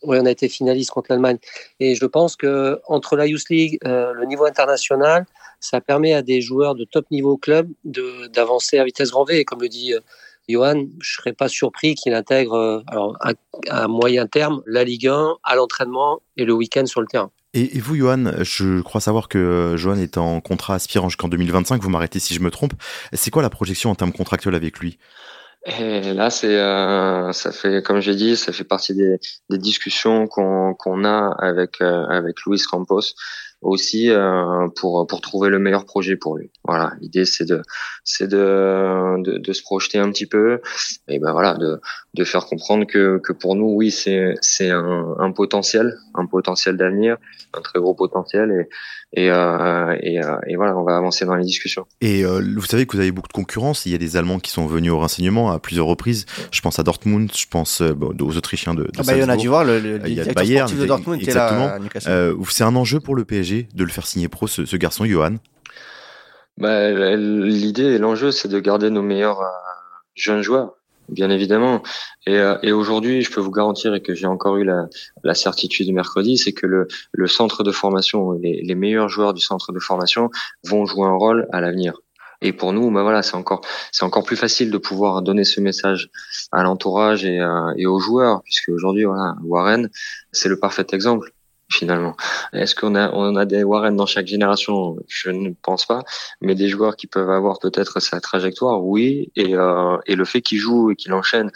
Oui, 0.04 0.18
on 0.20 0.26
a 0.26 0.32
été 0.32 0.48
finaliste 0.50 0.92
contre 0.92 1.12
l'Allemagne. 1.12 1.38
Et 1.80 1.96
je 1.96 2.06
pense 2.06 2.36
que 2.36 2.80
entre 2.88 3.16
la 3.16 3.28
Youth 3.28 3.50
League, 3.50 3.78
euh, 3.86 4.14
le 4.14 4.26
niveau 4.26 4.46
international, 4.46 5.26
ça 5.60 5.82
permet 5.82 6.14
à 6.14 6.22
des 6.22 6.42
joueurs 6.42 6.76
de 6.76 6.86
top 6.86 7.10
niveau 7.12 7.38
club 7.38 7.68
d'avancer 7.84 8.78
à 8.78 8.84
vitesse 8.84 9.12
grand 9.12 9.24
V. 9.24 9.40
Et 9.40 9.46
comme 9.46 9.62
le 9.62 9.70
dit 9.70 9.94
euh, 9.94 10.00
Johan, 10.50 10.86
je 11.00 11.14
serais 11.14 11.34
pas 11.34 11.50
surpris 11.50 11.96
qu'il 11.96 12.14
intègre 12.14 12.54
euh, 12.54 12.82
alors, 12.88 13.18
à, 13.22 13.34
à, 13.70 13.88
moyen 13.88 14.28
terme 14.28 14.62
la 14.66 14.84
Ligue 14.84 15.08
1 15.08 15.38
à 15.44 15.56
l'entraînement 15.56 16.20
et 16.36 16.46
le 16.46 16.54
week-end 16.54 16.86
sur 16.86 17.02
le 17.02 17.08
terrain. 17.08 17.32
Et, 17.60 17.80
vous, 17.80 17.96
Johan, 17.96 18.32
je 18.44 18.82
crois 18.82 19.02
savoir 19.02 19.28
que 19.28 19.40
euh, 19.40 19.78
Johan 19.78 19.98
est 19.98 20.20
en 20.20 20.42
contrat 20.42 20.76
aspirant 20.76 21.10
jusqu'en 21.10 21.28
2025. 21.28 21.82
Vous 21.82 21.90
m'arrêtez 21.90 22.20
si 22.20 22.36
je 22.36 22.40
me 22.40 22.52
trompe. 22.52 22.74
C'est 23.14 23.32
quoi 23.32 23.42
la 23.42 23.50
projection 23.50 23.90
en 23.90 23.96
termes 23.96 24.12
contractuels 24.12 24.54
avec 24.54 24.78
lui? 24.78 25.00
Et 25.66 26.14
là, 26.14 26.30
c'est, 26.30 26.56
euh, 26.56 27.32
ça 27.32 27.52
fait, 27.52 27.84
comme 27.84 28.00
j'ai 28.00 28.14
dit, 28.14 28.38
ça 28.38 28.54
fait 28.54 28.64
partie 28.64 28.94
des, 28.94 29.18
des 29.50 29.58
discussions 29.58 30.28
qu'on 30.28 30.76
qu'on 30.76 31.04
a 31.04 31.36
avec 31.40 31.82
euh, 31.82 32.06
avec 32.06 32.44
Luis 32.46 32.62
Campos 32.62 33.02
aussi 33.62 34.10
euh, 34.10 34.68
pour 34.76 35.08
pour 35.08 35.22
trouver 35.22 35.50
le 35.50 35.60
meilleur 35.60 35.86
projet 35.86 36.16
pour 36.16 36.38
lui. 36.38 36.52
Voilà, 36.64 36.94
l'idée 37.02 37.26
c'est 37.26 37.46
de 37.46 37.62
c'est 38.04 38.28
de, 38.28 39.22
de, 39.24 39.38
de 39.38 39.54
se 39.54 39.62
projeter 39.62 39.98
un 39.98 40.12
petit 40.12 40.28
peu 40.28 40.62
et 41.08 41.20
ben 41.20 41.32
voilà 41.32 41.56
de 41.56 41.80
de 42.14 42.24
faire 42.24 42.46
comprendre 42.46 42.86
que 42.86 43.20
que 43.20 43.34
pour 43.34 43.56
nous 43.56 43.70
oui 43.70 43.92
c'est 43.92 44.36
c'est 44.42 44.70
un, 44.70 45.16
un 45.20 45.32
potentiel 45.32 45.98
un 46.14 46.26
potentiel 46.26 46.78
d'avenir 46.78 47.18
un 47.54 47.62
très 47.62 47.80
gros 47.80 47.96
potentiel 47.96 48.52
et 48.52 48.70
et, 49.14 49.32
euh, 49.32 49.96
et, 50.02 50.22
euh, 50.22 50.36
et, 50.48 50.58
voilà, 50.58 50.78
on 50.78 50.84
va 50.84 50.98
avancer 50.98 51.26
dans 51.26 51.36
les 51.36 51.46
discussions. 51.46 51.86
Et 52.02 52.26
euh, 52.26 52.42
vous 52.56 52.66
savez 52.66 52.86
que 52.86 52.96
vous 52.96 53.02
avez 53.02 53.12
beaucoup 53.12 53.30
de 53.30 53.34
concurrence. 53.34 53.86
Il 53.86 53.94
y 53.94 53.96
a 53.96 53.98
des 53.98 54.18
Allemands 54.18 54.40
qui 54.40 54.52
sont 54.52 54.68
venus 54.68 54.92
au 54.92 55.00
renseignement 55.00 55.52
à 55.52 55.60
plusieurs 55.60 55.86
reprises. 55.86 56.26
Je 56.52 56.60
pense 56.60 56.78
à 56.78 56.84
Dortmund, 56.84 57.32
je 57.34 57.46
pense 57.50 57.82
euh, 57.82 57.94
bon, 57.94 58.14
aux 58.20 58.38
Autrichiens 58.38 58.74
de, 58.74 58.84
de 58.84 58.92
ah 58.98 59.04
bah, 59.06 59.16
Il 59.16 59.22
y 59.22 59.24
en 59.24 59.30
a 59.30 59.38
dû 59.38 59.48
voir 59.48 59.64
le, 59.64 59.80
le, 59.80 60.02
il 60.08 60.14
y 60.14 60.20
a 60.20 60.26
Bayern 60.26 60.70
de 60.76 60.86
Dortmund 60.86 61.22
exactement. 61.22 61.72
C'est 62.50 62.64
un 62.64 62.76
enjeu 62.76 63.00
pour 63.00 63.16
le 63.16 63.24
PSG 63.24 63.70
de 63.74 63.84
le 63.84 63.90
faire 63.90 64.06
signer 64.06 64.28
pro, 64.28 64.48
ce, 64.48 64.66
ce 64.66 64.76
garçon, 64.76 65.06
Johan? 65.06 65.36
Bah, 66.58 66.92
L'idée 67.16 67.84
et 67.84 67.98
l'enjeu, 68.00 68.32
c'est 68.32 68.50
de 68.50 68.60
garder 68.60 68.90
nos 68.90 69.04
meilleurs 69.04 69.42
jeunes 70.16 70.42
joueurs 70.42 70.77
bien 71.10 71.30
évidemment. 71.30 71.82
Et, 72.26 72.36
euh, 72.36 72.58
et 72.64 72.72
aujourd'hui, 72.72 73.22
je 73.22 73.32
peux 73.32 73.42
vous 73.42 73.52
garantir 73.52 73.94
et 73.94 74.02
que 74.02 74.14
j'ai 74.14 74.28
encore 74.28 74.58
eu 74.58 74.64
la, 74.64 74.88
la 75.24 75.34
certitude 75.34 75.92
mercredi, 75.94 76.38
c'est 76.38 76.54
que 76.54 76.66
le, 76.66 76.88
le, 77.12 77.28
centre 77.28 77.64
de 77.64 77.72
formation, 77.72 78.34
les, 78.34 78.62
les, 78.62 78.76
meilleurs 78.76 79.10
joueurs 79.10 79.34
du 79.34 79.42
centre 79.42 79.72
de 79.72 79.80
formation 79.80 80.30
vont 80.64 80.86
jouer 80.86 81.06
un 81.06 81.16
rôle 81.16 81.48
à 81.52 81.62
l'avenir. 81.62 81.94
Et 82.42 82.54
pour 82.54 82.72
nous, 82.72 82.92
ben 82.92 83.02
voilà, 83.02 83.24
c'est 83.24 83.36
encore 83.36 83.62
c'est 83.92 84.06
encore 84.06 84.24
plus 84.24 84.36
facile 84.36 84.70
de 84.70 84.78
pouvoir 84.78 85.24
donner 85.24 85.44
ce 85.44 85.60
message 85.60 86.12
à 86.52 86.62
l'entourage 86.62 87.26
et, 87.26 87.40
euh, 87.40 87.74
et 87.78 87.88
aux 87.88 88.00
joueurs, 88.00 88.44
puisque 88.44 88.70
aujourd'hui, 88.70 89.06
voilà, 89.06 89.36
Warren, 89.44 89.90
c'est 90.32 90.50
le 90.50 90.60
parfait 90.60 90.86
exemple 90.92 91.32
finalement. 91.70 92.16
Est-ce 92.54 92.76
qu'on 92.76 92.96
a 92.96 93.12
on 93.14 93.36
a 93.36 93.46
des 93.46 93.64
Warren 93.64 93.96
dans 93.96 94.06
chaque 94.06 94.28
génération? 94.28 94.98
Je 95.08 95.30
ne 95.30 95.52
pense 95.62 95.86
pas, 95.86 96.04
mais 96.42 96.56
des 96.56 96.70
joueurs 96.70 96.96
qui 96.96 97.08
peuvent 97.08 97.30
avoir 97.30 97.60
peut-être 97.60 98.00
sa 98.00 98.20
trajectoire, 98.22 98.84
oui. 98.84 99.32
Et, 99.36 99.56
euh, 99.56 99.98
et 100.06 100.16
le 100.16 100.26
fait 100.26 100.42
qu'il 100.42 100.60
joue 100.60 100.92
et 100.92 100.96
qu'il 100.96 101.14
enchaîne, 101.14 101.52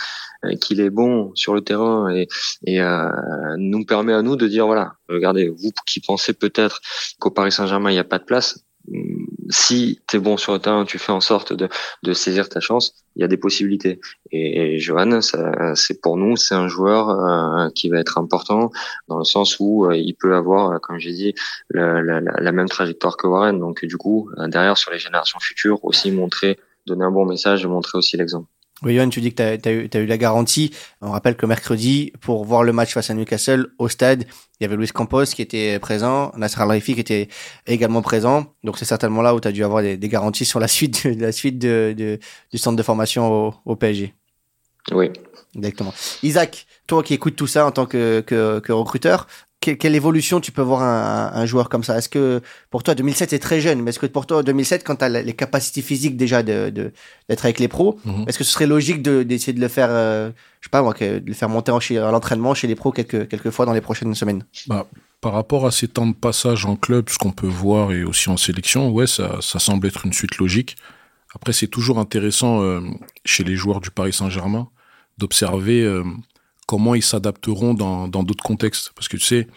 qu'il 0.60 0.82
est 0.82 0.89
bon 0.89 1.32
sur 1.36 1.54
le 1.54 1.62
terrain 1.62 2.10
et, 2.13 2.28
et 2.65 2.82
euh, 2.82 3.10
nous 3.58 3.86
permet 3.86 4.13
à 4.13 4.21
nous 4.21 4.36
de 4.36 4.47
dire 4.47 4.65
voilà, 4.65 4.93
regardez, 5.10 5.50
vous 5.50 5.71
qui 5.86 6.00
pensez 6.00 6.34
peut-être 6.34 6.82
qu'au 7.19 7.32
Paris 7.32 7.52
Saint-Germain 7.52 7.91
il 7.91 7.93
n'y 7.93 8.00
a 8.00 8.04
pas 8.04 8.19
de 8.19 8.26
place, 8.26 8.65
si 9.51 10.01
tu 10.07 10.17
es 10.17 10.19
bon 10.19 10.37
sur 10.37 10.53
le 10.53 10.59
terrain, 10.59 10.85
tu 10.85 10.97
fais 10.97 11.11
en 11.11 11.21
sorte 11.21 11.53
de, 11.53 11.69
saisir 12.13 12.49
ta 12.49 12.59
chance, 12.59 12.93
il 13.15 13.21
y 13.21 13.25
a 13.25 13.27
des 13.27 13.37
possibilités. 13.37 13.99
Et, 14.31 14.79
Johan, 14.79 15.19
c'est 15.21 16.01
pour 16.01 16.17
nous, 16.17 16.37
c'est 16.37 16.55
un 16.55 16.67
joueur 16.67 17.09
euh, 17.09 17.69
qui 17.75 17.89
va 17.89 17.99
être 17.99 18.17
important 18.17 18.71
dans 19.07 19.17
le 19.17 19.23
sens 19.23 19.57
où 19.59 19.85
euh, 19.85 19.95
il 19.95 20.13
peut 20.13 20.35
avoir, 20.35 20.79
comme 20.81 20.99
j'ai 20.99 21.11
dit, 21.11 21.35
la, 21.69 22.51
même 22.51 22.69
trajectoire 22.69 23.17
que 23.17 23.27
Warren. 23.27 23.59
Donc 23.59 23.85
du 23.85 23.97
coup, 23.97 24.29
euh, 24.37 24.47
derrière 24.47 24.77
sur 24.77 24.91
les 24.91 24.99
générations 24.99 25.39
futures, 25.39 25.83
aussi 25.83 26.11
montrer, 26.11 26.59
donner 26.87 27.05
un 27.05 27.11
bon 27.11 27.25
message 27.25 27.63
et 27.63 27.67
montrer 27.67 27.97
aussi 27.97 28.17
l'exemple. 28.17 28.47
Oui, 28.84 28.96
Johan, 28.96 29.10
tu 29.10 29.22
dis 29.22 29.34
que 29.34 29.56
tu 29.58 29.70
as, 29.70 29.72
eu, 29.72 29.89
as, 29.94 30.00
eu, 30.00 30.06
la 30.08 30.17
garantie. 30.17 30.74
On 31.02 31.12
rappelle 31.12 31.36
que 31.36 31.46
mercredi, 31.46 32.12
pour 32.20 32.46
voir 32.46 32.63
le 32.63 32.74
match 32.74 32.94
face 32.94 33.12
à 33.12 33.13
Newcastle, 33.13 33.67
au 33.78 33.88
stade, 33.88 34.26
il 34.60 34.63
y 34.63 34.65
avait 34.65 34.76
Luis 34.76 34.88
Campos 34.88 35.26
qui 35.26 35.41
était 35.44 35.78
présent, 35.80 36.32
Nasser 36.36 36.60
al 36.60 36.82
qui 36.82 36.94
était 36.94 37.28
également 37.67 38.02
présent. 38.02 38.54
Donc 38.63 38.80
c'est 38.80 38.86
certainement 38.86 39.22
là 39.22 39.36
où 39.36 39.39
tu 39.39 39.48
as 39.48 39.52
dû 39.52 39.63
avoir 39.63 39.84
des, 39.84 39.98
des, 39.98 40.10
garanties 40.10 40.46
sur 40.46 40.60
la 40.60 40.67
suite, 40.67 41.08
de, 41.08 41.22
la 41.22 41.32
suite 41.32 41.60
de, 41.60 41.94
de, 41.96 42.20
du 42.52 42.58
centre 42.58 42.76
de 42.76 42.84
formation 42.84 43.32
au, 43.32 43.54
au 43.65 43.76
PSG. 43.76 44.15
Oui. 44.91 45.12
Exactement. 45.56 45.94
Isaac, 46.24 46.65
toi 46.88 47.04
qui 47.04 47.13
écoutes 47.13 47.36
tout 47.36 47.48
ça 47.48 47.65
en 47.65 47.72
tant 47.72 47.86
que, 47.86 48.22
que, 48.22 48.60
que 48.60 48.72
recruteur, 48.72 49.28
quelle, 49.62 49.95
évolution 49.95 50.41
tu 50.41 50.52
peux 50.52 50.62
voir 50.62 50.82
un, 50.82 51.32
un 51.39 51.45
joueur 51.45 51.69
comme 51.69 51.84
ça? 51.84 51.97
Est-ce 51.97 52.10
que 52.10 52.41
pour 52.71 52.84
toi 52.84 52.95
2007 52.95 53.30
c'est 53.30 53.39
très 53.39 53.62
jeune, 53.62 53.82
mais 53.82 53.91
est-ce 53.91 54.00
que 54.00 54.08
pour 54.08 54.26
toi 54.26 54.43
2007 54.43 54.84
quand 54.84 54.97
tu 54.97 55.06
as 55.06 55.10
les 55.10 55.34
capacités 55.34 55.82
physiques 55.82 56.17
déjà 56.17 56.43
de 56.43 56.71
d'être 57.30 57.45
avec 57.45 57.60
les 57.60 57.67
pros, 57.67 58.00
mhm. 58.04 58.26
est-ce 58.28 58.38
que 58.38 58.43
ce 58.43 58.52
serait 58.52 58.67
logique 58.67 59.02
d'essayer 59.02 59.54
de, 59.54 59.62
le 59.62 59.67
faire 59.67 59.89
euh, 59.91 60.32
je 60.60 60.67
sais 60.67 60.71
pas 60.71 60.82
moi 60.82 60.93
de 60.93 61.24
le 61.26 61.34
faire 61.34 61.50
monter 61.50 61.71
en, 61.71 61.78
à 61.78 62.12
l'entraînement 62.12 62.54
chez 62.54 62.67
les 62.67 62.76
pros 62.76 62.91
quelques 62.91 63.28
quelques 63.28 63.52
fois 63.52 63.65
dans 63.65 63.74
les 63.74 63.82
prochaines 63.82 64.15
semaines? 64.15 64.43
Bah, 64.67 64.88
par 65.21 65.34
rapport 65.34 65.67
à 65.67 65.71
ces 65.71 65.88
temps 65.88 66.08
de 66.08 66.15
passage 66.15 66.65
en 66.65 66.76
club, 66.76 67.10
ce 67.10 67.19
qu'on 67.19 67.32
peut 67.32 67.47
voir 67.47 67.91
et 67.91 68.04
aussi 68.04 68.30
en 68.30 68.38
sélection, 68.38 68.89
ouais, 68.89 69.06
ça, 69.06 69.38
ça 69.39 69.60
semble 69.60 69.86
être 69.86 70.08
une 70.08 70.13
suite 70.13 70.38
logique. 70.39 70.76
Après, 71.36 71.54
c'est 71.54 71.67
toujours 71.67 72.00
intéressant 72.00 72.63
euh, 72.63 72.82
chez 73.24 73.43
les 73.43 73.56
joueurs 73.56 73.82
du 73.82 73.91
Paris 73.91 74.13
Saint-Germain 74.13 74.67
d'observer 75.19 75.84
euh, 75.84 76.04
comment 76.71 76.95
ils 76.95 77.03
s'adapteront 77.03 77.73
dans 77.73 78.07
d'autres 78.07 78.45
contextes. 78.45 78.93
Parce 78.95 79.10
que 79.10 79.17
tu 79.17 79.25
sais, 79.25 79.49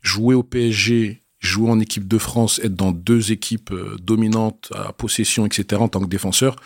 jouer 0.00 0.34
au 0.34 0.42
PSG, 0.42 1.20
jouer 1.38 1.70
en 1.70 1.78
équipe 1.80 2.08
de 2.08 2.16
France, 2.16 2.62
être 2.64 2.74
dans 2.74 2.92
deux 2.92 3.30
équipes 3.30 3.72
euh, 3.72 3.98
dominantes 4.00 4.72
à 4.74 4.94
possession, 4.94 5.44
etc., 5.44 5.82
en 5.82 5.88
tant 5.88 6.00
que 6.00 6.06
défenseur, 6.06 6.56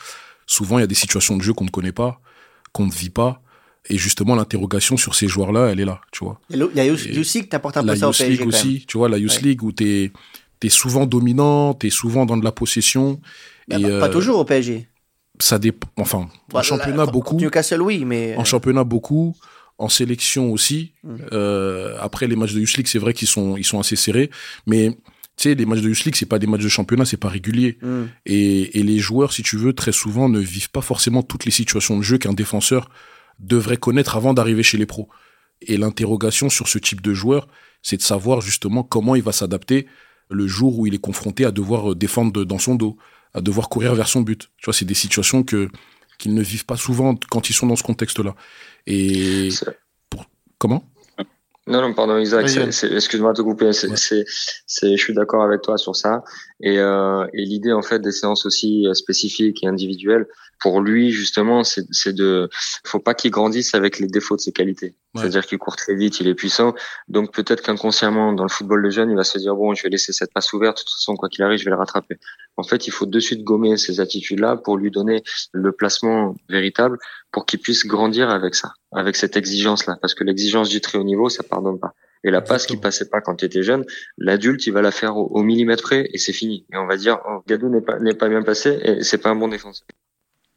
souvent 0.47 0.79
il 0.79 0.83
y 0.83 0.85
a 0.85 0.87
des 0.87 0.95
situations 0.95 1.37
de 1.37 1.43
jeu 1.43 1.53
qu'on 1.55 1.65
ne 1.65 1.71
connaît 1.71 1.91
pas, 1.91 2.21
qu'on 2.71 2.87
ne 2.87 2.93
vit 2.93 3.11
pas. 3.11 3.43
Et 3.89 3.99
justement, 3.99 4.37
l'interrogation 4.37 4.97
sur 4.97 5.17
ces 5.17 5.27
joueurs-là, 5.27 5.71
elle 5.73 5.81
est 5.81 5.85
là, 5.85 6.01
tu 6.13 6.23
vois. 6.25 6.41
Il 6.51 6.69
y 6.77 6.81
a 6.81 6.85
Youth 6.85 7.35
League 7.35 7.49
t'apporte 7.49 7.77
un 7.77 7.85
peu 7.85 7.97
ça 7.97 8.09
au 8.09 8.13
PSG. 8.13 8.37
League 8.37 8.47
aussi, 8.47 8.85
tu 8.87 8.97
vois, 8.97 9.09
la 9.09 9.19
Youth 9.19 9.43
League 9.43 9.65
où 9.65 9.73
t'es 9.73 10.13
es 10.63 10.69
souvent 10.69 11.05
dominant, 11.05 11.75
t'es 11.75 11.91
souvent 11.91 12.27
dans 12.27 12.37
de 12.37 12.45
la 12.45 12.53
possession. 12.53 13.21
et, 13.71 13.83
pas, 13.83 13.89
pas, 13.89 14.07
euh, 14.07 14.13
toujours 14.13 14.39
au 14.39 14.45
PSG. 14.45 14.87
Ça 15.41 15.59
dépend. 15.59 15.89
Enfin, 15.97 16.29
en 16.53 16.63
championnat 16.63 17.07
beaucoup. 17.07 17.35
Newcastle, 17.35 17.83
oui, 17.83 18.05
mais. 18.05 18.37
En 18.37 18.43
euh, 18.43 18.45
championnat 18.45 18.85
beaucoup 18.85 19.35
en 19.79 19.89
sélection 19.89 20.53
aussi. 20.53 20.93
Mmh. 21.03 21.17
Euh, 21.33 21.97
après 22.01 22.27
les 22.27 22.37
matchs 22.37 22.53
de 22.53 22.61
Youth 22.61 22.77
League, 22.77 22.87
c'est 22.87 22.99
vrai 22.99 23.13
qu'ils 23.13 23.29
sont 23.29 23.57
ils 23.57 23.65
sont 23.65 23.81
assez 23.81 23.97
serrés, 23.97 24.31
mais 24.67 24.91
tu 25.37 25.49
sais, 25.49 25.55
les 25.55 25.67
matchs 25.67 25.81
de 25.81 25.89
Youth 25.89 26.05
League, 26.05 26.17
c'est 26.17 26.27
pas 26.27 26.39
des 26.39 26.47
matchs 26.47 26.63
de 26.63 26.69
championnat, 26.69 27.05
c'est 27.05 27.17
pas 27.17 27.29
régulier. 27.29 27.79
Mmh. 27.83 28.03
Et, 28.27 28.79
et 28.79 28.83
les 28.85 28.99
joueurs, 28.99 29.33
si 29.33 29.43
tu 29.43 29.57
veux, 29.57 29.73
très 29.73 29.91
souvent 29.91 30.29
ne 30.29 30.39
vivent 30.39 30.71
pas 30.71 30.81
forcément 30.81 31.25
toutes 31.25 31.45
les 31.45 31.51
situations 31.51 31.99
de 31.99 32.03
jeu 32.03 32.19
qu'un 32.19 32.35
défenseur 32.35 32.89
devrait 33.41 33.77
connaître 33.77 34.17
avant 34.17 34.33
d'arriver 34.33 34.63
chez 34.63 34.79
les 34.79 34.87
pros. 34.87 35.09
Et 35.61 35.77
l'interrogation 35.77 36.51
sur 36.51 36.69
ce 36.69 36.79
type 36.79 37.01
de 37.01 37.15
joueur, 37.15 37.49
c'est 37.83 37.97
de 37.97 38.03
savoir 38.03 38.41
justement 38.41 38.85
comment 38.85 39.17
il 39.17 39.23
va 39.23 39.33
s'adapter 39.33 39.87
le 40.31 40.47
jour 40.47 40.79
où 40.79 40.87
il 40.87 40.95
est 40.95 40.99
confronté 40.99 41.45
à 41.45 41.51
devoir 41.51 41.93
euh, 41.93 41.95
défendre 41.95 42.45
dans 42.45 42.59
son 42.59 42.75
dos, 42.75 42.97
à 43.35 43.41
devoir 43.41 43.69
courir 43.69 43.95
vers 43.95 44.09
son 44.09 44.23
but. 44.23 44.51
Tu 44.59 44.65
vois, 44.67 44.75
c'est 44.75 44.85
des 44.85 44.95
situations 44.95 45.43
que 45.43 45.69
qu'ils 46.19 46.35
ne 46.35 46.43
vivent 46.43 46.65
pas 46.65 46.77
souvent 46.77 47.17
quand 47.29 47.51
ils 47.51 47.55
sont 47.55 47.67
dans 47.67 47.77
ce 47.77 47.83
contexte-là. 47.83 48.37
Et 48.87 49.49
pour... 50.11 50.27
comment? 50.59 50.85
Non, 51.67 51.81
non, 51.81 51.95
pardon, 51.95 52.19
Isaac, 52.19 52.45
excuse-moi 52.45 53.33
de 53.33 53.39
te 53.39 53.43
couper. 53.43 53.73
C'est, 53.73 53.97
c'est, 53.97 54.97
je 54.97 55.03
suis 55.03 55.15
d'accord 55.15 55.43
avec 55.43 55.63
toi 55.63 55.79
sur 55.79 55.97
ça. 55.97 56.23
Et, 56.61 56.79
euh, 56.79 57.27
et 57.33 57.43
l'idée, 57.43 57.73
en 57.73 57.81
fait, 57.81 58.01
des 58.01 58.13
séances 58.13 58.45
aussi 58.45 58.87
euh, 58.87 58.93
spécifiques 58.93 59.65
et 59.65 59.67
individuelles, 59.67 60.27
pour 60.61 60.83
lui, 60.83 61.11
justement, 61.11 61.65
c'est, 61.65 61.87
c'est 61.91 62.13
de, 62.13 62.51
faut 62.85 63.01
pas 63.01 63.15
qu'il 63.15 63.31
grandisse 63.31 63.75
avec 63.75 63.99
les 63.99 64.09
défauts 64.09 64.37
de 64.37 64.43
ses 64.43 64.53
qualités. 64.53 64.95
C'est-à-dire 65.17 65.47
qu'il 65.47 65.57
court 65.57 65.77
très 65.77 65.95
vite, 65.95 66.21
il 66.21 66.29
est 66.29 66.35
puissant. 66.35 66.75
Donc, 67.09 67.33
peut-être 67.33 67.63
qu'inconsciemment, 67.63 68.35
dans 68.35 68.45
le 68.45 68.51
football 68.51 68.83
de 68.83 68.91
jeunes, 68.91 69.11
il 69.11 69.17
va 69.17 69.25
se 69.25 69.39
dire, 69.39 69.55
bon, 69.55 69.75
je 69.75 69.85
vais 69.85 69.89
laisser 69.89 70.13
cette 70.13 70.35
passe 70.35 70.53
ouverte. 70.53 70.79
De 70.79 70.83
toute 70.83 70.93
façon, 70.93 71.17
quoi 71.17 71.31
qu'il 71.31 71.45
arrive, 71.45 71.59
je 71.59 71.65
vais 71.65 71.71
le 71.71 71.79
rattraper. 71.79 72.19
En 72.57 72.63
fait, 72.63 72.87
il 72.87 72.91
faut 72.91 73.07
de 73.07 73.21
suite 73.21 73.43
gommer 73.43 73.77
ces 73.77 74.01
attitudes-là 74.01 74.57
pour 74.57 74.77
lui 74.77 74.91
donner 74.91 75.23
le 75.53 75.73
placement 75.73 76.37
véritable 76.49 76.99
pour 77.33 77.47
qu'il 77.47 77.61
puisse 77.61 77.87
grandir 77.87 78.31
avec 78.31 78.55
ça, 78.55 78.73
avec 78.93 79.17
cette 79.17 79.37
exigence-là. 79.37 79.99
Parce 80.01 80.15
que 80.15 80.25
l'exigence 80.25 80.69
du 80.69 80.81
très 80.81 80.99
haut 80.99 81.05
niveau, 81.05 81.29
ça 81.29 81.43
pardonne 81.43 81.81
pas. 81.81 81.95
Et 82.23 82.31
la 82.31 82.41
passe 82.41 82.67
qui 82.67 82.77
passait 82.77 83.09
pas 83.11 83.21
quand 83.21 83.37
tu 83.37 83.45
étais 83.45 83.63
jeune, 83.63 83.85
l'adulte, 84.17 84.67
il 84.67 84.73
va 84.73 84.81
la 84.81 84.91
faire 84.91 85.17
au, 85.17 85.43
millimètre 85.43 85.83
près 85.83 86.09
et 86.13 86.19
c'est 86.19 86.33
fini. 86.33 86.65
Et 86.73 86.77
on 86.77 86.87
va 86.87 86.97
dire, 86.97 87.19
oh, 87.29 87.43
Gadou 87.47 87.69
n'est 87.69 87.83
pas, 87.83 87.99
n'est 87.99 88.15
pas 88.15 88.29
bien 88.29 88.43
passé 88.43 88.79
et 88.83 89.03
c'est 89.03 89.19
pas 89.19 89.31
un 89.31 89.37
bon 89.37 89.49
défenseur. 89.49 89.87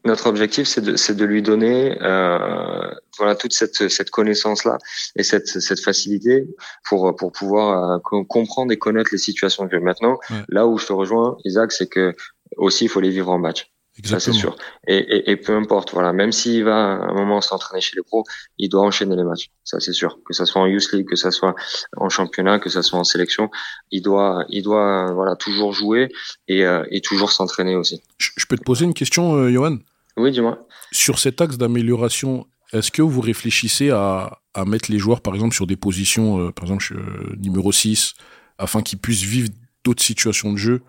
Notre 0.08 0.28
objectif, 0.28 0.68
c'est 0.68 0.82
de, 0.82 1.26
lui 1.26 1.42
donner 1.42 1.98
euh, 2.02 2.90
voilà 3.18 3.36
toute 3.36 3.52
cette, 3.52 3.90
cette 3.90 4.10
connaissance-là 4.10 4.78
et 5.18 5.24
cette, 5.24 5.48
cette 5.48 5.82
facilité 5.82 6.48
pour, 6.88 7.14
pour 7.16 7.34
pouvoir 7.34 7.66
euh, 7.92 8.24
comprendre 8.24 8.72
et 8.72 8.78
connaître 8.78 9.10
les 9.12 9.18
situations 9.18 9.66
de 9.66 9.72
jeu. 9.72 9.82
Maintenant, 9.82 10.18
là 10.48 10.66
où 10.66 10.78
je 10.78 10.86
te 10.86 10.94
rejoins, 10.94 11.38
Isaac, 11.44 11.74
c'est 11.74 11.88
que 11.88 12.16
aussi 12.56 12.86
il 12.86 12.88
faut 12.88 13.02
les 13.02 13.10
vivre 13.10 13.30
en 13.30 13.38
match. 13.38 13.70
Ça, 14.04 14.20
c'est 14.20 14.32
sûr. 14.32 14.56
Et, 14.88 14.98
et, 14.98 15.32
et, 15.32 15.36
peu 15.38 15.56
importe, 15.56 15.92
voilà, 15.92 16.14
même 16.14 16.32
s'il 16.32 16.64
va 16.64 16.76
à 16.76 17.10
un 17.10 17.14
moment 17.14 17.42
s'entraîner 17.42 17.82
chez 17.82 17.96
les 17.96 18.04
pros, 18.04 18.24
il 18.60 18.70
doit 18.70 18.84
enchaîner 18.84 19.16
les 19.16 19.24
matchs. 19.24 19.50
Ça, 19.64 19.80
c'est 19.80 19.94
sûr. 19.94 20.20
Que 20.24 20.34
ça 20.34 20.46
soit 20.46 20.62
en 20.62 20.68
Youth 20.68 20.92
League, 20.92 21.08
que 21.08 21.16
ça 21.16 21.32
soit 21.32 21.56
en 21.98 22.10
championnat, 22.10 22.60
que 22.60 22.70
ça 22.70 22.84
soit 22.84 23.00
en 23.00 23.04
sélection, 23.04 23.50
il 23.90 24.04
doit, 24.04 24.46
il 24.50 24.62
doit, 24.62 25.12
voilà, 25.14 25.36
toujours 25.36 25.74
jouer 25.74 26.10
et, 26.48 26.64
euh, 26.64 26.84
et 26.92 27.02
toujours 27.02 27.32
s'entraîner 27.32 27.76
aussi. 27.76 28.04
Je, 28.20 28.46
peux 28.46 28.58
te 28.58 28.64
poser 28.64 28.86
une 28.86 28.94
question, 28.94 29.34
euh, 29.34 29.50
Johan? 29.50 29.78
Oui, 30.18 30.32
dis-moi. 30.32 30.68
Sur 30.92 31.20
cet 31.20 31.42
axe 31.42 31.58
d'amélioration, 31.58 32.48
est-ce 32.74 32.92
que 32.92 33.02
vous 33.02 33.22
réfléchissez 33.22 33.92
à, 33.92 34.40
à 34.54 34.66
mettre 34.66 34.92
les 34.92 34.98
joueurs, 34.98 35.22
par 35.22 35.36
exemple, 35.36 35.54
sur 35.54 35.68
des 35.68 35.78
positions, 35.78 36.40
euh, 36.40 36.52
par 36.52 36.66
exemple, 36.66 36.96
euh, 36.98 37.36
numéro 37.38 37.72
6, 37.72 38.16
afin 38.58 38.82
qu'ils 38.82 39.00
puissent 39.00 39.24
vivre 39.24 39.50
d'autres 39.84 40.04
situations 40.04 40.52
de 40.52 40.58
jeu 40.58 40.82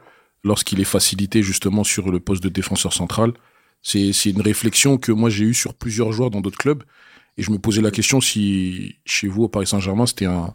lorsqu'il 0.42 0.80
est 0.80 0.84
facilité 0.84 1.42
justement 1.42 1.84
sur 1.84 2.10
le 2.10 2.18
poste 2.20 2.42
de 2.42 2.48
défenseur 2.48 2.92
central? 2.92 3.32
C'est 3.82 4.24
une 4.24 4.40
réflexion 4.40 4.98
que 4.98 5.12
moi 5.12 5.30
j'ai 5.30 5.44
eue 5.44 5.54
sur 5.54 5.74
plusieurs 5.74 6.12
joueurs 6.12 6.30
dans 6.30 6.40
d'autres 6.40 6.58
clubs 6.58 6.82
et 7.36 7.42
je 7.42 7.50
me 7.50 7.58
posais 7.58 7.80
la 7.80 7.92
question 7.92 8.20
si 8.20 8.96
chez 9.04 9.28
vous 9.28 9.44
au 9.44 9.48
Paris 9.48 9.68
Saint-Germain 9.68 10.06
c'était 10.06 10.26
un, 10.26 10.52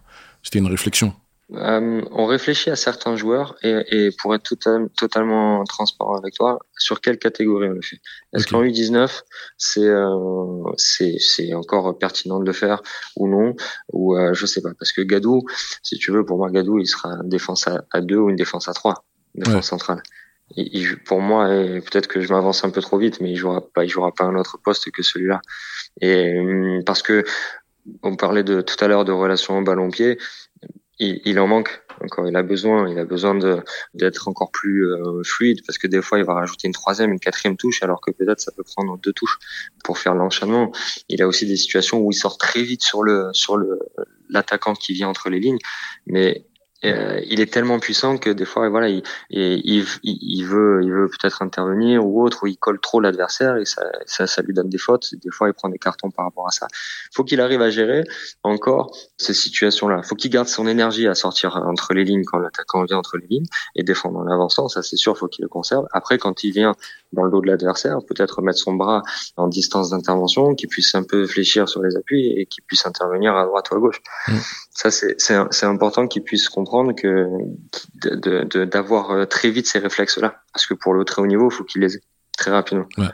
une 0.54 0.68
réflexion. 0.68 1.14
Euh, 1.56 2.02
on 2.12 2.26
réfléchit 2.26 2.72
à 2.72 2.76
certains 2.76 3.16
joueurs 3.16 3.56
et, 3.62 3.84
et 3.92 4.12
pour 4.12 4.34
être 4.34 4.56
totalement 4.96 5.64
transparent 5.66 6.16
avec 6.16 6.34
toi, 6.34 6.60
sur 6.78 7.00
quelle 7.00 7.20
catégorie 7.20 7.68
on 7.68 7.74
le 7.74 7.82
fait? 7.82 8.00
Est-ce 8.34 8.48
qu'en 8.48 8.64
U19 8.64 9.22
c'est 9.58 9.82
euh, 9.82 10.64
c'est 10.78 11.54
encore 11.54 11.98
pertinent 11.98 12.40
de 12.40 12.46
le 12.46 12.54
faire 12.54 12.82
ou 13.18 13.28
non? 13.28 13.56
Ou 13.92 14.18
euh, 14.18 14.34
je 14.34 14.46
sais 14.48 14.62
pas 14.62 14.72
parce 14.78 14.92
que 14.94 15.02
Gadou, 15.02 15.44
si 15.84 15.98
tu 15.98 16.12
veux, 16.12 16.26
pour 16.26 16.38
moi 16.38 16.50
Gadou 16.50 16.80
il 16.80 16.88
sera 16.88 17.10
une 17.10 17.30
défense 17.30 17.68
à, 17.68 17.84
à 17.92 18.02
deux 18.02 18.18
ou 18.18 18.30
une 18.30 18.36
défense 18.36 18.68
à 18.68 18.74
trois 18.74 19.06
défense 19.36 19.68
centrale. 19.68 20.02
Il, 20.56 20.98
pour 21.04 21.20
moi, 21.20 21.48
peut-être 21.48 22.08
que 22.08 22.22
je 22.22 22.32
m'avance 22.32 22.64
un 22.64 22.70
peu 22.70 22.82
trop 22.82 22.98
vite, 22.98 23.22
mais 23.22 23.32
il 23.32 23.38
jouera 23.38 23.62
pas, 23.62 23.86
il 23.86 23.90
jouera 23.90 24.12
pas 24.12 24.26
un 24.26 24.36
autre 24.36 24.60
poste 24.64 24.92
que 24.92 25.02
celui-là. 25.02 25.42
Et 26.02 26.40
hum, 26.40 26.84
parce 26.86 27.02
que 27.02 27.24
on 28.02 28.16
parlait 28.16 28.44
de 28.44 28.62
tout 28.62 28.76
à 28.84 28.88
l'heure 28.88 29.06
de 29.06 29.12
relation 29.12 29.58
au 29.58 29.64
ballon-pied, 29.64 30.18
il, 31.00 31.22
il, 31.26 31.40
en 31.40 31.48
manque 31.48 31.84
encore. 32.02 32.28
Il 32.28 32.36
a 32.36 32.44
besoin, 32.44 32.90
il 32.90 32.98
a 33.00 33.06
besoin 33.06 33.38
d'être 33.94 34.28
encore 34.28 34.52
plus 34.52 34.88
euh, 34.88 35.24
fluide 35.24 35.62
parce 35.66 35.78
que 35.78 35.88
des 35.88 36.02
fois 36.02 36.20
il 36.20 36.26
va 36.26 36.34
rajouter 36.34 36.68
une 36.68 36.74
troisième, 36.74 37.12
une 37.12 37.20
quatrième 37.20 37.58
touche, 37.58 37.84
alors 37.84 38.02
que 38.02 38.12
peut-être 38.12 38.40
ça 38.40 38.52
peut 38.52 38.64
prendre 38.64 38.98
deux 38.98 39.14
touches 39.14 39.40
pour 39.84 39.98
faire 39.98 40.16
l'enchaînement. 40.16 40.72
Il 41.10 41.22
a 41.22 41.28
aussi 41.28 41.46
des 41.46 41.58
situations 41.58 42.00
où 42.00 42.12
il 42.12 42.16
sort 42.16 42.38
très 42.38 42.64
vite 42.64 42.84
sur 42.84 43.04
le 43.04 43.30
sur 43.34 43.58
le 43.58 43.80
l'attaquant 44.30 44.74
qui 44.74 44.94
vient 44.94 45.10
entre 45.10 45.30
les 45.30 45.40
lignes, 45.40 45.60
mais 46.08 46.46
euh, 46.86 47.22
il 47.30 47.40
est 47.40 47.52
tellement 47.52 47.80
puissant 47.80 48.18
que 48.18 48.30
des 48.30 48.46
fois, 48.46 48.68
voilà, 48.70 48.90
il, 48.90 49.04
il, 49.30 49.86
il 50.04 50.44
veut, 50.44 50.82
il 50.84 50.92
veut 50.92 51.08
peut-être 51.08 51.42
intervenir 51.42 52.06
ou 52.06 52.24
autre, 52.24 52.44
ou 52.44 52.48
il 52.48 52.58
colle 52.58 52.80
trop 52.80 53.00
l'adversaire 53.00 53.58
et 53.58 53.66
ça, 53.66 53.84
ça, 54.06 54.28
ça, 54.28 54.42
lui 54.42 54.54
donne 54.54 54.70
des 54.70 54.78
fautes. 54.78 55.16
Des 55.16 55.32
fois, 55.32 55.48
il 55.48 55.54
prend 55.54 55.70
des 55.70 55.78
cartons 55.78 56.12
par 56.12 56.26
rapport 56.26 56.48
à 56.48 56.52
ça. 56.52 56.68
Faut 57.14 57.24
qu'il 57.24 57.40
arrive 57.40 57.62
à 57.62 57.70
gérer 57.70 58.04
encore 58.44 58.96
ces 59.18 59.34
situations-là. 59.34 60.04
Faut 60.04 60.16
qu'il 60.16 60.32
garde 60.32 60.48
son 60.48 60.68
énergie 60.68 61.08
à 61.08 61.16
sortir 61.16 61.56
entre 61.56 61.94
les 61.94 62.04
lignes 62.04 62.26
quand 62.26 62.40
l'attaquant 62.40 62.84
vient 62.84 62.98
entre 62.98 63.18
les 63.18 63.28
lignes 63.28 63.48
et 63.76 63.84
défendre 63.84 64.20
en 64.20 64.28
avançant. 64.28 64.68
Ça, 64.68 64.84
c'est 64.84 64.98
sûr, 64.98 65.18
faut 65.18 65.28
qu'il 65.28 65.44
le 65.44 65.50
conserve. 65.50 65.86
Après, 65.92 66.18
quand 66.18 66.44
il 66.44 66.52
vient 66.52 66.76
dans 67.14 67.24
le 67.24 67.32
dos 67.32 67.42
de 67.42 67.48
l'adversaire, 67.48 68.00
peut-être 68.08 68.42
mettre 68.42 68.60
son 68.60 68.74
bras 68.74 69.04
en 69.38 69.48
distance 69.48 69.92
d'intervention, 69.92 70.56
qu'il 70.56 70.68
puisse 70.68 70.96
un 70.96 71.04
peu 71.04 71.28
fléchir 71.28 71.70
sur 71.70 71.82
les 71.82 71.96
appuis 71.96 72.28
et 72.28 72.46
qu'il 72.46 72.64
puisse 72.64 72.86
intervenir 72.86 73.36
à 73.36 73.46
droite 73.46 73.70
ou 73.72 73.76
à 73.76 73.80
gauche. 73.80 74.02
Mm. 74.28 74.38
Ça, 74.72 74.90
c'est 74.92 75.66
important 75.66 76.08
qu'il 76.08 76.24
puisse 76.24 76.50
comprendre 76.50 76.73
que 76.96 77.28
d'avoir 78.66 79.14
de, 79.14 79.20
de, 79.20 79.26
très 79.26 79.50
vite 79.52 79.68
ces 79.68 79.80
réflexes-là. 79.80 80.36
Parce 80.54 80.66
que 80.66 80.74
pour 80.74 80.94
le 80.94 81.06
très 81.06 81.22
haut 81.22 81.28
niveau, 81.28 81.50
il 81.50 81.54
faut 81.54 81.64
qu'il 81.64 81.82
les 81.82 81.96
ait 81.96 82.02
très 82.38 82.52
rapidement. 82.52 82.86
Ouais. 82.98 83.06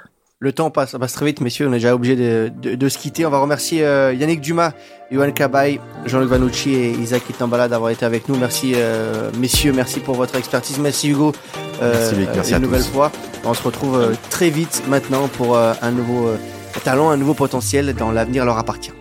Le 0.42 0.54
temps 0.54 0.72
passe, 0.72 0.96
passe 0.98 1.14
très 1.14 1.26
vite, 1.26 1.42
messieurs. 1.42 1.68
On 1.68 1.72
est 1.74 1.78
déjà 1.78 1.94
obligé 1.94 2.16
de, 2.16 2.50
de, 2.62 2.76
de 2.76 2.90
se 2.90 2.98
quitter. 2.98 3.26
On 3.26 3.30
va 3.30 3.40
remercier 3.40 3.86
euh, 3.86 4.14
Yannick 4.14 4.40
Dumas, 4.40 4.72
Yohan 5.12 5.32
Kabay, 5.32 5.82
Jean-Luc 6.06 6.30
Vanucci 6.30 6.76
et 6.76 6.92
Isaac 6.92 7.30
Itambala 7.30 7.68
d'avoir 7.68 7.92
été 7.92 8.06
avec 8.06 8.30
nous. 8.30 8.38
Merci, 8.38 8.72
euh, 8.76 9.32
messieurs. 9.38 9.74
Merci 9.74 10.00
pour 10.00 10.16
votre 10.16 10.38
expertise. 10.38 10.80
Merci, 10.80 11.10
Hugo. 11.10 11.34
Euh, 11.82 12.12
merci, 12.16 12.30
merci 12.34 12.54
une 12.54 12.62
nouvelle 12.62 12.84
fois. 12.84 13.12
On 13.44 13.54
se 13.54 13.64
retrouve 13.64 14.16
très 14.30 14.50
vite 14.50 14.82
maintenant 14.88 15.28
pour 15.28 15.58
un 15.58 15.92
nouveau 15.92 16.30
talent, 16.86 17.10
un 17.10 17.18
nouveau 17.18 17.34
potentiel 17.34 17.94
dans 17.94 18.12
l'avenir 18.12 18.46
leur 18.46 18.58
appartient. 18.58 18.94